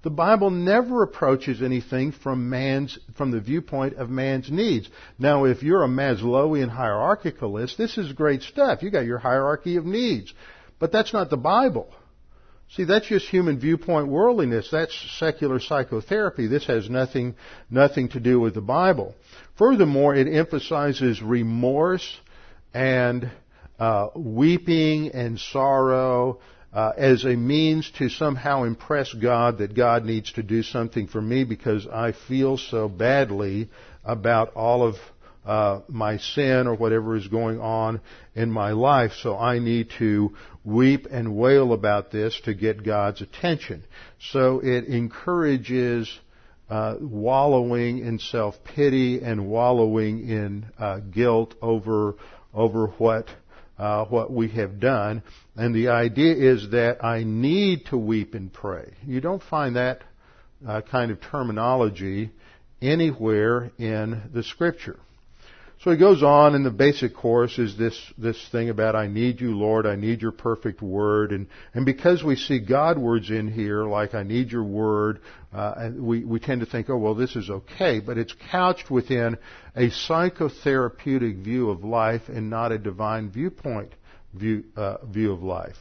The 0.01 0.09
Bible 0.09 0.49
never 0.49 1.03
approaches 1.03 1.61
anything 1.61 2.13
from 2.13 2.49
man's, 2.49 2.97
from 3.15 3.31
the 3.31 3.41
viewpoint 3.41 3.95
of 3.95 4.09
man's 4.09 4.49
needs. 4.49 4.89
Now, 5.17 5.43
if 5.43 5.61
you're 5.61 5.83
a 5.83 5.89
Maslowian 5.89 6.73
hierarchicalist, 6.73 7.75
this 7.75 7.97
is 7.97 8.13
great 8.13 8.41
stuff. 8.43 8.81
You 8.81 8.91
got 8.91 9.05
your 9.05 9.17
hierarchy 9.17 9.75
of 9.75 9.85
needs. 9.85 10.33
But 10.79 10.93
that's 10.93 11.11
not 11.11 11.29
the 11.29 11.37
Bible. 11.37 11.93
See, 12.75 12.85
that's 12.85 13.07
just 13.07 13.27
human 13.27 13.59
viewpoint 13.59 14.07
worldliness. 14.07 14.69
That's 14.71 14.95
secular 15.17 15.59
psychotherapy. 15.59 16.47
This 16.47 16.65
has 16.67 16.89
nothing, 16.89 17.35
nothing 17.69 18.09
to 18.09 18.21
do 18.21 18.39
with 18.39 18.53
the 18.53 18.61
Bible. 18.61 19.15
Furthermore, 19.57 20.15
it 20.15 20.33
emphasizes 20.33 21.21
remorse 21.21 22.19
and 22.73 23.29
uh, 23.79 24.09
weeping 24.15 25.09
and 25.11 25.39
sorrow 25.39 26.39
uh, 26.73 26.91
as 26.97 27.25
a 27.25 27.35
means 27.35 27.89
to 27.97 28.09
somehow 28.09 28.63
impress 28.63 29.13
God 29.13 29.57
that 29.57 29.75
God 29.75 30.05
needs 30.05 30.31
to 30.33 30.43
do 30.43 30.61
something 30.61 31.07
for 31.07 31.21
me 31.21 31.43
because 31.43 31.87
I 31.87 32.13
feel 32.27 32.57
so 32.57 32.87
badly 32.87 33.69
about 34.03 34.53
all 34.53 34.85
of 34.85 34.95
uh, 35.45 35.81
my 35.87 36.17
sin 36.17 36.67
or 36.67 36.75
whatever 36.75 37.15
is 37.15 37.27
going 37.27 37.59
on 37.59 38.01
in 38.35 38.51
my 38.51 38.71
life. 38.71 39.13
So 39.21 39.37
I 39.37 39.57
need 39.57 39.89
to 39.97 40.35
weep 40.63 41.07
and 41.09 41.35
wail 41.35 41.73
about 41.73 42.11
this 42.11 42.39
to 42.45 42.53
get 42.53 42.83
God's 42.83 43.21
attention. 43.21 43.83
So 44.19 44.59
it 44.59 44.85
encourages 44.85 46.19
uh, 46.69 46.97
wallowing 47.01 47.99
in 47.99 48.19
self 48.19 48.63
pity 48.63 49.21
and 49.21 49.47
wallowing 49.47 50.29
in 50.29 50.67
uh, 50.77 50.99
guilt 50.99 51.55
over 51.63 52.15
over 52.53 52.87
what 52.97 53.27
uh, 53.79 54.05
what 54.05 54.31
we 54.31 54.49
have 54.49 54.79
done. 54.79 55.23
And 55.55 55.73
the 55.73 55.89
idea 55.89 56.35
is 56.35 56.71
that 56.71 57.03
I 57.03 57.23
need 57.23 57.85
to 57.87 57.97
weep 57.97 58.35
and 58.35 58.51
pray. 58.51 58.93
You 59.07 59.21
don't 59.21 59.41
find 59.41 59.75
that 59.77 60.01
uh, 60.67 60.81
kind 60.81 61.11
of 61.11 61.21
terminology 61.21 62.31
anywhere 62.81 63.71
in 63.77 64.29
the 64.33 64.43
Scripture. 64.43 64.99
So 65.81 65.91
he 65.91 65.97
goes 65.97 66.23
on, 66.23 66.55
and 66.55 66.65
the 66.65 66.71
basic 66.71 67.15
course 67.15 67.57
is 67.57 67.77
this, 67.77 67.97
this 68.17 68.37
thing 68.51 68.69
about, 68.69 68.97
I 68.97 69.07
need 69.07 69.39
you, 69.39 69.57
Lord, 69.57 69.85
I 69.85 69.95
need 69.95 70.21
your 70.21 70.33
perfect 70.33 70.81
word. 70.81 71.31
And, 71.31 71.47
and 71.73 71.85
because 71.85 72.21
we 72.21 72.35
see 72.35 72.59
God 72.59 72.97
words 72.97 73.29
in 73.29 73.49
here, 73.49 73.85
like, 73.85 74.13
I 74.13 74.23
need 74.23 74.51
your 74.51 74.65
word, 74.65 75.21
uh, 75.53 75.89
we, 75.95 76.25
we 76.25 76.41
tend 76.41 76.59
to 76.59 76.67
think, 76.67 76.89
oh, 76.89 76.97
well, 76.97 77.15
this 77.15 77.37
is 77.37 77.49
okay. 77.49 78.01
But 78.01 78.17
it's 78.17 78.35
couched 78.51 78.91
within 78.91 79.37
a 79.73 79.89
psychotherapeutic 79.89 81.41
view 81.45 81.69
of 81.69 81.85
life 81.85 82.23
and 82.27 82.49
not 82.49 82.73
a 82.73 82.77
divine 82.77 83.31
viewpoint 83.31 83.93
view, 84.33 84.65
uh, 84.75 84.97
view 85.05 85.31
of 85.31 85.41
life. 85.43 85.77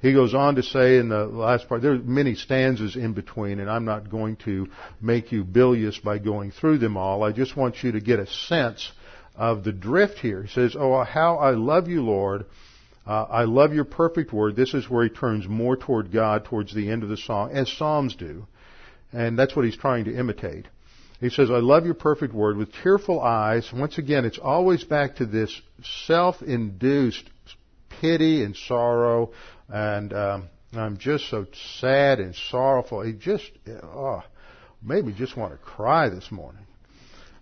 He 0.00 0.12
goes 0.12 0.32
on 0.32 0.54
to 0.56 0.62
say 0.62 0.98
in 0.98 1.08
the 1.08 1.24
last 1.24 1.68
part, 1.68 1.82
there 1.82 1.94
are 1.94 1.98
many 1.98 2.36
stanzas 2.36 2.94
in 2.94 3.14
between, 3.14 3.58
and 3.58 3.68
I'm 3.68 3.84
not 3.84 4.10
going 4.10 4.36
to 4.44 4.68
make 5.00 5.32
you 5.32 5.42
bilious 5.42 5.98
by 5.98 6.18
going 6.18 6.52
through 6.52 6.78
them 6.78 6.96
all. 6.96 7.24
I 7.24 7.32
just 7.32 7.56
want 7.56 7.82
you 7.82 7.92
to 7.92 8.00
get 8.00 8.20
a 8.20 8.26
sense 8.28 8.92
of 9.34 9.64
the 9.64 9.72
drift 9.72 10.18
here. 10.18 10.42
He 10.42 10.48
says, 10.48 10.76
Oh, 10.78 11.02
how 11.02 11.36
I 11.36 11.50
love 11.50 11.88
you, 11.88 12.02
Lord. 12.02 12.46
Uh, 13.06 13.24
I 13.24 13.44
love 13.44 13.74
your 13.74 13.84
perfect 13.84 14.32
word. 14.32 14.56
This 14.56 14.72
is 14.72 14.88
where 14.88 15.04
he 15.04 15.10
turns 15.10 15.46
more 15.46 15.76
toward 15.76 16.10
God 16.10 16.46
towards 16.46 16.74
the 16.74 16.90
end 16.90 17.02
of 17.02 17.10
the 17.10 17.18
song, 17.18 17.50
as 17.52 17.70
Psalms 17.70 18.16
do. 18.16 18.46
And 19.12 19.38
that's 19.38 19.54
what 19.54 19.66
he's 19.66 19.76
trying 19.76 20.06
to 20.06 20.18
imitate. 20.18 20.66
He 21.20 21.30
says, 21.30 21.50
I 21.50 21.58
love 21.58 21.84
your 21.84 21.94
perfect 21.94 22.34
word 22.34 22.56
with 22.56 22.72
tearful 22.82 23.20
eyes. 23.20 23.70
Once 23.72 23.98
again, 23.98 24.24
it's 24.24 24.38
always 24.38 24.84
back 24.84 25.16
to 25.16 25.26
this 25.26 25.60
self-induced 26.06 27.28
pity 28.00 28.42
and 28.42 28.56
sorrow. 28.56 29.32
And 29.68 30.12
um, 30.12 30.48
I'm 30.72 30.96
just 30.96 31.28
so 31.28 31.46
sad 31.80 32.20
and 32.20 32.34
sorrowful. 32.34 33.02
He 33.02 33.12
just, 33.12 33.50
oh, 33.82 34.22
maybe 34.82 35.12
just 35.12 35.36
want 35.36 35.52
to 35.52 35.58
cry 35.58 36.08
this 36.08 36.30
morning. 36.32 36.63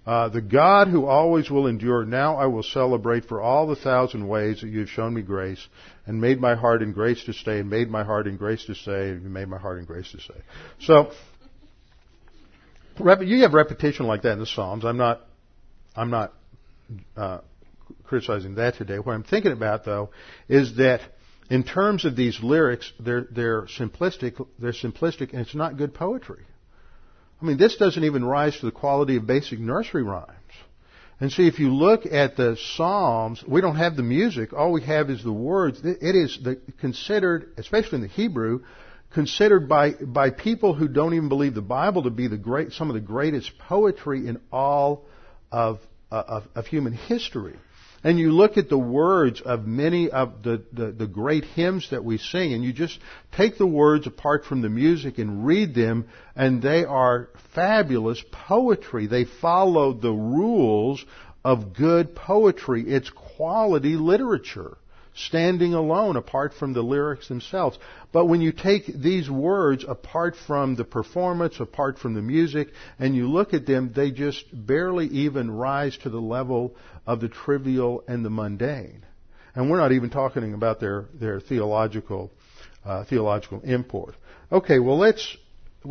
Uh, 0.05 0.29
the 0.29 0.41
God 0.41 0.89
who 0.89 1.07
always 1.07 1.49
will 1.49 1.69
endure, 1.69 2.05
now 2.05 2.37
I 2.37 2.47
will 2.47 2.65
celebrate 2.65 3.27
for 3.27 3.41
all 3.41 3.69
the 3.69 3.77
thousand 3.77 4.27
ways 4.27 4.61
that 4.61 4.69
you 4.69 4.81
have 4.81 4.89
shown 4.89 5.15
me 5.15 5.23
grace 5.23 5.65
and 6.07 6.21
made 6.21 6.41
my 6.41 6.57
heart 6.57 6.83
in 6.83 6.93
grace 6.93 7.23
to 7.25 7.33
stay 7.33 7.61
and 7.61 7.71
made 7.71 7.89
my 7.89 8.03
heart 8.03 8.27
in 8.27 8.37
grace 8.37 8.65
to 8.65 8.75
say 8.75 9.11
and 9.11 9.23
you 9.23 9.29
made 9.29 9.47
my 9.47 9.59
heart 9.59 9.79
in 9.79 9.85
grace 9.85 10.11
to 10.11 10.19
say. 10.19 10.41
So, 10.81 11.13
you 12.99 13.43
have 13.43 13.55
repetition 13.55 14.07
like 14.07 14.23
that 14.23 14.33
in 14.33 14.39
the 14.41 14.47
Psalms. 14.47 14.85
I'm 14.85 14.97
not, 14.97 15.21
I'm 15.95 16.11
not, 16.11 16.33
uh, 17.17 17.39
criticizing 18.05 18.57
that 18.57 18.75
today. 18.75 18.99
What 18.99 19.13
I'm 19.13 19.23
thinking 19.23 19.53
about 19.53 19.85
though 19.85 20.11
is 20.49 20.77
that 20.77 21.01
in 21.49 21.63
terms 21.63 22.05
of 22.05 22.17
these 22.17 22.41
lyrics, 22.43 22.93
they're, 22.99 23.27
they're 23.31 23.63
simplistic, 23.63 24.45
they're 24.59 24.73
simplistic 24.73 25.31
and 25.31 25.43
it's 25.43 25.55
not 25.55 25.77
good 25.77 25.95
poetry. 25.95 26.45
I 27.43 27.45
mean, 27.45 27.57
this 27.57 27.77
doesn't 27.77 28.05
even 28.05 28.25
rise 28.25 28.57
to 28.61 28.67
the 28.67 28.73
quality 28.73 29.17
of 29.17 29.27
basic 29.27 29.59
nursery 29.59 30.05
rhymes. 30.05 30.29
And 31.21 31.31
see, 31.33 31.47
if 31.47 31.59
you 31.59 31.75
look 31.75 32.07
at 32.07 32.37
the 32.37 32.57
Psalms, 32.57 33.43
we 33.47 33.61
don't 33.61 33.77
have 33.77 33.97
the 33.97 34.03
music. 34.03 34.53
All 34.53 34.73
we 34.73 34.83
have 34.83 35.11
is 35.11 35.23
the 35.23 35.33
words. 35.33 35.81
It 35.85 36.17
is 36.17 36.39
the, 36.43 36.61
considered, 36.81 37.53
especially 37.57 37.97
in 37.97 38.03
the 38.03 38.09
Hebrew, 38.09 38.65
considered 39.13 39.69
by, 39.69 39.93
by 39.93 40.31
people 40.31 40.75
who 40.75 40.89
don't 40.89 41.15
even 41.15 41.29
believe 41.29 41.55
the 41.55 41.63
Bible 41.63 42.05
to 42.05 42.11
be 42.11 42.29
the 42.29 42.37
great, 42.37 42.73
some 42.73 42.91
of 42.91 42.95
the 42.95 43.01
greatest 43.01 43.59
poetry 43.59 44.27
in 44.27 44.41
all 44.53 45.05
of, 45.51 45.81
uh, 46.11 46.23
of, 46.27 46.45
of 46.55 46.67
human 46.67 46.93
history 46.93 47.57
and 48.05 48.19
you 48.19 48.33
look 48.33 48.57
at 48.57 48.69
the 48.69 48.79
words 48.79 49.41
of 49.41 49.67
many 49.67 50.11
of 50.11 50.43
the, 50.43 50.63
the, 50.73 50.93
the, 50.93 51.07
great 51.07 51.45
hymns 51.45 51.89
that 51.91 52.05
we 52.05 52.19
sing, 52.19 52.53
and 52.53 52.65
you 52.65 52.73
just 52.73 52.99
take 53.33 53.59
the 53.59 53.67
words 53.67 54.07
apart 54.07 54.45
from 54.45 54.61
the 54.61 54.69
music 54.69 55.19
and 55.19 55.47
read 55.47 55.75
them, 55.75 56.09
and 56.35 56.61
they 56.61 56.85
are 56.85 57.29
fabulous 57.55 58.23
poetry. 58.31 59.07
They 59.07 59.25
follow 59.25 59.93
the 59.93 60.13
rules 60.13 61.05
of 61.45 61.75
good 61.75 62.15
poetry. 62.15 62.85
It's 62.87 63.11
quality 63.11 63.95
literature 63.95 64.77
standing 65.15 65.75
alone 65.75 66.17
apart 66.17 66.55
from 66.55 66.73
the 66.73 66.83
lyrics 66.83 67.29
themselves. 67.29 67.79
But 68.13 68.27
when 68.27 68.41
you 68.41 68.53
take 68.53 68.87
these 68.87 69.31
words 69.31 69.85
apart 69.87 70.37
from 70.37 70.75
the 70.75 70.85
performance, 70.85 71.61
apart 71.61 71.99
from 71.99 72.15
the 72.15 72.23
music, 72.23 72.69
and 72.99 73.15
you 73.15 73.29
look 73.29 73.53
at 73.55 73.67
them, 73.67 73.93
they 73.95 74.11
just 74.11 74.45
barely 74.53 75.07
even 75.09 75.51
rise 75.51 75.97
to 75.99 76.11
the 76.11 76.21
level 76.21 76.75
of 77.07 77.21
the 77.21 77.29
trivial 77.29 78.05
and 78.09 78.25
the 78.25 78.31
mundane. 78.31 79.05
And 79.55 79.71
we're 79.71 79.79
not 79.79 79.93
even 79.93 80.11
talking 80.11 80.55
about 80.55 80.81
their, 80.81 81.07
their 81.13 81.41
theological, 81.41 82.31
uh, 82.85 83.05
theological 83.05 83.61
import. 83.65 84.15
Okay, 84.51 84.79
well 84.79 84.99
let's, 84.99 85.37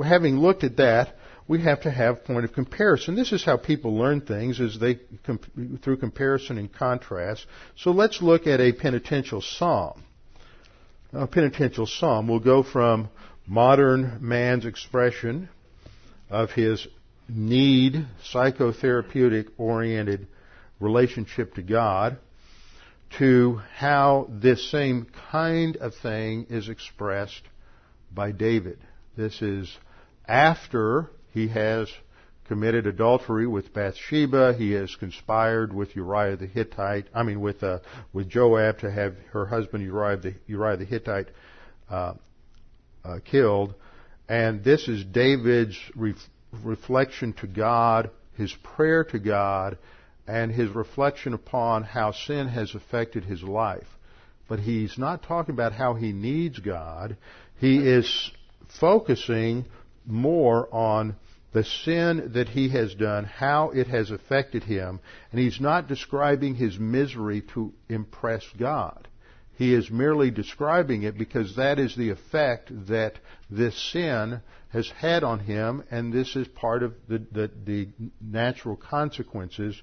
having 0.04 0.40
looked 0.40 0.64
at 0.64 0.78
that, 0.78 1.16
we 1.48 1.62
have 1.62 1.82
to 1.82 1.92
have 1.92 2.24
point 2.24 2.46
of 2.46 2.54
comparison. 2.54 3.16
This 3.16 3.32
is 3.32 3.44
how 3.44 3.58
people 3.58 3.98
learn 3.98 4.22
things 4.22 4.60
is 4.60 4.80
they 4.80 5.00
through 5.82 5.98
comparison 5.98 6.58
and 6.58 6.72
contrast. 6.72 7.46
So 7.76 7.92
let's 7.92 8.22
look 8.22 8.48
at 8.48 8.60
a 8.60 8.72
penitential 8.72 9.42
psalm. 9.42 10.04
A 11.14 11.28
penitential 11.28 11.88
psalm 11.88 12.28
will 12.28 12.40
go 12.40 12.64
from 12.64 13.10
modern 13.46 14.20
man's 14.22 14.66
expression 14.66 15.50
of 16.30 16.52
his 16.52 16.88
need, 17.28 18.06
psychotherapeutic 18.34 19.48
oriented 19.58 20.28
relationship 20.80 21.56
to 21.56 21.62
God, 21.62 22.18
to 23.18 23.62
how 23.76 24.28
this 24.30 24.72
same 24.72 25.08
kind 25.32 25.76
of 25.78 25.94
thing 25.96 26.48
is 26.50 26.70
expressed 26.70 27.42
by 28.14 28.32
David. 28.32 28.80
This 29.18 29.42
is 29.42 29.70
after 30.28 31.10
he 31.34 31.48
has 31.50 31.90
committed 32.46 32.86
adultery 32.86 33.48
with 33.48 33.74
Bathsheba. 33.74 34.54
He 34.58 34.72
has 34.74 34.94
conspired 34.96 35.74
with 35.74 35.96
Uriah 35.96 36.36
the 36.36 36.48
Hittite. 36.48 37.08
I 37.14 37.24
mean, 37.24 37.40
with 37.40 37.64
uh, 37.64 37.80
with 38.12 38.30
Joab 38.30 38.80
to 38.80 38.92
have 38.92 39.16
her 39.32 39.46
husband 39.46 39.84
Uriah 39.84 40.18
the 40.18 40.36
Uriah 40.48 40.78
the 40.78 40.86
Hittite 40.86 41.30
uh, 41.90 42.14
uh, 43.06 43.20
killed. 43.24 43.74
And 44.28 44.64
this 44.64 44.88
is 44.88 45.04
David's 45.04 45.78
ref- 45.96 46.16
reflection 46.64 47.34
to 47.34 47.48
God, 47.48 48.10
his 48.38 48.54
prayer 48.64 49.04
to 49.06 49.20
God, 49.20 49.78
and 50.28 50.52
his 50.52 50.70
reflection 50.70 51.34
upon 51.34 51.84
how 51.84 52.12
sin 52.12 52.48
has 52.48 52.76
affected 52.76 53.24
his 53.24 53.44
life. 53.44 53.88
But 54.48 54.60
he's 54.60 54.98
not 54.98 55.24
talking 55.24 55.54
about 55.56 55.74
how 55.74 55.94
he 55.94 56.12
needs 56.12 56.60
God. 56.60 57.16
He 57.60 57.78
is 57.78 58.32
focusing 58.80 59.66
more 60.06 60.68
on 60.74 61.16
the 61.54 61.64
sin 61.64 62.32
that 62.34 62.50
he 62.50 62.70
has 62.70 62.96
done, 62.96 63.26
how 63.26 63.72
it 63.72 63.88
has 63.88 64.12
affected 64.12 64.64
him, 64.64 65.00
and 65.32 65.40
he's 65.40 65.60
not 65.60 65.88
describing 65.88 66.56
his 66.56 66.80
misery 66.80 67.42
to 67.54 67.74
impress 67.90 68.46
God. 68.58 69.08
He 69.54 69.74
is 69.74 69.92
merely 69.92 70.32
describing 70.32 71.04
it 71.04 71.18
because 71.18 71.56
that 71.56 71.78
is 71.78 71.96
the 71.96 72.10
effect 72.10 72.72
that 72.88 73.20
this 73.50 73.78
sin 73.92 74.42
has 74.70 74.90
had 74.90 75.24
on 75.24 75.40
him, 75.40 75.84
and 75.92 76.12
this 76.12 76.36
is 76.36 76.48
part 76.48 76.84
of 76.84 76.94
the, 77.08 77.20
the, 77.32 77.52
the 77.66 77.88
natural 78.22 78.78
consequences 78.78 79.80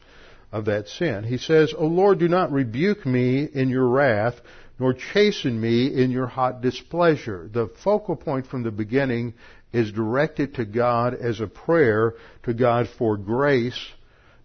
of 0.50 0.64
that 0.64 0.88
sin. 0.88 1.24
He 1.24 1.36
says, 1.36 1.74
O 1.76 1.86
Lord, 1.86 2.18
do 2.18 2.28
not 2.28 2.50
rebuke 2.50 3.04
me 3.04 3.44
in 3.44 3.68
your 3.68 3.86
wrath, 3.86 4.40
nor 4.78 4.94
chasten 4.94 5.60
me 5.60 5.86
in 5.94 6.10
your 6.10 6.26
hot 6.26 6.62
displeasure. 6.62 7.50
The 7.52 7.68
focal 7.84 8.16
point 8.16 8.46
from 8.46 8.62
the 8.62 8.70
beginning 8.70 9.34
is 9.72 9.92
directed 9.92 10.54
to 10.54 10.64
God 10.64 11.14
as 11.14 11.40
a 11.40 11.46
prayer 11.46 12.14
to 12.44 12.54
God 12.54 12.88
for 12.88 13.16
grace 13.16 13.78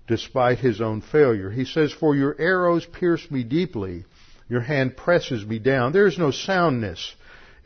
despite 0.08 0.60
his 0.60 0.82
own 0.82 1.02
failure. 1.02 1.50
He 1.50 1.66
says, 1.66 1.94
For 1.94 2.16
your 2.16 2.36
arrows 2.40 2.86
pierce 2.86 3.30
me 3.32 3.44
deeply, 3.44 4.06
your 4.50 4.62
hand 4.62 4.98
presses 4.98 5.46
me 5.46 5.60
down. 5.60 5.94
There 5.94 6.08
is 6.08 6.18
no 6.18 6.32
soundness 6.32 7.16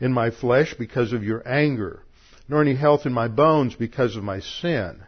in 0.00 0.12
my 0.12 0.30
flesh 0.30 0.74
because 0.78 1.12
of 1.12 1.24
your 1.24 1.46
anger, 1.46 2.00
nor 2.48 2.62
any 2.62 2.74
health 2.74 3.06
in 3.06 3.12
my 3.12 3.28
bones 3.28 3.74
because 3.74 4.16
of 4.16 4.22
my 4.22 4.40
sin. 4.40 5.02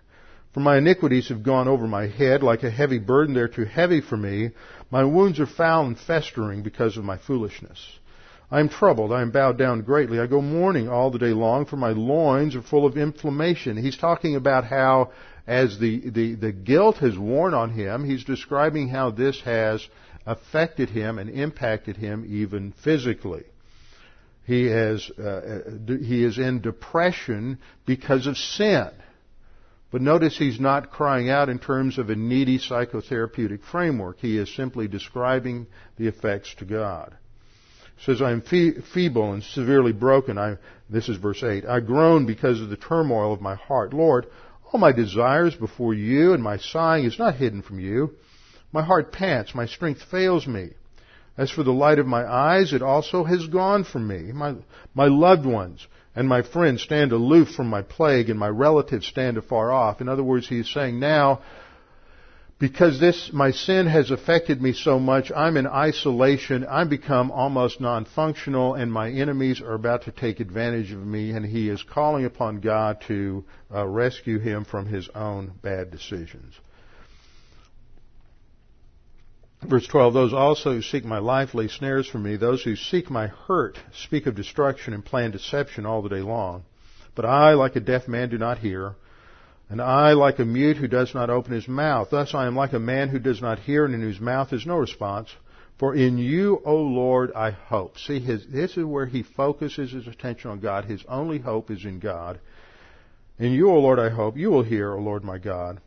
For 0.52 0.60
my 0.60 0.78
iniquities 0.78 1.28
have 1.28 1.44
gone 1.44 1.68
over 1.68 1.86
my 1.86 2.08
head 2.08 2.42
like 2.42 2.64
a 2.64 2.70
heavy 2.70 2.98
burden. 2.98 3.34
They're 3.34 3.46
too 3.46 3.64
heavy 3.64 4.00
for 4.00 4.16
me. 4.16 4.50
My 4.90 5.04
wounds 5.04 5.38
are 5.38 5.46
foul 5.46 5.86
and 5.86 5.96
festering 5.96 6.62
because 6.62 6.96
of 6.96 7.04
my 7.04 7.18
foolishness. 7.18 7.78
I 8.50 8.58
am 8.58 8.68
troubled. 8.68 9.12
I 9.12 9.22
am 9.22 9.30
bowed 9.30 9.58
down 9.58 9.82
greatly. 9.82 10.18
I 10.18 10.26
go 10.26 10.40
mourning 10.40 10.88
all 10.88 11.10
the 11.10 11.18
day 11.18 11.32
long, 11.32 11.66
for 11.66 11.76
my 11.76 11.90
loins 11.90 12.56
are 12.56 12.62
full 12.62 12.84
of 12.84 12.96
inflammation. 12.96 13.76
He's 13.76 13.96
talking 13.96 14.34
about 14.34 14.64
how, 14.64 15.12
as 15.46 15.78
the, 15.78 16.10
the, 16.10 16.34
the 16.34 16.52
guilt 16.52 16.96
has 16.96 17.16
worn 17.16 17.54
on 17.54 17.70
him, 17.70 18.04
he's 18.04 18.24
describing 18.24 18.88
how 18.88 19.10
this 19.10 19.40
has 19.42 19.86
affected 20.26 20.90
him 20.90 21.18
and 21.18 21.30
impacted 21.30 21.96
him 21.96 22.24
even 22.28 22.72
physically. 22.82 23.44
He, 24.46 24.66
has, 24.66 25.08
uh, 25.10 25.60
he 25.86 26.24
is 26.24 26.38
in 26.38 26.60
depression 26.60 27.58
because 27.86 28.26
of 28.26 28.36
sin. 28.36 28.90
But 29.92 30.02
notice 30.02 30.36
he's 30.36 30.58
not 30.58 30.90
crying 30.90 31.30
out 31.30 31.48
in 31.48 31.60
terms 31.60 31.98
of 31.98 32.10
a 32.10 32.16
needy 32.16 32.58
psychotherapeutic 32.58 33.62
framework. 33.62 34.18
He 34.18 34.38
is 34.38 34.52
simply 34.54 34.88
describing 34.88 35.68
the 35.98 36.08
effects 36.08 36.52
to 36.58 36.64
God. 36.64 37.16
Says, 38.04 38.22
I 38.22 38.30
am 38.30 38.40
fe- 38.40 38.80
feeble 38.94 39.32
and 39.32 39.42
severely 39.42 39.92
broken. 39.92 40.38
I, 40.38 40.56
this 40.88 41.08
is 41.08 41.18
verse 41.18 41.42
8. 41.42 41.66
I 41.66 41.80
groan 41.80 42.26
because 42.26 42.60
of 42.60 42.70
the 42.70 42.76
turmoil 42.76 43.32
of 43.32 43.40
my 43.40 43.54
heart. 43.54 43.92
Lord, 43.92 44.26
all 44.72 44.80
my 44.80 44.92
desires 44.92 45.54
before 45.54 45.92
you 45.94 46.32
and 46.32 46.42
my 46.42 46.56
sighing 46.56 47.04
is 47.04 47.18
not 47.18 47.36
hidden 47.36 47.62
from 47.62 47.78
you. 47.78 48.12
My 48.72 48.82
heart 48.82 49.12
pants, 49.12 49.54
my 49.54 49.66
strength 49.66 50.02
fails 50.10 50.46
me. 50.46 50.70
As 51.36 51.50
for 51.50 51.62
the 51.62 51.72
light 51.72 51.98
of 51.98 52.06
my 52.06 52.24
eyes, 52.24 52.72
it 52.72 52.82
also 52.82 53.24
has 53.24 53.46
gone 53.46 53.84
from 53.84 54.06
me. 54.06 54.32
My, 54.32 54.54
my 54.94 55.06
loved 55.06 55.46
ones 55.46 55.86
and 56.14 56.28
my 56.28 56.42
friends 56.42 56.82
stand 56.82 57.12
aloof 57.12 57.50
from 57.50 57.68
my 57.68 57.82
plague, 57.82 58.30
and 58.30 58.38
my 58.38 58.48
relatives 58.48 59.06
stand 59.06 59.36
afar 59.38 59.70
off. 59.70 60.00
In 60.00 60.08
other 60.08 60.24
words, 60.24 60.48
he 60.48 60.58
is 60.58 60.72
saying 60.72 60.98
now, 60.98 61.40
because 62.60 63.00
this, 63.00 63.30
my 63.32 63.52
sin 63.52 63.86
has 63.86 64.10
affected 64.10 64.60
me 64.60 64.74
so 64.74 65.00
much, 65.00 65.32
I'm 65.34 65.56
in 65.56 65.66
isolation, 65.66 66.66
I'm 66.68 66.90
become 66.90 67.30
almost 67.30 67.80
non-functional, 67.80 68.74
and 68.74 68.92
my 68.92 69.10
enemies 69.10 69.62
are 69.62 69.72
about 69.72 70.04
to 70.04 70.12
take 70.12 70.40
advantage 70.40 70.92
of 70.92 70.98
me, 70.98 71.30
and 71.30 71.44
he 71.44 71.70
is 71.70 71.82
calling 71.82 72.26
upon 72.26 72.60
God 72.60 73.00
to 73.08 73.46
uh, 73.74 73.86
rescue 73.86 74.38
him 74.38 74.66
from 74.66 74.84
his 74.84 75.08
own 75.14 75.52
bad 75.62 75.90
decisions. 75.90 76.54
Verse 79.62 79.86
12, 79.86 80.12
those 80.12 80.34
also 80.34 80.74
who 80.74 80.82
seek 80.82 81.04
my 81.06 81.18
life 81.18 81.54
lay 81.54 81.68
snares 81.68 82.06
for 82.06 82.18
me. 82.18 82.36
Those 82.36 82.62
who 82.62 82.76
seek 82.76 83.08
my 83.10 83.28
hurt 83.28 83.78
speak 83.92 84.26
of 84.26 84.34
destruction 84.34 84.92
and 84.92 85.02
plan 85.02 85.30
deception 85.30 85.86
all 85.86 86.02
the 86.02 86.08
day 86.10 86.20
long. 86.20 86.64
But 87.14 87.24
I, 87.24 87.54
like 87.54 87.76
a 87.76 87.80
deaf 87.80 88.06
man, 88.06 88.28
do 88.28 88.38
not 88.38 88.58
hear, 88.58 88.96
and 89.70 89.80
I, 89.80 90.14
like 90.14 90.40
a 90.40 90.44
mute 90.44 90.78
who 90.78 90.88
does 90.88 91.14
not 91.14 91.30
open 91.30 91.52
his 91.52 91.68
mouth. 91.68 92.08
Thus 92.10 92.34
I 92.34 92.48
am 92.48 92.56
like 92.56 92.72
a 92.72 92.80
man 92.80 93.08
who 93.08 93.20
does 93.20 93.40
not 93.40 93.60
hear 93.60 93.84
and 93.84 93.94
in 93.94 94.00
whose 94.00 94.20
mouth 94.20 94.52
is 94.52 94.66
no 94.66 94.76
response. 94.76 95.30
For 95.78 95.94
in 95.94 96.18
you, 96.18 96.60
O 96.64 96.74
Lord, 96.74 97.32
I 97.34 97.52
hope. 97.52 97.96
See, 97.96 98.18
his, 98.18 98.44
this 98.48 98.76
is 98.76 98.84
where 98.84 99.06
he 99.06 99.22
focuses 99.22 99.92
his 99.92 100.08
attention 100.08 100.50
on 100.50 100.58
God. 100.58 100.86
His 100.86 101.04
only 101.08 101.38
hope 101.38 101.70
is 101.70 101.84
in 101.84 102.00
God. 102.00 102.40
In 103.38 103.52
you, 103.52 103.70
O 103.70 103.78
Lord, 103.78 104.00
I 104.00 104.08
hope. 104.08 104.36
You 104.36 104.50
will 104.50 104.64
hear, 104.64 104.92
O 104.92 104.98
Lord 104.98 105.22
my 105.22 105.38
God. 105.38 105.80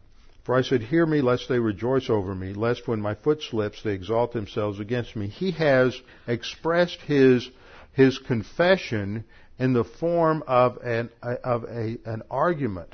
For 0.46 0.56
I 0.56 0.62
said, 0.62 0.82
Hear 0.82 1.06
me, 1.06 1.20
lest 1.22 1.50
they 1.50 1.60
rejoice 1.60 2.10
over 2.10 2.34
me, 2.34 2.54
lest 2.54 2.88
when 2.88 3.02
my 3.02 3.16
foot 3.16 3.44
slips 3.44 3.84
they 3.84 3.92
exalt 3.92 4.32
themselves 4.32 4.80
against 4.80 5.14
me. 5.18 5.28
He 5.28 5.52
has 5.52 6.00
expressed 6.26 7.02
his, 7.02 7.50
his 7.92 8.18
confession 8.18 9.26
in 9.60 9.74
the 9.74 9.84
form 9.84 10.42
of 10.48 10.78
an, 10.78 11.10
of 11.22 11.66
a, 11.66 11.98
an 12.06 12.24
argument 12.32 12.94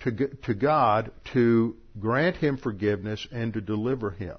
to, 0.00 0.28
to 0.44 0.54
God 0.54 1.10
to 1.32 1.76
grant 1.98 2.36
him 2.36 2.56
forgiveness 2.56 3.26
and 3.32 3.52
to 3.54 3.60
deliver 3.60 4.10
him. 4.10 4.36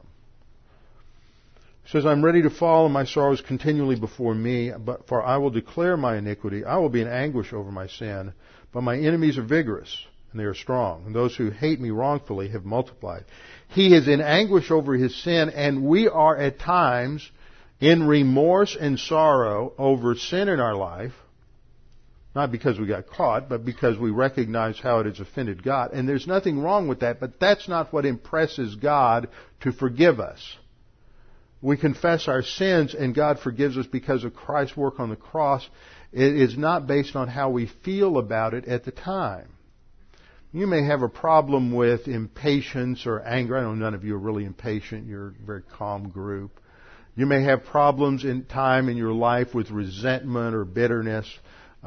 He 1.84 1.92
says, 1.92 2.06
I'm 2.06 2.24
ready 2.24 2.42
to 2.42 2.50
fall 2.50 2.86
and 2.86 2.94
my 2.94 3.06
sorrows 3.06 3.42
continually 3.42 3.96
before 3.96 4.36
me, 4.36 4.72
but 4.78 5.08
for 5.08 5.24
I 5.24 5.38
will 5.38 5.50
declare 5.50 5.96
my 5.96 6.18
iniquity. 6.18 6.66
I 6.66 6.78
will 6.78 6.90
be 6.90 7.02
in 7.02 7.08
anguish 7.08 7.54
over 7.54 7.72
my 7.72 7.88
sin, 7.88 8.34
but 8.74 8.82
my 8.82 8.98
enemies 8.98 9.38
are 9.38 9.44
vigorous 9.44 10.06
and 10.32 10.40
they 10.40 10.44
are 10.44 10.54
strong. 10.54 11.06
And 11.06 11.16
those 11.16 11.36
who 11.36 11.50
hate 11.50 11.80
me 11.80 11.90
wrongfully 11.90 12.50
have 12.50 12.66
multiplied. 12.66 13.24
He 13.70 13.96
is 13.96 14.08
in 14.08 14.22
anguish 14.22 14.70
over 14.70 14.96
his 14.96 15.16
sin, 15.24 15.50
and 15.50 15.84
we 15.84 16.08
are 16.10 16.38
at 16.38 16.60
times 16.60 17.30
in 17.80 18.08
remorse 18.08 18.76
and 18.80 19.00
sorrow 19.00 19.74
over 19.78 20.16
sin 20.16 20.50
in 20.50 20.60
our 20.60 20.76
life, 20.76 21.14
not 22.38 22.52
because 22.52 22.80
we 22.80 22.86
got 22.86 23.08
caught, 23.08 23.50
but 23.50 23.66
because 23.66 23.98
we 23.98 24.12
recognize 24.12 24.80
how 24.80 25.00
it 25.00 25.08
has 25.08 25.20
offended 25.20 25.64
God. 25.64 25.92
And 25.92 26.08
there's 26.08 26.28
nothing 26.28 26.60
wrong 26.60 26.88
with 26.88 27.00
that, 27.00 27.20
but 27.20 27.40
that's 27.40 27.68
not 27.68 27.92
what 27.92 28.06
impresses 28.06 28.76
God 28.76 29.28
to 29.62 29.72
forgive 29.72 30.20
us. 30.20 30.40
We 31.64 31.78
confess 31.78 32.28
our 32.28 32.44
sins 32.44 32.94
and 32.94 33.16
God 33.16 33.40
forgives 33.40 33.76
us 33.76 33.88
because 33.88 34.24
of 34.24 34.36
Christ's 34.36 34.78
work 34.78 35.00
on 35.00 35.10
the 35.10 35.16
cross. 35.16 35.68
It 36.14 36.36
is 36.36 36.56
not 36.56 36.86
based 36.86 37.16
on 37.16 37.28
how 37.28 37.50
we 37.50 37.72
feel 37.84 38.20
about 38.20 38.54
it 38.54 38.66
at 38.66 38.86
the 38.86 38.92
time. 38.92 39.50
You 40.54 40.68
may 40.68 40.84
have 40.86 41.02
a 41.02 41.10
problem 41.10 41.74
with 41.74 42.08
impatience 42.08 43.08
or 43.08 43.20
anger. 43.20 43.58
I 43.58 43.64
know 43.64 43.74
none 43.74 43.96
of 43.96 44.04
you 44.04 44.14
are 44.16 44.20
really 44.20 44.46
impatient. 44.46 45.08
You're 45.08 45.30
a 45.30 45.46
very 45.46 45.64
calm 45.64 46.10
group. 46.10 46.60
You 47.16 47.26
may 47.26 47.44
have 47.46 47.66
problems 47.66 48.24
in 48.24 48.46
time 48.46 48.90
in 48.90 48.96
your 48.96 49.12
life 49.12 49.56
with 49.56 49.72
resentment 49.72 50.54
or 50.54 50.66
bitterness. 50.66 51.28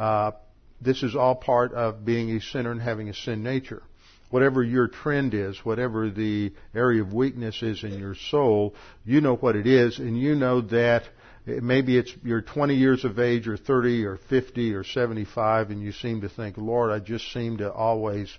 Uh, 0.01 0.33
this 0.81 1.03
is 1.03 1.15
all 1.15 1.35
part 1.35 1.75
of 1.75 2.07
being 2.07 2.31
a 2.31 2.41
sinner 2.41 2.71
and 2.71 2.81
having 2.81 3.11
a 3.11 3.15
sin 3.15 3.43
nature. 3.43 3.83
Whatever 4.31 4.63
your 4.63 4.89
trend 4.89 5.35
is, 5.35 5.59
whatever 5.63 6.09
the 6.09 6.55
area 6.75 7.03
of 7.03 7.13
weakness 7.13 7.63
is 7.63 7.85
in 7.85 7.99
your 7.99 8.15
soul, 8.15 8.75
you 9.05 9.21
know 9.21 9.37
what 9.37 9.57
it 9.57 9.67
is, 9.67 9.99
and 9.99 10.19
you 10.19 10.35
know 10.35 10.63
that 10.63 11.03
maybe 11.45 11.99
it's 11.99 12.15
you're 12.25 12.41
20 12.41 12.77
years 12.77 13.05
of 13.05 13.19
age 13.19 13.47
or 13.47 13.59
30 13.59 14.07
or 14.07 14.17
50 14.17 14.73
or 14.73 14.85
75 14.85 15.69
and 15.69 15.83
you 15.83 15.93
seem 15.93 16.23
to 16.23 16.31
think, 16.31 16.57
Lord, 16.57 16.91
I 16.91 17.01
just 17.01 17.31
seem 17.31 17.59
to 17.59 17.71
always 17.71 18.35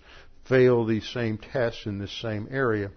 fail 0.50 0.84
these 0.86 1.08
same 1.10 1.38
tests 1.38 1.86
in 1.86 2.00
this 2.00 2.22
same 2.24 2.48
area. 2.50 2.90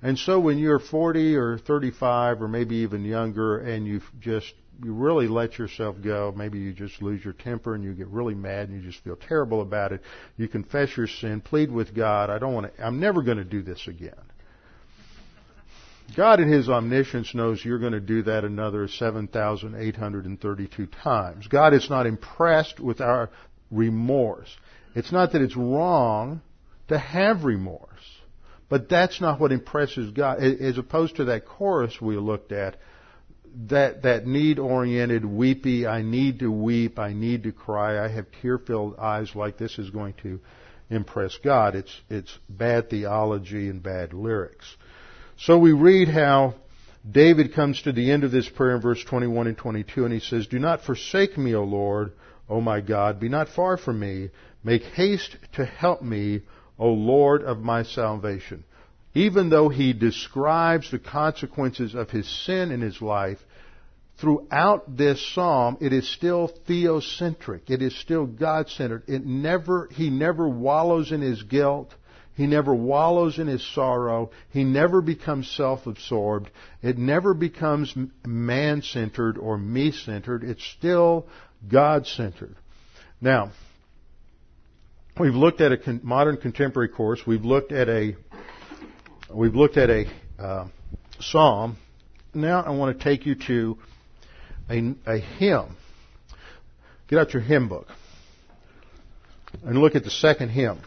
And 0.00 0.16
so 0.16 0.38
when 0.38 0.58
you're 0.58 0.78
40 0.78 1.34
or 1.34 1.58
35 1.58 2.40
or 2.40 2.46
maybe 2.46 2.76
even 2.76 3.04
younger 3.04 3.58
and 3.58 3.84
you've 3.84 4.08
just 4.20 4.52
you 4.82 4.92
really 4.92 5.28
let 5.28 5.58
yourself 5.58 5.96
go, 6.02 6.32
maybe 6.36 6.58
you 6.58 6.72
just 6.72 7.00
lose 7.00 7.24
your 7.24 7.32
temper 7.32 7.74
and 7.74 7.82
you 7.82 7.94
get 7.94 8.08
really 8.08 8.34
mad 8.34 8.68
and 8.68 8.80
you 8.80 8.88
just 8.88 9.02
feel 9.02 9.16
terrible 9.16 9.62
about 9.62 9.92
it. 9.92 10.02
You 10.36 10.48
confess 10.48 10.96
your 10.96 11.06
sin, 11.06 11.40
plead 11.40 11.70
with 11.70 11.94
God, 11.94 12.30
I 12.30 12.38
don't 12.38 12.54
want 12.54 12.74
to 12.74 12.84
I'm 12.84 13.00
never 13.00 13.22
going 13.22 13.38
to 13.38 13.44
do 13.44 13.62
this 13.62 13.86
again. 13.86 14.14
God 16.14 16.40
in 16.40 16.50
His 16.50 16.68
omniscience 16.68 17.34
knows 17.34 17.64
you're 17.64 17.78
going 17.78 17.92
to 17.92 18.00
do 18.00 18.22
that 18.22 18.44
another 18.44 18.86
7,832 18.86 20.86
times. 20.86 21.48
God 21.48 21.74
is 21.74 21.90
not 21.90 22.06
impressed 22.06 22.78
with 22.78 23.00
our 23.00 23.30
remorse. 23.70 24.54
It's 24.94 25.10
not 25.10 25.32
that 25.32 25.42
it's 25.42 25.56
wrong 25.56 26.42
to 26.88 26.98
have 26.98 27.44
remorse, 27.44 27.88
but 28.68 28.88
that's 28.88 29.20
not 29.20 29.40
what 29.40 29.52
impresses 29.52 30.12
God. 30.12 30.42
As 30.42 30.78
opposed 30.78 31.16
to 31.16 31.24
that 31.24 31.44
chorus 31.44 32.00
we 32.00 32.16
looked 32.16 32.52
at, 32.52 32.76
that, 33.68 34.02
that 34.02 34.26
need 34.26 34.58
oriented, 34.58 35.24
weepy, 35.24 35.86
I 35.86 36.02
need 36.02 36.40
to 36.40 36.50
weep, 36.50 36.98
I 36.98 37.12
need 37.12 37.44
to 37.44 37.52
cry, 37.52 38.04
I 38.04 38.08
have 38.08 38.26
tear 38.42 38.58
filled 38.58 38.96
eyes 38.98 39.34
like 39.34 39.56
this 39.56 39.78
is 39.78 39.90
going 39.90 40.14
to 40.22 40.40
impress 40.90 41.36
God. 41.42 41.74
It's, 41.74 42.00
it's 42.10 42.38
bad 42.48 42.90
theology 42.90 43.68
and 43.68 43.82
bad 43.82 44.12
lyrics. 44.12 44.76
So 45.38 45.58
we 45.58 45.72
read 45.72 46.08
how 46.08 46.54
David 47.08 47.54
comes 47.54 47.80
to 47.82 47.92
the 47.92 48.10
end 48.10 48.24
of 48.24 48.30
this 48.30 48.48
prayer 48.48 48.76
in 48.76 48.82
verse 48.82 49.02
21 49.04 49.46
and 49.46 49.56
22 49.56 50.04
and 50.04 50.12
he 50.12 50.20
says, 50.20 50.46
Do 50.46 50.58
not 50.58 50.82
forsake 50.82 51.38
me, 51.38 51.54
O 51.54 51.64
Lord, 51.64 52.12
O 52.48 52.60
my 52.60 52.80
God. 52.80 53.20
Be 53.20 53.28
not 53.28 53.48
far 53.48 53.76
from 53.76 54.00
me. 54.00 54.30
Make 54.62 54.82
haste 54.82 55.36
to 55.54 55.64
help 55.64 56.02
me, 56.02 56.42
O 56.78 56.88
Lord 56.88 57.42
of 57.42 57.58
my 57.58 57.84
salvation. 57.84 58.64
Even 59.16 59.48
though 59.48 59.70
he 59.70 59.94
describes 59.94 60.90
the 60.90 60.98
consequences 60.98 61.94
of 61.94 62.10
his 62.10 62.28
sin 62.44 62.70
in 62.70 62.82
his 62.82 63.00
life, 63.00 63.38
throughout 64.20 64.94
this 64.94 65.34
psalm, 65.34 65.78
it 65.80 65.94
is 65.94 66.06
still 66.06 66.52
theocentric. 66.68 67.70
It 67.70 67.80
is 67.80 67.98
still 67.98 68.26
God-centered. 68.26 69.04
It 69.08 69.24
never, 69.24 69.88
he 69.90 70.10
never 70.10 70.46
wallows 70.46 71.12
in 71.12 71.22
his 71.22 71.42
guilt. 71.44 71.94
He 72.34 72.46
never 72.46 72.74
wallows 72.74 73.38
in 73.38 73.46
his 73.46 73.66
sorrow. 73.74 74.32
He 74.50 74.64
never 74.64 75.00
becomes 75.00 75.50
self-absorbed. 75.50 76.50
It 76.82 76.98
never 76.98 77.32
becomes 77.32 77.94
man-centered 78.26 79.38
or 79.38 79.56
me-centered. 79.56 80.44
It's 80.44 80.62
still 80.78 81.26
God-centered. 81.66 82.56
Now, 83.22 83.52
we've 85.18 85.34
looked 85.34 85.62
at 85.62 85.72
a 85.72 86.00
modern 86.02 86.36
contemporary 86.36 86.90
course. 86.90 87.22
We've 87.26 87.46
looked 87.46 87.72
at 87.72 87.88
a 87.88 88.14
we've 89.32 89.54
looked 89.54 89.76
at 89.76 89.90
a 89.90 90.06
uh, 90.38 90.68
psalm. 91.20 91.76
Now 92.34 92.62
I 92.62 92.70
want 92.70 92.98
to 92.98 93.04
take 93.04 93.26
you 93.26 93.34
to 93.46 93.78
a, 94.70 94.94
a 95.06 95.18
hymn. 95.18 95.76
Get 97.08 97.18
out 97.18 97.32
your 97.32 97.42
hymn 97.42 97.68
book 97.68 97.86
and 99.64 99.78
look 99.78 99.94
at 99.94 100.04
the 100.04 100.10
second 100.10 100.50
hymn. 100.50 100.80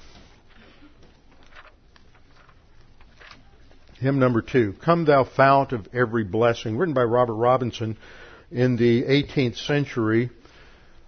Hymn 4.00 4.20
number 4.20 4.42
two, 4.42 4.76
Come 4.84 5.06
Thou 5.06 5.26
Fount 5.26 5.74
of 5.74 5.88
Every 5.94 6.24
Blessing, 6.24 6.78
written 6.78 6.94
by 6.94 7.04
Robert 7.04 7.34
Robinson. 7.34 7.98
in 8.52 8.78
the 8.78 9.04
18th 9.04 9.58
century. 9.58 10.30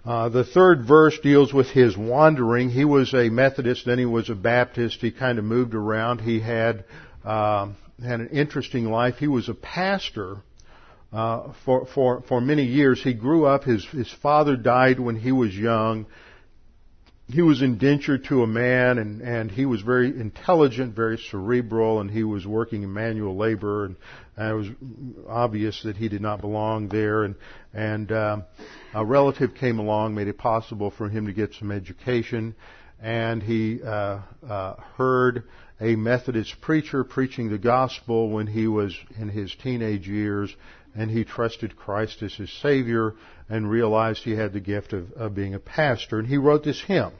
Uh, 0.04 0.30
the 0.30 0.44
third 0.44 0.84
verse 0.84 1.18
deals 1.20 1.54
with 1.54 1.68
his 1.68 1.96
wandering. 1.96 2.70
He 2.70 2.86
was 2.86 3.14
a 3.14 3.30
Methodist, 3.30 3.86
then 3.86 4.00
he 4.00 4.06
was 4.06 4.30
a 4.30 4.36
Baptist. 4.36 5.00
He 5.00 5.12
kind 5.12 5.38
of 5.38 5.46
moved 5.46 5.76
around. 5.76 6.22
He 6.22 6.40
had 6.40 6.86
uh, 7.24 7.70
had 8.04 8.20
an 8.20 8.30
interesting 8.30 8.86
life. 8.86 9.18
He 9.18 9.28
was 9.28 9.50
a 9.50 9.54
pastor 9.54 10.38
uh, 11.12 11.54
for 11.66 11.86
for 11.88 12.22
for 12.28 12.42
many 12.42 12.64
years. 12.64 13.04
He 13.04 13.14
grew 13.14 13.46
up. 13.46 13.64
His 13.64 13.86
his 13.86 14.12
father 14.22 14.56
died 14.56 15.00
when 15.00 15.16
he 15.16 15.32
was 15.32 15.56
young. 15.56 16.06
He 17.28 17.42
was 17.42 17.62
indentured 17.62 18.26
to 18.26 18.44
a 18.44 18.48
man, 18.48 18.98
and 18.98 19.22
and 19.22 19.52
he 19.52 19.66
was 19.66 19.82
very 19.82 20.08
intelligent, 20.08 20.96
very 20.96 21.18
cerebral, 21.18 22.02
and 22.02 22.10
he 22.10 22.24
was 22.24 22.46
working 22.46 22.84
in 22.84 22.94
manual 22.94 23.38
labor, 23.38 23.86
and, 23.86 23.96
and 24.36 24.50
it 24.50 24.54
was 24.54 24.68
obvious 25.30 25.82
that 25.84 25.96
he 25.96 26.10
did 26.10 26.22
not 26.22 26.42
belong 26.42 26.90
there. 26.90 27.24
And 27.24 27.36
and 27.74 28.12
um, 28.12 28.44
a 28.94 29.06
relative 29.06 29.56
came 29.56 29.80
along, 29.80 30.16
made 30.16 30.28
it 30.28 30.38
possible 30.38 30.92
for 30.92 31.08
him 31.08 31.28
to 31.28 31.34
get 31.34 31.54
some 31.54 31.72
education, 31.72 32.56
and 33.02 33.42
he 33.42 33.82
uh, 33.82 34.20
uh, 34.48 34.76
heard 34.98 35.44
a 35.82 35.96
Methodist 35.96 36.62
preacher 36.62 37.04
preaching 37.04 37.50
the 37.50 37.58
gospel 37.58 38.30
when 38.30 38.46
he 38.46 38.68
was 38.68 38.96
in 39.20 39.30
his 39.30 39.54
teenage 39.56 40.08
years, 40.08 40.56
and 40.96 41.10
he 41.10 41.24
trusted 41.24 41.76
Christ 41.76 42.22
as 42.22 42.36
his 42.36 42.52
Savior 42.62 43.16
and 43.50 43.70
realized 43.70 44.24
he 44.24 44.36
had 44.36 44.54
the 44.54 44.60
gift 44.60 44.94
of, 44.94 45.12
of 45.14 45.34
being 45.34 45.56
a 45.56 45.60
pastor. 45.60 46.20
And 46.20 46.28
he 46.28 46.38
wrote 46.38 46.64
this 46.64 46.82
hymn. 46.82 47.12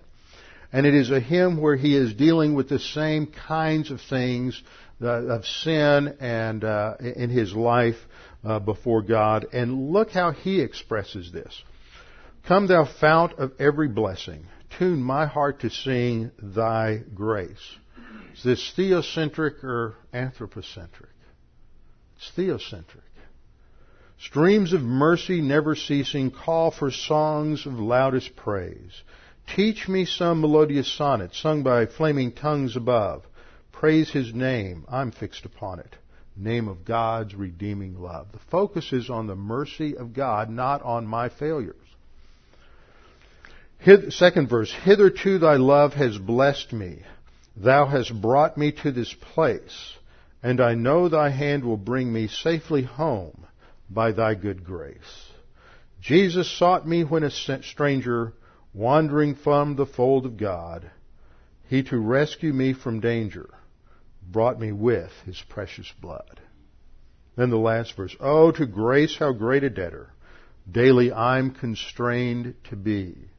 And 0.72 0.86
it 0.86 0.94
is 0.94 1.10
a 1.10 1.20
hymn 1.20 1.60
where 1.60 1.76
he 1.76 1.98
is 1.98 2.14
dealing 2.14 2.54
with 2.54 2.70
the 2.70 2.80
same 2.80 3.28
kinds 3.28 3.90
of 3.90 4.00
things 4.00 4.62
uh, 5.02 5.08
of 5.08 5.46
sin 5.46 6.16
and 6.20 6.64
uh, 6.64 6.96
in 7.00 7.32
his 7.32 7.54
life 7.54 7.98
uh, 8.44 8.60
before 8.60 9.02
God. 9.02 9.48
And 9.54 9.92
look 9.92 10.12
how 10.12 10.32
he 10.32 10.62
expresses 10.62 11.32
this. 11.32 11.64
Come 12.48 12.68
thou 12.68 12.86
fount 12.86 13.34
of 13.34 13.54
every 13.60 13.88
blessing, 13.88 14.46
tune 14.78 15.02
my 15.02 15.26
heart 15.26 15.62
to 15.62 15.70
sing 15.70 16.32
thy 16.42 17.02
grace. 17.14 17.78
Is 18.34 18.44
this 18.44 18.74
theocentric 18.78 19.64
or 19.64 19.96
anthropocentric? 20.14 21.10
It's 22.18 22.32
theocentric. 22.38 23.02
Streams 24.20 24.74
of 24.74 24.82
mercy 24.82 25.42
never 25.42 25.76
ceasing 25.76 26.30
call 26.32 26.70
for 26.72 26.92
songs 26.92 27.66
of 27.66 27.74
loudest 27.74 28.36
praise. 28.36 29.02
Teach 29.56 29.88
me 29.88 30.06
some 30.06 30.42
melodious 30.42 30.92
sonnet 30.96 31.34
sung 31.34 31.64
by 31.64 31.88
flaming 31.88 32.32
tongues 32.32 32.76
above. 32.76 33.24
Praise 33.72 34.12
his 34.12 34.34
name. 34.34 34.86
I'm 34.88 35.12
fixed 35.12 35.46
upon 35.46 35.80
it. 35.80 35.96
Name 36.38 36.68
of 36.68 36.86
God's 36.86 37.34
redeeming 37.34 38.00
love. 38.00 38.32
The 38.32 38.40
focus 38.52 38.94
is 38.94 39.10
on 39.10 39.28
the 39.28 39.36
mercy 39.36 39.98
of 39.98 40.14
God, 40.14 40.50
not 40.50 40.82
on 40.84 41.08
my 41.08 41.30
failures. 41.30 41.76
Second 44.10 44.48
verse. 44.48 44.72
Hitherto 44.72 45.40
thy 45.40 45.56
love 45.56 45.94
has 45.94 46.18
blessed 46.18 46.72
me. 46.72 47.02
Thou 47.64 47.86
hast 47.86 48.20
brought 48.20 48.58
me 48.58 48.72
to 48.84 48.92
this 48.92 49.14
place, 49.14 49.94
and 50.42 50.60
I 50.60 50.74
know 50.74 51.08
thy 51.08 51.30
hand 51.30 51.64
will 51.64 51.78
bring 51.78 52.12
me 52.12 52.28
safely 52.28 52.82
home 52.82 53.46
by 53.88 54.14
thy 54.14 54.34
good 54.34 54.64
grace. 54.64 55.32
Jesus 56.00 56.50
sought 56.50 56.88
me 56.88 57.04
when 57.04 57.22
a 57.22 57.30
stranger, 57.30 58.34
wandering 58.74 59.36
from 59.36 59.76
the 59.76 59.86
fold 59.86 60.26
of 60.26 60.38
God. 60.38 60.90
He 61.68 61.84
to 61.84 62.00
rescue 62.00 62.52
me 62.52 62.74
from 62.74 63.00
danger 63.00 63.50
brought 64.24 64.60
me 64.60 64.72
with 64.72 65.12
his 65.26 65.40
precious 65.50 65.92
blood. 66.02 66.40
Then 67.36 67.52
the 67.52 67.58
last 67.58 67.96
verse. 67.96 68.16
Oh, 68.20 68.52
to 68.52 68.66
grace 68.66 69.18
how 69.18 69.34
great 69.34 69.64
a 69.64 69.70
debtor 69.70 70.10
daily 70.70 71.14
I'm 71.14 71.52
constrained 71.52 72.56
to 72.70 72.76
be. 72.76 73.31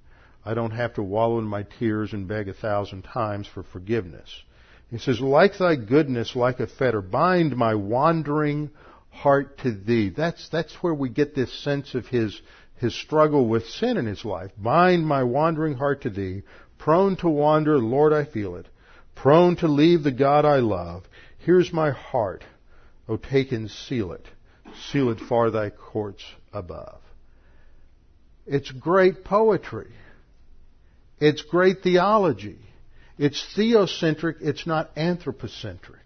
I 0.44 0.54
don't 0.54 0.72
have 0.72 0.94
to 0.94 1.02
wallow 1.02 1.38
in 1.38 1.44
my 1.44 1.64
tears 1.78 2.12
and 2.12 2.26
beg 2.26 2.48
a 2.48 2.54
thousand 2.54 3.02
times 3.02 3.46
for 3.46 3.62
forgiveness. 3.62 4.42
He 4.90 4.98
says, 4.98 5.20
like 5.20 5.56
thy 5.56 5.76
goodness, 5.76 6.36
like 6.36 6.60
a 6.60 6.66
fetter, 6.66 7.00
bind 7.00 7.56
my 7.56 7.74
wandering 7.74 8.70
heart 9.10 9.58
to 9.58 9.72
thee. 9.72 10.10
That's, 10.10 10.48
that's 10.48 10.74
where 10.82 10.94
we 10.94 11.08
get 11.08 11.34
this 11.34 11.52
sense 11.62 11.94
of 11.94 12.06
his, 12.06 12.40
his 12.76 12.94
struggle 12.94 13.46
with 13.48 13.66
sin 13.68 13.96
in 13.96 14.06
his 14.06 14.24
life. 14.24 14.50
Bind 14.58 15.06
my 15.06 15.22
wandering 15.22 15.74
heart 15.74 16.02
to 16.02 16.10
thee. 16.10 16.42
Prone 16.78 17.16
to 17.16 17.28
wander, 17.28 17.78
Lord, 17.78 18.12
I 18.12 18.24
feel 18.24 18.56
it. 18.56 18.66
Prone 19.14 19.56
to 19.56 19.68
leave 19.68 20.02
the 20.02 20.10
God 20.10 20.44
I 20.44 20.56
love. 20.56 21.04
Here's 21.38 21.72
my 21.72 21.90
heart. 21.90 22.44
O 23.08 23.16
take 23.16 23.52
and 23.52 23.70
seal 23.70 24.12
it. 24.12 24.26
Seal 24.90 25.10
it 25.10 25.20
far 25.20 25.50
thy 25.50 25.70
courts 25.70 26.24
above. 26.52 27.00
It's 28.46 28.70
great 28.70 29.24
poetry. 29.24 29.92
It's 31.24 31.42
great 31.42 31.82
theology. 31.84 32.58
It's 33.16 33.40
theocentric. 33.56 34.38
It's 34.40 34.66
not 34.66 34.90
anthropocentric. 34.96 36.00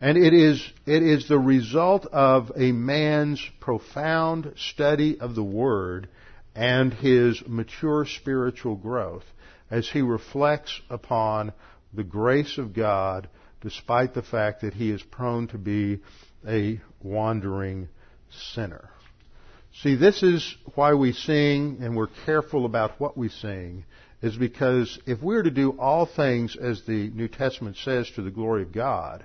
And 0.00 0.16
it 0.16 0.32
is, 0.32 0.64
it 0.86 1.02
is 1.02 1.26
the 1.26 1.40
result 1.40 2.06
of 2.12 2.52
a 2.54 2.70
man's 2.70 3.42
profound 3.58 4.52
study 4.58 5.18
of 5.18 5.34
the 5.34 5.42
Word 5.42 6.08
and 6.54 6.94
his 6.94 7.42
mature 7.48 8.06
spiritual 8.06 8.76
growth 8.76 9.24
as 9.72 9.88
he 9.88 10.02
reflects 10.02 10.80
upon 10.88 11.52
the 11.92 12.04
grace 12.04 12.58
of 12.58 12.74
God 12.74 13.28
despite 13.60 14.14
the 14.14 14.22
fact 14.22 14.60
that 14.60 14.74
he 14.74 14.92
is 14.92 15.02
prone 15.02 15.48
to 15.48 15.58
be 15.58 15.98
a 16.46 16.80
wandering 17.02 17.88
sinner. 18.54 18.88
See, 19.82 19.94
this 19.94 20.22
is 20.22 20.56
why 20.74 20.94
we 20.94 21.12
sing 21.12 21.78
and 21.82 21.96
we're 21.96 22.08
careful 22.24 22.64
about 22.64 22.98
what 22.98 23.16
we 23.16 23.28
sing, 23.28 23.84
is 24.22 24.34
because 24.34 24.98
if 25.06 25.20
we're 25.20 25.42
to 25.42 25.50
do 25.50 25.78
all 25.78 26.06
things 26.06 26.56
as 26.56 26.82
the 26.86 27.10
New 27.10 27.28
Testament 27.28 27.76
says 27.76 28.10
to 28.14 28.22
the 28.22 28.30
glory 28.30 28.62
of 28.62 28.72
God, 28.72 29.24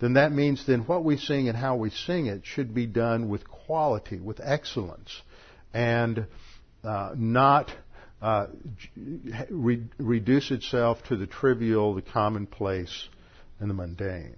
then 0.00 0.14
that 0.14 0.32
means 0.32 0.66
then 0.66 0.80
what 0.80 1.04
we 1.04 1.16
sing 1.16 1.48
and 1.48 1.56
how 1.56 1.76
we 1.76 1.90
sing 1.90 2.26
it 2.26 2.42
should 2.44 2.74
be 2.74 2.86
done 2.86 3.28
with 3.28 3.48
quality, 3.48 4.18
with 4.18 4.40
excellence, 4.42 5.22
and 5.72 6.26
uh, 6.82 7.12
not 7.14 7.70
uh, 8.20 8.46
re- 9.50 9.84
reduce 9.98 10.50
itself 10.50 10.98
to 11.04 11.16
the 11.16 11.26
trivial, 11.26 11.94
the 11.94 12.02
commonplace, 12.02 13.08
and 13.60 13.70
the 13.70 13.74
mundane. 13.74 14.36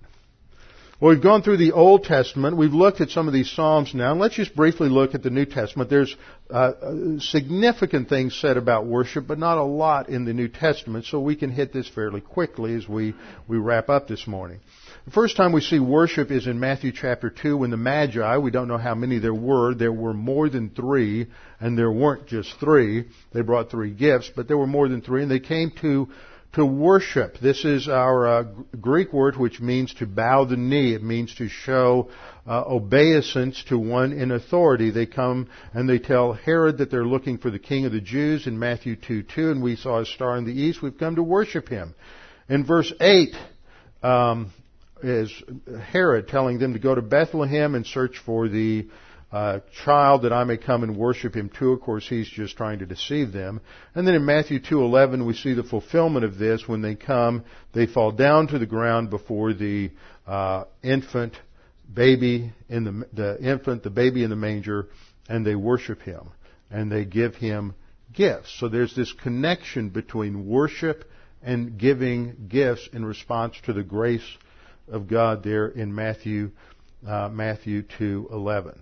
Well, 1.03 1.13
we've 1.13 1.21
gone 1.21 1.43
through 1.43 1.57
the 1.57 1.73
Old 1.73 2.05
Testament. 2.05 2.57
We've 2.57 2.73
looked 2.73 3.01
at 3.01 3.11
some 3.11 3.27
of 3.27 3.35
these 3.35 3.51
Psalms 3.51 3.93
now. 3.93 4.13
And 4.13 4.21
let's 4.21 4.37
just 4.37 4.55
briefly 4.55 4.89
look 4.89 5.17
at 5.17 5.25
the 5.25 5.31
New 5.31 5.47
Testament. 5.47 5.91
There's 5.91 6.15
uh, 6.49 6.75
significant 7.19 8.09
things 8.09 8.39
said 8.41 8.57
about 8.57 8.87
worship, 8.87 9.27
but 9.27 9.37
not 9.37 9.59
a 9.59 9.65
lot 9.65 10.11
in 10.11 10.25
the 10.25 10.33
New 10.33 10.47
Testament, 10.47 11.07
so 11.07 11.19
we 11.19 11.35
can 11.35 11.51
hit 11.51 11.73
this 11.73 11.89
fairly 11.89 12.21
quickly 12.21 12.77
as 12.77 12.89
we, 12.89 13.15
we 13.49 13.57
wrap 13.57 13.89
up 13.89 14.07
this 14.07 14.29
morning. 14.29 14.61
The 15.05 15.11
first 15.11 15.37
time 15.37 15.51
we 15.51 15.61
see 15.61 15.81
worship 15.81 16.31
is 16.31 16.47
in 16.47 16.61
Matthew 16.61 16.93
chapter 16.93 17.31
2 17.31 17.57
when 17.57 17.71
the 17.71 17.77
Magi, 17.77 18.37
we 18.37 18.53
don't 18.53 18.69
know 18.69 18.79
how 18.79 18.95
many 18.95 19.19
there 19.19 19.35
were, 19.35 19.75
there 19.75 19.93
were 19.93 20.15
more 20.15 20.49
than 20.49 20.71
three, 20.71 21.27
and 21.59 21.77
there 21.77 21.91
weren't 21.91 22.29
just 22.29 22.61
three. 22.61 23.09
They 23.33 23.41
brought 23.41 23.73
three 23.73 23.91
gifts, 23.91 24.31
but 24.37 24.47
there 24.47 24.57
were 24.57 24.69
more 24.69 24.89
than 24.89 25.01
three, 25.01 25.23
and 25.23 25.31
they 25.33 25.41
came 25.41 25.73
to 25.81 26.11
to 26.53 26.67
worship. 26.67 27.39
This 27.39 27.65
is 27.65 27.89
our 27.89 28.27
uh, 28.27 28.43
Greek 28.79 29.13
word 29.13 29.37
which 29.37 29.61
means 29.61 29.95
to 29.95 30.07
bow 30.07 30.45
the 30.45 30.57
knee. 30.57 30.95
It 30.95 31.03
means 31.03 31.35
to 31.37 31.49
show 31.49 32.11
uh, 32.47 32.63
obeisance 32.67 33.63
to 33.69 33.79
one 33.79 34.13
in 34.13 34.31
authority. 34.31 34.91
They 34.91 35.07
come 35.07 35.49
and 35.73 35.89
they 35.89 35.99
tell 35.99 36.35
Herod 36.35 36.79
that 36.79 36.91
they're 36.91 37.07
looking 37.07 37.39
for 37.39 37.51
the 37.51 37.59
king 37.59 37.87
of 37.87 37.93
the 37.93 38.01
Jews 38.01 38.47
in 38.47 38.59
Matthew 38.59 38.97
2 38.97 39.23
2, 39.23 39.51
and 39.51 39.63
we 39.63 39.77
saw 39.77 40.01
a 40.01 40.07
star 40.07 40.37
in 40.37 40.45
the 40.45 40.53
east. 40.53 40.83
We've 40.83 40.99
come 40.99 41.17
to 41.17 41.23
worship 41.23 41.69
him. 41.69 41.95
In 42.49 42.67
verse 42.67 42.93
8, 43.01 43.35
um, 44.03 44.53
is 45.03 45.33
Herod 45.91 46.29
telling 46.29 46.59
them 46.59 46.75
to 46.75 46.79
go 46.79 46.95
to 46.95 47.03
Bethlehem 47.03 47.75
and 47.75 47.87
search 47.87 48.19
for 48.25 48.49
the 48.49 48.89
uh, 49.33 49.61
child 49.85 50.23
that 50.23 50.33
I 50.33 50.45
may 50.45 50.59
come 50.59 50.83
and 50.83 50.97
worship 50.97 51.35
him 51.35 51.49
too. 51.49 51.73
Of 51.73 51.81
course, 51.81 52.07
he's 52.07 52.29
just 52.29 52.57
trying 52.57 52.81
to 52.81 52.87
deceive 52.87 53.33
them. 53.33 53.61
And 53.95 54.07
then 54.07 54.15
in 54.15 54.25
Matthew 54.25 54.61
2:11, 54.61 55.27
we 55.27 55.35
see 55.35 55.55
the 55.55 55.63
fulfillment 55.63 56.25
of 56.25 56.39
this. 56.39 56.69
When 56.69 56.83
they 56.83 56.95
come, 56.95 57.45
they 57.73 57.87
fall 57.87 58.13
down 58.13 58.49
to 58.49 58.59
the 58.59 58.67
ground 58.67 59.11
before 59.11 59.55
the 59.55 59.91
uh, 60.27 60.65
infant, 60.83 61.35
baby 61.93 62.53
in 62.69 62.85
the 62.85 63.07
the 63.13 63.43
infant, 63.43 63.83
the 63.83 63.91
baby 63.91 64.23
in 64.23 64.31
the 64.31 64.37
manger, 64.37 64.89
and 65.29 65.47
they 65.47 65.55
worship 65.55 66.03
him 66.03 66.29
and 66.73 66.91
they 66.91 67.05
give 67.05 67.37
him 67.37 67.75
gifts. 68.13 68.57
So 68.59 68.69
there's 68.69 68.95
this 68.97 69.13
connection 69.13 69.91
between 69.91 70.47
worship 70.47 71.05
and 71.43 71.79
giving 71.79 72.49
gifts 72.49 72.89
in 72.93 73.05
response 73.05 73.55
to 73.65 73.73
the 73.73 73.83
grace 73.83 74.27
of 74.89 75.09
God 75.09 75.43
there 75.43 75.69
in 75.69 75.95
Matthew 75.95 76.51
uh, 77.07 77.29
Matthew 77.29 77.83
2:11. 77.83 78.79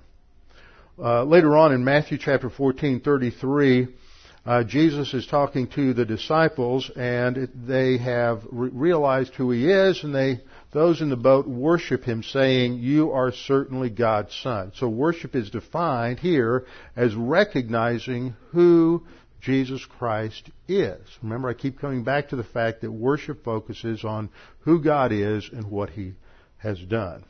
Uh, 1.02 1.24
later 1.24 1.56
on 1.56 1.72
in 1.72 1.82
Matthew 1.82 2.18
chapter 2.18 2.50
14:33, 2.50 3.88
uh, 4.44 4.64
Jesus 4.64 5.14
is 5.14 5.26
talking 5.26 5.66
to 5.68 5.94
the 5.94 6.04
disciples, 6.04 6.90
and 6.94 7.48
they 7.66 7.96
have 7.96 8.42
re- 8.50 8.68
realized 8.70 9.34
who 9.34 9.50
he 9.50 9.70
is, 9.70 10.04
and 10.04 10.14
they 10.14 10.40
those 10.72 11.00
in 11.00 11.08
the 11.08 11.16
boat 11.16 11.48
worship 11.48 12.04
him, 12.04 12.22
saying, 12.22 12.80
"You 12.80 13.12
are 13.12 13.32
certainly 13.32 13.88
God's 13.88 14.34
son." 14.34 14.72
So 14.74 14.90
worship 14.90 15.34
is 15.34 15.48
defined 15.48 16.18
here 16.18 16.66
as 16.94 17.14
recognizing 17.14 18.34
who 18.50 19.02
Jesus 19.40 19.82
Christ 19.86 20.50
is. 20.68 21.00
Remember, 21.22 21.48
I 21.48 21.54
keep 21.54 21.78
coming 21.78 22.04
back 22.04 22.28
to 22.28 22.36
the 22.36 22.44
fact 22.44 22.82
that 22.82 22.92
worship 22.92 23.42
focuses 23.42 24.04
on 24.04 24.28
who 24.60 24.82
God 24.82 25.12
is 25.12 25.48
and 25.50 25.70
what 25.70 25.88
he 25.88 26.12
has 26.58 26.78
done. 26.78 27.24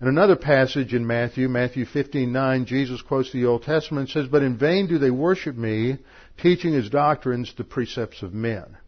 In 0.00 0.08
another 0.08 0.36
passage 0.36 0.94
in 0.94 1.06
Matthew, 1.06 1.46
Matthew 1.46 1.84
15:9, 1.84 2.64
Jesus 2.64 3.02
quotes 3.02 3.32
the 3.32 3.44
Old 3.44 3.64
Testament 3.64 4.08
and 4.08 4.10
says, 4.10 4.30
"But 4.30 4.42
in 4.42 4.56
vain 4.56 4.86
do 4.86 4.96
they 4.96 5.10
worship 5.10 5.58
me, 5.58 5.98
teaching 6.38 6.74
as 6.74 6.88
doctrines 6.88 7.52
the 7.52 7.64
precepts 7.64 8.22
of 8.22 8.32
men." 8.32 8.78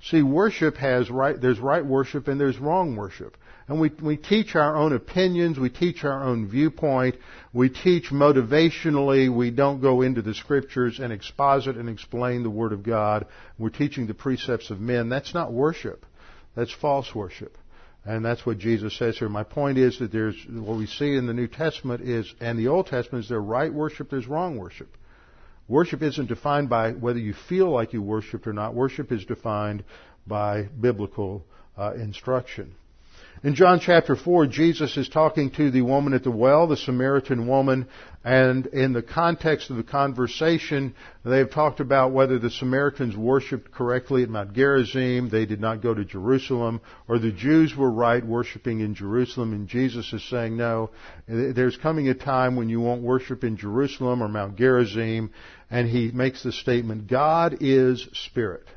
See, 0.00 0.22
worship 0.22 0.76
has 0.76 1.10
right, 1.10 1.40
there's 1.40 1.58
right 1.58 1.84
worship 1.84 2.28
and 2.28 2.40
there's 2.40 2.60
wrong 2.60 2.94
worship. 2.94 3.36
And 3.66 3.80
we, 3.80 3.90
we 4.00 4.16
teach 4.16 4.54
our 4.54 4.76
own 4.76 4.92
opinions, 4.92 5.58
we 5.58 5.68
teach 5.68 6.04
our 6.04 6.22
own 6.22 6.46
viewpoint, 6.46 7.16
we 7.52 7.68
teach 7.68 8.10
motivationally, 8.10 9.28
we 9.28 9.50
don't 9.50 9.80
go 9.80 10.02
into 10.02 10.22
the 10.22 10.34
scriptures 10.34 11.00
and 11.00 11.12
exposit 11.12 11.76
and 11.76 11.88
explain 11.88 12.44
the 12.44 12.50
Word 12.50 12.72
of 12.72 12.84
God. 12.84 13.26
We're 13.58 13.70
teaching 13.70 14.06
the 14.06 14.14
precepts 14.14 14.70
of 14.70 14.80
men. 14.80 15.08
That's 15.08 15.34
not 15.34 15.52
worship. 15.52 16.06
That's 16.54 16.72
false 16.72 17.12
worship. 17.14 17.58
And 18.04 18.24
that's 18.24 18.44
what 18.44 18.58
Jesus 18.58 18.96
says 18.98 19.16
here. 19.18 19.28
My 19.28 19.44
point 19.44 19.78
is 19.78 19.98
that 20.00 20.10
there's, 20.10 20.34
what 20.48 20.76
we 20.76 20.86
see 20.86 21.14
in 21.14 21.26
the 21.26 21.32
New 21.32 21.46
Testament 21.46 22.00
is, 22.02 22.32
and 22.40 22.58
the 22.58 22.68
Old 22.68 22.86
Testament 22.86 23.24
is 23.24 23.28
there's 23.28 23.42
right 23.42 23.72
worship, 23.72 24.10
there's 24.10 24.26
wrong 24.26 24.58
worship. 24.58 24.96
Worship 25.68 26.02
isn't 26.02 26.26
defined 26.26 26.68
by 26.68 26.92
whether 26.92 27.20
you 27.20 27.32
feel 27.32 27.70
like 27.70 27.92
you 27.92 28.02
worshiped 28.02 28.46
or 28.46 28.52
not. 28.52 28.74
Worship 28.74 29.12
is 29.12 29.24
defined 29.24 29.84
by 30.26 30.64
biblical 30.64 31.44
uh, 31.78 31.92
instruction. 31.94 32.74
In 33.44 33.56
John 33.56 33.80
chapter 33.80 34.14
4, 34.14 34.46
Jesus 34.46 34.96
is 34.96 35.08
talking 35.08 35.50
to 35.52 35.72
the 35.72 35.82
woman 35.82 36.14
at 36.14 36.22
the 36.22 36.30
well, 36.30 36.68
the 36.68 36.76
Samaritan 36.76 37.48
woman, 37.48 37.88
and 38.22 38.66
in 38.66 38.92
the 38.92 39.02
context 39.02 39.68
of 39.68 39.76
the 39.76 39.82
conversation, 39.82 40.94
they've 41.24 41.50
talked 41.50 41.80
about 41.80 42.12
whether 42.12 42.38
the 42.38 42.50
Samaritans 42.50 43.16
worshipped 43.16 43.72
correctly 43.72 44.22
at 44.22 44.28
Mount 44.28 44.52
Gerizim, 44.52 45.28
they 45.28 45.44
did 45.44 45.60
not 45.60 45.82
go 45.82 45.92
to 45.92 46.04
Jerusalem, 46.04 46.80
or 47.08 47.18
the 47.18 47.32
Jews 47.32 47.74
were 47.74 47.90
right 47.90 48.24
worshiping 48.24 48.78
in 48.78 48.94
Jerusalem, 48.94 49.52
and 49.52 49.66
Jesus 49.66 50.12
is 50.12 50.22
saying, 50.30 50.56
no, 50.56 50.90
there's 51.26 51.76
coming 51.76 52.06
a 52.10 52.14
time 52.14 52.54
when 52.54 52.68
you 52.68 52.80
won't 52.80 53.02
worship 53.02 53.42
in 53.42 53.56
Jerusalem 53.56 54.22
or 54.22 54.28
Mount 54.28 54.54
Gerizim, 54.54 55.32
and 55.68 55.88
he 55.88 56.12
makes 56.12 56.44
the 56.44 56.52
statement, 56.52 57.08
God 57.08 57.56
is 57.60 58.06
spirit. 58.12 58.68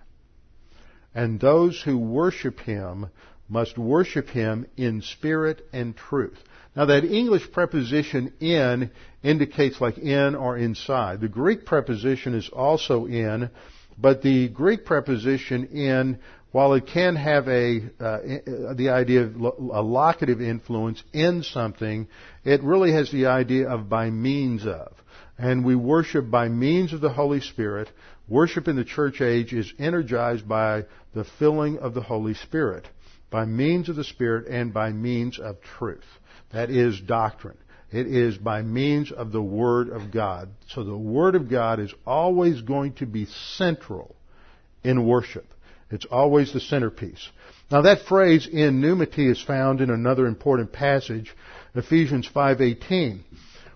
And 1.13 1.39
those 1.39 1.79
who 1.79 1.99
worship 1.99 2.59
him 2.61 3.11
must 3.47 3.77
worship 3.77 4.27
him 4.29 4.65
in 4.75 5.01
spirit 5.01 5.67
and 5.71 5.95
truth. 5.95 6.37
Now 6.75 6.85
that 6.85 7.05
English 7.05 7.51
preposition 7.51 8.33
in 8.39 8.91
indicates 9.23 9.79
like 9.79 9.97
in 9.97 10.35
or 10.35 10.57
inside. 10.57 11.21
The 11.21 11.29
Greek 11.29 11.65
preposition 11.65 12.33
is 12.33 12.49
also 12.49 13.05
in, 13.05 13.49
but 13.97 14.21
the 14.21 14.49
Greek 14.49 14.85
preposition 14.85 15.65
in, 15.67 16.19
while 16.51 16.73
it 16.73 16.87
can 16.87 17.15
have 17.15 17.47
a 17.47 17.81
uh, 17.99 18.73
the 18.75 18.89
idea 18.89 19.23
of 19.23 19.35
a 19.35 19.81
locative 19.81 20.41
influence 20.41 21.01
in 21.13 21.43
something, 21.43 22.07
it 22.43 22.61
really 22.63 22.91
has 22.91 23.11
the 23.11 23.27
idea 23.27 23.69
of 23.69 23.87
by 23.87 24.09
means 24.09 24.65
of. 24.65 24.93
And 25.37 25.65
we 25.65 25.75
worship 25.75 26.29
by 26.29 26.49
means 26.49 26.93
of 26.93 27.01
the 27.01 27.09
Holy 27.09 27.41
Spirit. 27.41 27.89
Worship 28.27 28.67
in 28.67 28.75
the 28.75 28.85
church 28.85 29.21
age 29.21 29.53
is 29.53 29.71
energized 29.77 30.47
by 30.47 30.85
the 31.13 31.25
filling 31.39 31.77
of 31.79 31.93
the 31.93 32.01
Holy 32.01 32.33
Spirit 32.33 32.87
by 33.35 33.43
means 33.43 33.89
of 33.89 33.97
the 33.97 34.03
Spirit 34.05 34.47
and 34.47 34.73
by 34.73 34.93
means 34.93 35.39
of 35.39 35.59
truth. 35.59 36.05
That 36.53 36.69
is 36.69 37.01
doctrine. 37.01 37.57
It 37.91 38.07
is 38.07 38.37
by 38.37 38.61
means 38.61 39.11
of 39.11 39.33
the 39.33 39.41
Word 39.41 39.89
of 39.89 40.09
God. 40.09 40.47
So 40.69 40.85
the 40.85 40.95
Word 40.95 41.35
of 41.35 41.49
God 41.49 41.81
is 41.81 41.93
always 42.07 42.61
going 42.61 42.93
to 42.93 43.05
be 43.05 43.25
central 43.57 44.15
in 44.85 45.05
worship. 45.05 45.53
It's 45.91 46.05
always 46.05 46.53
the 46.53 46.61
centerpiece. 46.61 47.27
Now 47.69 47.81
that 47.81 48.03
phrase 48.03 48.47
in 48.47 48.79
pneumati 48.79 49.29
is 49.29 49.41
found 49.41 49.81
in 49.81 49.89
another 49.89 50.27
important 50.27 50.71
passage, 50.71 51.35
Ephesians 51.73 52.29
5:18, 52.33 53.19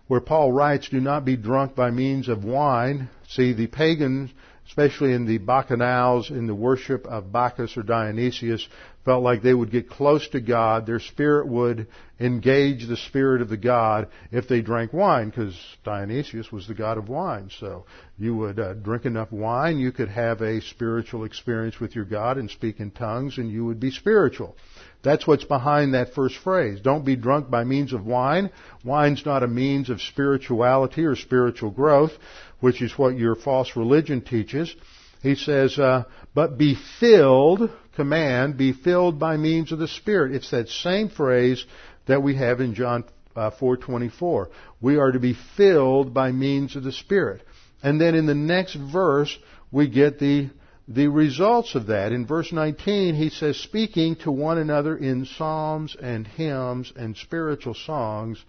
where 0.08 0.22
Paul 0.22 0.54
writes, 0.54 0.88
"Do 0.88 1.02
not 1.02 1.26
be 1.26 1.36
drunk 1.36 1.76
by 1.76 1.92
means 1.92 2.30
of 2.30 2.46
wine." 2.46 3.10
See, 3.28 3.52
the 3.52 3.68
pagans 3.68 4.32
especially 4.70 5.14
in 5.14 5.26
the 5.26 5.40
bacchanals, 5.40 6.30
in 6.30 6.46
the 6.46 6.56
worship 6.56 7.06
of 7.08 7.32
Bacchus 7.32 7.76
or 7.76 7.84
Dionysius, 7.84 8.66
felt 9.04 9.24
like 9.24 9.42
they 9.42 9.54
would 9.54 9.72
get 9.72 9.90
close 9.90 10.28
to 10.30 10.40
God. 10.40 10.86
Their 10.86 11.00
spirit 11.00 11.48
would 11.48 11.88
engage 12.20 12.88
the 12.88 12.98
spirit 12.98 13.42
of 13.42 13.50
the 13.50 13.58
God 13.58 14.10
if 14.32 14.48
they 14.48 14.62
drank 14.62 14.94
wine, 14.94 15.30
because 15.30 15.58
Dionysius 15.84 16.52
was 16.52 16.68
the 16.68 16.76
god 16.76 17.00
of 17.00 17.10
wine. 17.10 17.50
So 17.60 17.86
you 18.20 18.36
would 18.36 18.60
uh, 18.60 18.76
drink 18.76 19.06
enough 19.06 19.32
wine, 19.32 19.80
you 19.80 19.92
could 19.92 20.10
have 20.10 20.42
a 20.42 20.62
spiritual 20.62 21.24
experience 21.24 21.80
with 21.80 21.96
your 21.96 22.06
God 22.06 22.38
and 22.38 22.50
speak 22.50 22.80
in 22.80 22.92
tongues, 22.92 23.40
and 23.40 23.50
you 23.50 23.66
would 23.66 23.80
be 23.80 23.90
spiritual. 23.90 24.56
That's 25.02 25.26
what's 25.26 25.46
behind 25.46 25.94
that 25.94 26.14
first 26.14 26.36
phrase. 26.36 26.82
Don't 26.82 27.06
be 27.06 27.16
drunk 27.16 27.50
by 27.50 27.64
means 27.64 27.94
of 27.94 28.06
wine. 28.06 28.50
Wine's 28.84 29.26
not 29.26 29.44
a 29.44 29.48
means 29.48 29.90
of 29.90 30.02
spirituality 30.02 31.06
or 31.06 31.16
spiritual 31.16 31.72
growth 31.72 32.12
which 32.60 32.82
is 32.82 32.98
what 32.98 33.18
your 33.18 33.36
false 33.36 33.76
religion 33.76 34.22
teaches. 34.22 34.74
He 35.22 35.36
says, 35.36 35.78
uh, 35.78 36.06
but 36.34 36.58
be 36.58 36.78
filled, 37.00 37.70
command, 37.96 38.58
be 38.58 38.74
filled 38.74 39.20
by 39.20 39.38
means 39.38 39.72
of 39.72 39.80
the 39.80 39.88
Spirit. 39.88 40.34
It's 40.34 40.52
that 40.52 40.70
same 40.70 41.10
phrase 41.10 41.66
that 42.08 42.24
we 42.24 42.36
have 42.36 42.62
in 42.62 42.74
John 42.74 43.04
uh, 43.36 43.52
4:24. 43.52 44.48
We 44.82 44.98
are 44.98 45.12
to 45.12 45.20
be 45.20 45.36
filled 45.58 46.14
by 46.14 46.32
means 46.32 46.76
of 46.76 46.84
the 46.84 46.92
Spirit. 46.92 47.44
And 47.84 48.00
then 48.00 48.16
in 48.16 48.26
the 48.26 48.36
next 48.36 48.76
verse, 48.76 49.38
we 49.72 49.88
get 49.88 50.20
the 50.20 50.50
the 50.90 51.08
results 51.08 51.76
of 51.76 51.88
that. 51.88 52.12
In 52.12 52.26
verse 52.26 52.52
19, 52.52 53.14
he 53.14 53.30
says, 53.30 53.58
speaking 53.58 54.16
to 54.18 54.32
one 54.32 54.58
another 54.58 54.98
in 54.98 55.26
psalms 55.26 55.96
and 56.02 56.28
hymns 56.28 56.92
and 56.96 57.16
spiritual 57.16 57.76
songs, 57.76 58.44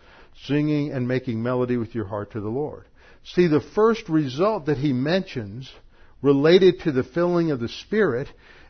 singing 0.44 0.90
and 0.90 1.06
making 1.06 1.42
melody 1.42 1.76
with 1.76 1.94
your 1.94 2.06
heart 2.06 2.32
to 2.32 2.40
the 2.40 2.48
Lord. 2.48 2.86
See, 3.24 3.46
the 3.46 3.60
first 3.60 4.08
result 4.08 4.66
that 4.66 4.78
he 4.78 4.94
mentions 4.94 5.70
related 6.22 6.80
to 6.80 6.92
the 6.92 7.04
filling 7.04 7.50
of 7.50 7.60
the 7.60 7.68
Spirit 7.68 8.28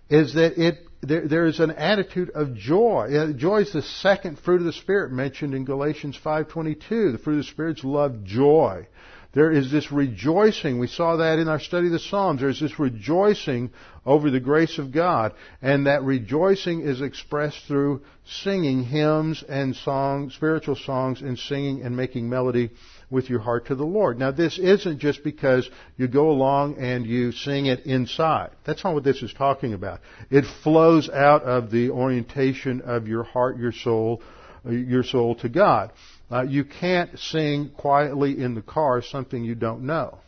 is 0.08 0.34
that 0.34 0.58
it 0.58 0.78
there, 1.02 1.26
there 1.26 1.46
is 1.46 1.60
an 1.60 1.70
attitude 1.70 2.30
of 2.30 2.54
joy. 2.54 3.14
Uh, 3.14 3.32
joy 3.32 3.62
is 3.62 3.72
the 3.72 3.82
second 3.82 4.38
fruit 4.38 4.60
of 4.60 4.66
the 4.66 4.72
Spirit 4.72 5.12
mentioned 5.12 5.54
in 5.54 5.64
Galatians 5.64 6.18
5:22. 6.22 7.12
The 7.12 7.18
fruit 7.18 7.38
of 7.38 7.38
the 7.38 7.44
Spirit 7.44 7.78
is 7.78 7.84
love, 7.84 8.24
joy. 8.24 8.86
There 9.32 9.52
is 9.52 9.70
this 9.70 9.92
rejoicing. 9.92 10.78
We 10.78 10.88
saw 10.88 11.16
that 11.16 11.38
in 11.38 11.46
our 11.46 11.60
study 11.60 11.86
of 11.86 11.92
the 11.92 12.00
Psalms. 12.00 12.40
There's 12.40 12.58
this 12.58 12.80
rejoicing 12.80 13.70
over 14.04 14.28
the 14.28 14.40
grace 14.40 14.78
of 14.78 14.90
God. 14.90 15.34
And 15.62 15.86
that 15.86 16.02
rejoicing 16.02 16.80
is 16.80 17.00
expressed 17.00 17.64
through 17.66 18.02
singing 18.24 18.82
hymns 18.82 19.44
and 19.48 19.76
songs, 19.76 20.34
spiritual 20.34 20.74
songs, 20.74 21.20
and 21.20 21.38
singing 21.38 21.82
and 21.82 21.96
making 21.96 22.28
melody 22.28 22.70
with 23.08 23.30
your 23.30 23.40
heart 23.40 23.66
to 23.66 23.74
the 23.74 23.84
Lord. 23.84 24.18
Now 24.18 24.32
this 24.32 24.58
isn't 24.58 24.98
just 24.98 25.22
because 25.22 25.68
you 25.96 26.08
go 26.08 26.30
along 26.30 26.78
and 26.78 27.06
you 27.06 27.32
sing 27.32 27.66
it 27.66 27.86
inside. 27.86 28.50
That's 28.64 28.82
not 28.82 28.94
what 28.94 29.04
this 29.04 29.22
is 29.22 29.32
talking 29.32 29.74
about. 29.74 30.00
It 30.30 30.44
flows 30.62 31.08
out 31.08 31.42
of 31.42 31.70
the 31.70 31.90
orientation 31.90 32.82
of 32.82 33.06
your 33.06 33.24
heart, 33.24 33.58
your 33.58 33.72
soul, 33.72 34.22
uh, 34.66 34.70
your 34.70 35.02
soul 35.02 35.34
to 35.36 35.48
God. 35.48 35.92
Uh, 36.30 36.42
you 36.42 36.64
can't 36.64 37.18
sing 37.18 37.70
quietly 37.76 38.40
in 38.40 38.54
the 38.54 38.62
car 38.62 39.02
something 39.02 39.42
you 39.42 39.54
don't 39.54 39.82
know. 39.82 40.18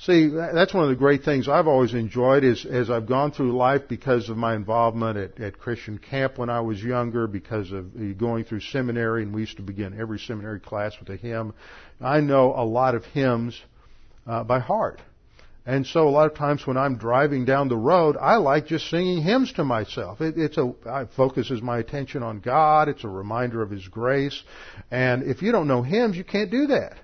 See, 0.00 0.28
that's 0.28 0.72
one 0.72 0.84
of 0.84 0.90
the 0.90 0.96
great 0.96 1.24
things 1.24 1.48
I've 1.48 1.66
always 1.66 1.92
enjoyed 1.92 2.44
is 2.44 2.64
as 2.64 2.88
I've 2.88 3.06
gone 3.06 3.32
through 3.32 3.56
life 3.56 3.82
because 3.88 4.28
of 4.28 4.36
my 4.36 4.54
involvement 4.54 5.18
at, 5.18 5.40
at 5.40 5.58
Christian 5.58 5.98
camp 5.98 6.38
when 6.38 6.48
I 6.48 6.60
was 6.60 6.80
younger, 6.82 7.26
because 7.26 7.72
of 7.72 8.16
going 8.16 8.44
through 8.44 8.60
seminary, 8.60 9.24
and 9.24 9.34
we 9.34 9.40
used 9.40 9.56
to 9.56 9.62
begin 9.62 9.98
every 9.98 10.20
seminary 10.20 10.60
class 10.60 10.92
with 11.00 11.08
a 11.10 11.16
hymn. 11.16 11.52
I 12.00 12.20
know 12.20 12.54
a 12.54 12.64
lot 12.64 12.94
of 12.94 13.04
hymns 13.06 13.60
uh, 14.24 14.44
by 14.44 14.60
heart. 14.60 15.02
And 15.68 15.86
so 15.86 16.08
a 16.08 16.10
lot 16.10 16.30
of 16.30 16.34
times 16.34 16.66
when 16.66 16.78
I'm 16.78 16.96
driving 16.96 17.44
down 17.44 17.68
the 17.68 17.76
road, 17.76 18.16
I 18.18 18.36
like 18.36 18.68
just 18.68 18.88
singing 18.88 19.20
hymns 19.20 19.52
to 19.52 19.64
myself. 19.64 20.22
It, 20.22 20.38
it's 20.38 20.56
a, 20.56 20.72
it 20.86 21.10
focuses 21.14 21.60
my 21.60 21.76
attention 21.76 22.22
on 22.22 22.40
God. 22.40 22.88
It's 22.88 23.04
a 23.04 23.08
reminder 23.08 23.60
of 23.60 23.70
His 23.70 23.86
grace. 23.86 24.42
And 24.90 25.24
if 25.24 25.42
you 25.42 25.52
don't 25.52 25.68
know 25.68 25.82
hymns, 25.82 26.16
you 26.16 26.24
can't 26.24 26.50
do 26.50 26.68
that. 26.68 26.94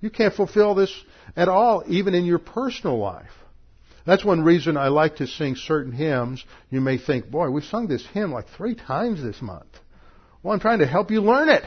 You 0.00 0.10
can't 0.10 0.32
fulfill 0.32 0.76
this 0.76 0.94
at 1.34 1.48
all, 1.48 1.82
even 1.88 2.14
in 2.14 2.24
your 2.24 2.38
personal 2.38 2.98
life. 2.98 3.32
That's 4.06 4.24
one 4.24 4.44
reason 4.44 4.76
I 4.76 4.88
like 4.88 5.16
to 5.16 5.26
sing 5.26 5.56
certain 5.56 5.90
hymns. 5.90 6.44
You 6.70 6.80
may 6.80 6.98
think, 6.98 7.32
boy, 7.32 7.50
we've 7.50 7.64
sung 7.64 7.88
this 7.88 8.06
hymn 8.06 8.30
like 8.30 8.46
three 8.56 8.76
times 8.76 9.24
this 9.24 9.42
month. 9.42 9.76
Well, 10.40 10.54
I'm 10.54 10.60
trying 10.60 10.78
to 10.78 10.86
help 10.86 11.10
you 11.10 11.20
learn 11.20 11.48
it. 11.48 11.64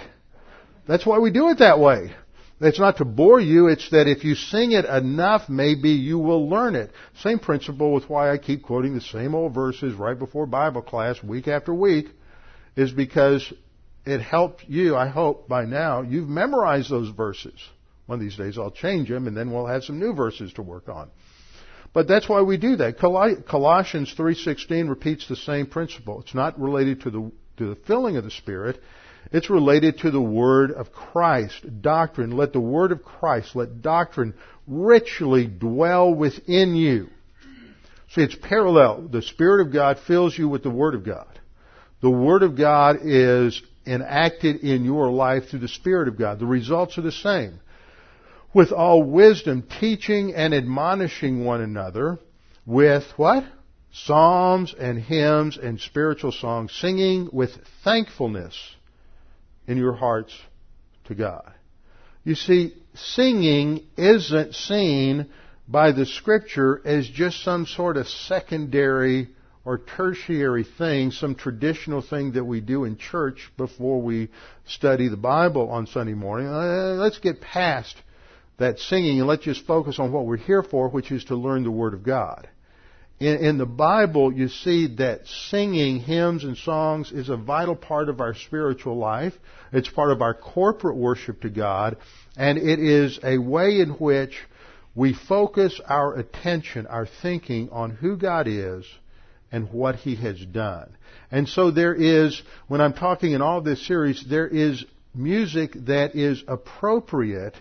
That's 0.87 1.05
why 1.05 1.19
we 1.19 1.29
do 1.29 1.49
it 1.49 1.59
that 1.59 1.77
way. 1.77 2.13
It's 2.59 2.79
not 2.79 2.97
to 2.97 3.05
bore 3.05 3.39
you, 3.39 3.67
it's 3.67 3.89
that 3.91 4.07
if 4.07 4.23
you 4.23 4.33
sing 4.33 4.71
it 4.71 4.85
enough, 4.85 5.47
maybe 5.47 5.91
you 5.91 6.17
will 6.17 6.49
learn 6.49 6.75
it. 6.75 6.91
Same 7.21 7.37
principle 7.37 7.93
with 7.93 8.09
why 8.09 8.31
I 8.31 8.39
keep 8.39 8.63
quoting 8.63 8.95
the 8.95 9.01
same 9.01 9.35
old 9.35 9.53
verses 9.53 9.93
right 9.93 10.17
before 10.17 10.47
Bible 10.47 10.81
class 10.81 11.21
week 11.21 11.47
after 11.47 11.71
week, 11.71 12.07
is 12.75 12.91
because 12.91 13.53
it 14.05 14.21
helped 14.21 14.63
you, 14.67 14.95
I 14.95 15.07
hope 15.07 15.47
by 15.47 15.65
now, 15.65 16.01
you've 16.01 16.29
memorized 16.29 16.89
those 16.89 17.09
verses. 17.09 17.59
One 18.07 18.19
of 18.19 18.21
these 18.21 18.37
days 18.37 18.57
I'll 18.57 18.71
change 18.71 19.09
them 19.09 19.27
and 19.27 19.37
then 19.37 19.51
we'll 19.51 19.67
have 19.67 19.83
some 19.83 19.99
new 19.99 20.13
verses 20.13 20.53
to 20.53 20.63
work 20.63 20.89
on. 20.89 21.11
But 21.93 22.07
that's 22.07 22.27
why 22.27 22.41
we 22.41 22.57
do 22.57 22.75
that. 22.77 22.97
Colossians 22.97 24.13
3:16 24.17 24.89
repeats 24.89 25.27
the 25.27 25.35
same 25.35 25.67
principle. 25.67 26.21
It's 26.21 26.33
not 26.33 26.59
related 26.59 27.01
to 27.01 27.09
the 27.09 27.31
to 27.57 27.69
the 27.69 27.75
filling 27.75 28.17
of 28.17 28.23
the 28.23 28.31
Spirit. 28.31 28.81
It's 29.31 29.49
related 29.49 29.99
to 29.99 30.11
the 30.11 30.21
Word 30.21 30.71
of 30.71 30.91
Christ, 30.91 31.81
doctrine. 31.81 32.31
Let 32.31 32.53
the 32.53 32.59
Word 32.59 32.91
of 32.91 33.03
Christ, 33.03 33.55
let 33.55 33.81
doctrine 33.81 34.33
richly 34.65 35.47
dwell 35.47 36.13
within 36.13 36.75
you. 36.75 37.09
See, 38.09 38.21
it's 38.21 38.35
parallel. 38.35 39.09
The 39.09 39.21
Spirit 39.21 39.65
of 39.65 39.73
God 39.73 39.99
fills 40.07 40.37
you 40.37 40.47
with 40.47 40.63
the 40.63 40.69
Word 40.69 40.95
of 40.95 41.05
God. 41.05 41.27
The 42.01 42.09
Word 42.09 42.43
of 42.43 42.55
God 42.55 42.99
is 43.03 43.61
enacted 43.85 44.57
in 44.57 44.85
your 44.85 45.09
life 45.09 45.49
through 45.49 45.59
the 45.59 45.67
Spirit 45.67 46.07
of 46.07 46.17
God. 46.17 46.39
The 46.39 46.45
results 46.45 46.97
are 46.97 47.01
the 47.01 47.11
same. 47.11 47.59
With 48.53 48.71
all 48.71 49.03
wisdom, 49.03 49.67
teaching 49.79 50.33
and 50.33 50.53
admonishing 50.53 51.43
one 51.43 51.61
another 51.61 52.19
with 52.65 53.03
what? 53.17 53.43
Psalms 53.91 54.73
and 54.77 54.99
hymns 54.99 55.57
and 55.57 55.79
spiritual 55.79 56.31
songs, 56.31 56.71
singing 56.71 57.29
with 57.31 57.51
thankfulness 57.83 58.55
in 59.67 59.77
your 59.77 59.93
hearts 59.93 60.33
to 61.05 61.15
God. 61.15 61.53
You 62.23 62.35
see, 62.35 62.73
singing 62.93 63.85
isn't 63.97 64.55
seen 64.55 65.29
by 65.67 65.91
the 65.91 66.05
scripture 66.05 66.81
as 66.85 67.07
just 67.07 67.43
some 67.43 67.65
sort 67.65 67.97
of 67.97 68.07
secondary 68.07 69.29
or 69.65 69.77
tertiary 69.77 70.65
thing, 70.77 71.11
some 71.11 71.35
traditional 71.35 72.01
thing 72.01 72.31
that 72.33 72.43
we 72.45 72.61
do 72.61 72.85
in 72.85 72.97
church 72.97 73.51
before 73.57 74.01
we 74.01 74.29
study 74.65 75.09
the 75.09 75.17
Bible 75.17 75.69
on 75.69 75.87
Sunday 75.87 76.13
morning. 76.13 76.47
Uh, 76.47 76.95
let's 76.97 77.19
get 77.19 77.41
past 77.41 77.95
that 78.57 78.79
singing 78.79 79.19
and 79.19 79.27
let's 79.27 79.43
just 79.43 79.65
focus 79.65 79.99
on 79.99 80.11
what 80.11 80.25
we're 80.25 80.37
here 80.37 80.63
for, 80.63 80.89
which 80.89 81.11
is 81.11 81.25
to 81.25 81.35
learn 81.35 81.63
the 81.63 81.71
Word 81.71 81.93
of 81.93 82.03
God. 82.03 82.47
In, 83.19 83.37
in, 83.37 83.57
the 83.57 83.65
Bible, 83.65 84.31
you 84.31 84.47
see 84.47 84.95
that 84.97 85.25
singing 85.49 85.99
hymns 85.99 86.43
and 86.43 86.55
songs 86.55 87.11
is 87.11 87.29
a 87.29 87.37
vital 87.37 87.75
part 87.75 88.09
of 88.09 88.21
our 88.21 88.35
spiritual 88.35 88.97
life. 88.97 89.33
It's 89.73 89.89
part 89.89 90.11
of 90.11 90.21
our 90.21 90.35
corporate 90.35 90.97
worship 90.97 91.41
to 91.41 91.49
God, 91.49 91.97
and 92.35 92.59
it 92.59 92.79
is 92.79 93.19
a 93.23 93.39
way 93.39 93.79
in 93.79 93.89
which 93.91 94.37
we 94.93 95.13
focus 95.13 95.81
our 95.87 96.15
attention, 96.15 96.85
our 96.85 97.07
thinking 97.07 97.69
on 97.71 97.91
who 97.91 98.17
God 98.17 98.47
is 98.47 98.85
and 99.51 99.71
what 99.71 99.95
He 99.95 100.15
has 100.15 100.39
done. 100.45 100.95
And 101.31 101.49
so 101.49 101.71
there 101.71 101.95
is, 101.95 102.41
when 102.67 102.81
I'm 102.81 102.93
talking 102.93 103.31
in 103.31 103.41
all 103.41 103.61
this 103.61 103.85
series, 103.85 104.23
there 104.29 104.47
is 104.47 104.85
music 105.15 105.73
that 105.85 106.15
is 106.15 106.43
appropriate 106.47 107.55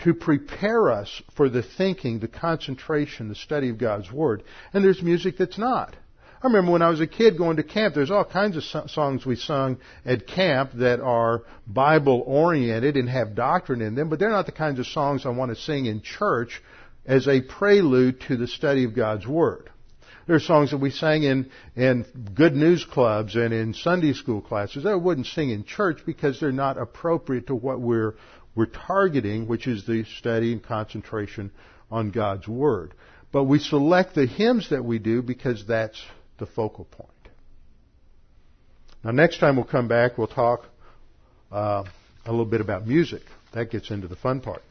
to 0.00 0.14
prepare 0.14 0.90
us 0.90 1.22
for 1.36 1.48
the 1.48 1.62
thinking, 1.62 2.20
the 2.20 2.28
concentration, 2.28 3.28
the 3.28 3.34
study 3.34 3.68
of 3.68 3.78
God's 3.78 4.10
Word. 4.12 4.44
And 4.72 4.84
there's 4.84 5.02
music 5.02 5.36
that's 5.38 5.58
not. 5.58 5.96
I 6.40 6.46
remember 6.46 6.70
when 6.70 6.82
I 6.82 6.88
was 6.88 7.00
a 7.00 7.06
kid 7.06 7.36
going 7.36 7.56
to 7.56 7.64
camp, 7.64 7.96
there's 7.96 8.12
all 8.12 8.24
kinds 8.24 8.56
of 8.56 8.90
songs 8.90 9.26
we 9.26 9.34
sung 9.34 9.78
at 10.04 10.28
camp 10.28 10.70
that 10.74 11.00
are 11.00 11.42
Bible 11.66 12.22
oriented 12.24 12.96
and 12.96 13.08
have 13.08 13.34
doctrine 13.34 13.82
in 13.82 13.96
them, 13.96 14.08
but 14.08 14.20
they're 14.20 14.30
not 14.30 14.46
the 14.46 14.52
kinds 14.52 14.78
of 14.78 14.86
songs 14.86 15.26
I 15.26 15.30
want 15.30 15.50
to 15.50 15.60
sing 15.60 15.86
in 15.86 16.00
church 16.00 16.62
as 17.04 17.26
a 17.26 17.40
prelude 17.40 18.20
to 18.28 18.36
the 18.36 18.46
study 18.46 18.84
of 18.84 18.94
God's 18.94 19.26
Word. 19.26 19.70
There 20.28 20.36
are 20.36 20.40
songs 20.40 20.72
that 20.72 20.78
we 20.78 20.90
sang 20.90 21.22
in, 21.22 21.50
in 21.74 22.04
good 22.34 22.54
news 22.54 22.84
clubs 22.84 23.34
and 23.34 23.52
in 23.52 23.72
Sunday 23.72 24.12
school 24.12 24.42
classes 24.42 24.84
that 24.84 24.90
I 24.90 24.94
wouldn't 24.94 25.26
sing 25.26 25.48
in 25.48 25.64
church 25.64 26.00
because 26.04 26.38
they're 26.38 26.52
not 26.52 26.76
appropriate 26.76 27.46
to 27.46 27.54
what 27.54 27.80
we're, 27.80 28.14
we're 28.58 28.66
targeting, 28.66 29.46
which 29.46 29.68
is 29.68 29.86
the 29.86 30.02
study 30.18 30.52
and 30.52 30.60
concentration 30.60 31.52
on 31.92 32.10
God's 32.10 32.48
Word. 32.48 32.92
But 33.30 33.44
we 33.44 33.60
select 33.60 34.16
the 34.16 34.26
hymns 34.26 34.70
that 34.70 34.84
we 34.84 34.98
do 34.98 35.22
because 35.22 35.64
that's 35.64 36.02
the 36.38 36.46
focal 36.46 36.84
point. 36.84 37.08
Now, 39.04 39.12
next 39.12 39.38
time 39.38 39.54
we'll 39.54 39.64
come 39.64 39.86
back, 39.86 40.18
we'll 40.18 40.26
talk 40.26 40.64
uh, 41.52 41.84
a 42.26 42.30
little 42.32 42.46
bit 42.46 42.60
about 42.60 42.84
music. 42.84 43.22
That 43.54 43.70
gets 43.70 43.92
into 43.92 44.08
the 44.08 44.16
fun 44.16 44.40
part. 44.40 44.62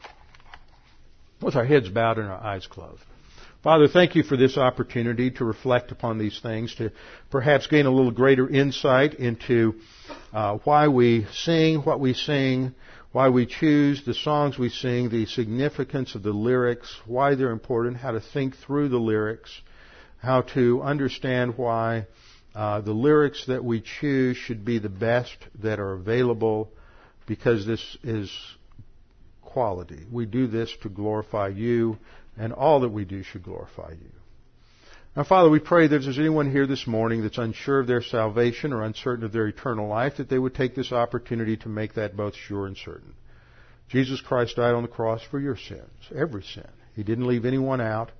With 1.40 1.56
our 1.56 1.64
heads 1.64 1.88
bowed 1.88 2.18
and 2.18 2.28
our 2.28 2.44
eyes 2.44 2.66
closed. 2.66 3.02
Father, 3.62 3.88
thank 3.88 4.14
you 4.14 4.22
for 4.22 4.36
this 4.36 4.58
opportunity 4.58 5.30
to 5.30 5.46
reflect 5.46 5.92
upon 5.92 6.18
these 6.18 6.38
things, 6.40 6.74
to 6.74 6.92
perhaps 7.30 7.66
gain 7.66 7.86
a 7.86 7.90
little 7.90 8.12
greater 8.12 8.46
insight 8.46 9.14
into 9.14 9.76
uh, 10.34 10.58
why 10.64 10.88
we 10.88 11.26
sing 11.32 11.78
what 11.78 12.00
we 12.00 12.12
sing, 12.12 12.74
why 13.12 13.28
we 13.28 13.46
choose 13.46 14.04
the 14.04 14.14
songs 14.14 14.58
we 14.58 14.68
sing, 14.68 15.08
the 15.08 15.26
significance 15.26 16.14
of 16.14 16.22
the 16.22 16.32
lyrics, 16.32 16.94
why 17.06 17.34
they're 17.34 17.50
important, 17.50 17.96
how 17.96 18.10
to 18.10 18.20
think 18.20 18.56
through 18.56 18.88
the 18.88 18.98
lyrics, 18.98 19.50
how 20.18 20.42
to 20.42 20.82
understand 20.82 21.56
why 21.56 22.06
uh, 22.54 22.80
the 22.80 22.92
lyrics 22.92 23.46
that 23.46 23.64
we 23.64 23.80
choose 24.00 24.36
should 24.36 24.64
be 24.64 24.78
the 24.78 24.88
best 24.88 25.36
that 25.62 25.78
are 25.78 25.92
available, 25.92 26.70
because 27.26 27.66
this 27.66 27.96
is 28.02 28.30
quality. 29.42 30.04
We 30.10 30.26
do 30.26 30.46
this 30.46 30.74
to 30.82 30.88
glorify 30.88 31.48
you 31.48 31.98
and 32.36 32.52
all 32.52 32.80
that 32.80 32.90
we 32.90 33.04
do 33.04 33.22
should 33.22 33.42
glorify 33.42 33.90
you. 33.90 34.10
Now, 35.18 35.24
Father, 35.24 35.50
we 35.50 35.58
pray 35.58 35.88
that 35.88 35.96
if 35.96 36.02
there's 36.04 36.20
anyone 36.20 36.48
here 36.48 36.68
this 36.68 36.86
morning 36.86 37.22
that's 37.22 37.38
unsure 37.38 37.80
of 37.80 37.88
their 37.88 38.02
salvation 38.02 38.72
or 38.72 38.84
uncertain 38.84 39.24
of 39.24 39.32
their 39.32 39.48
eternal 39.48 39.88
life, 39.88 40.18
that 40.18 40.28
they 40.28 40.38
would 40.38 40.54
take 40.54 40.76
this 40.76 40.92
opportunity 40.92 41.56
to 41.56 41.68
make 41.68 41.94
that 41.94 42.16
both 42.16 42.36
sure 42.36 42.68
and 42.68 42.76
certain. 42.76 43.14
Jesus 43.88 44.20
Christ 44.20 44.54
died 44.54 44.76
on 44.76 44.82
the 44.82 44.88
cross 44.88 45.20
for 45.28 45.40
your 45.40 45.56
sins, 45.56 45.90
every 46.14 46.44
sin. 46.44 46.68
He 46.94 47.02
didn't 47.02 47.26
leave 47.26 47.44
anyone 47.44 47.80
out. 47.80 48.12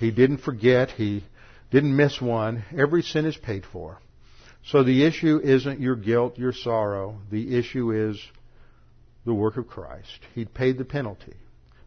He 0.00 0.10
didn't 0.10 0.38
forget. 0.38 0.90
He 0.90 1.22
didn't 1.70 1.94
miss 1.94 2.20
one. 2.20 2.64
Every 2.76 3.02
sin 3.02 3.26
is 3.26 3.36
paid 3.36 3.64
for. 3.64 4.00
So 4.64 4.82
the 4.82 5.04
issue 5.04 5.38
isn't 5.40 5.78
your 5.78 5.94
guilt, 5.94 6.36
your 6.36 6.52
sorrow. 6.52 7.20
The 7.30 7.56
issue 7.56 7.92
is 7.92 8.20
the 9.24 9.34
work 9.34 9.56
of 9.56 9.68
Christ. 9.68 10.18
He 10.34 10.46
paid 10.46 10.78
the 10.78 10.84
penalty. 10.84 11.36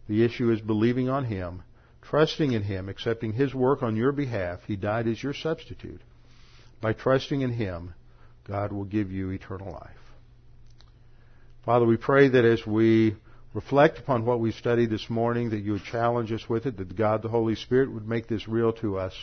The 0.08 0.24
issue 0.24 0.52
is 0.52 0.62
believing 0.62 1.10
on 1.10 1.26
Him 1.26 1.64
trusting 2.04 2.52
in 2.52 2.64
Him, 2.64 2.90
accepting 2.90 3.34
His 3.34 3.54
work 3.54 3.84
on 3.84 3.96
your 3.96 4.12
behalf, 4.12 4.60
He 4.68 4.76
died 4.76 5.08
as 5.08 5.22
your 5.22 5.34
substitute. 5.34 6.02
By 6.82 6.94
trusting 6.94 7.42
in 7.42 7.52
Him, 7.52 7.94
God 8.48 8.72
will 8.72 8.86
give 8.86 9.12
you 9.12 9.32
eternal 9.32 9.72
life. 9.72 9.98
Father, 11.66 11.86
we 11.86 11.98
pray 11.98 12.28
that 12.28 12.44
as 12.44 12.66
we 12.68 13.16
reflect 13.54 14.00
upon 14.00 14.26
what 14.26 14.40
we've 14.40 14.54
studied 14.54 14.90
this 14.90 15.10
morning, 15.10 15.52
that 15.52 15.62
you 15.62 15.74
would 15.74 15.84
challenge 15.84 16.32
us 16.32 16.48
with 16.50 16.66
it, 16.66 16.78
that 16.78 16.96
God 16.96 17.22
the 17.22 17.30
Holy 17.30 17.56
Spirit 17.56 17.92
would 17.92 18.08
make 18.08 18.28
this 18.28 18.48
real 18.48 18.74
to 18.74 18.98
us. 18.98 19.14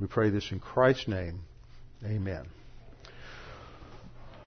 We 0.00 0.06
pray 0.06 0.30
this 0.30 0.50
in 0.50 0.60
Christ's 0.60 1.08
name. 1.08 1.40
Amen. 2.04 2.57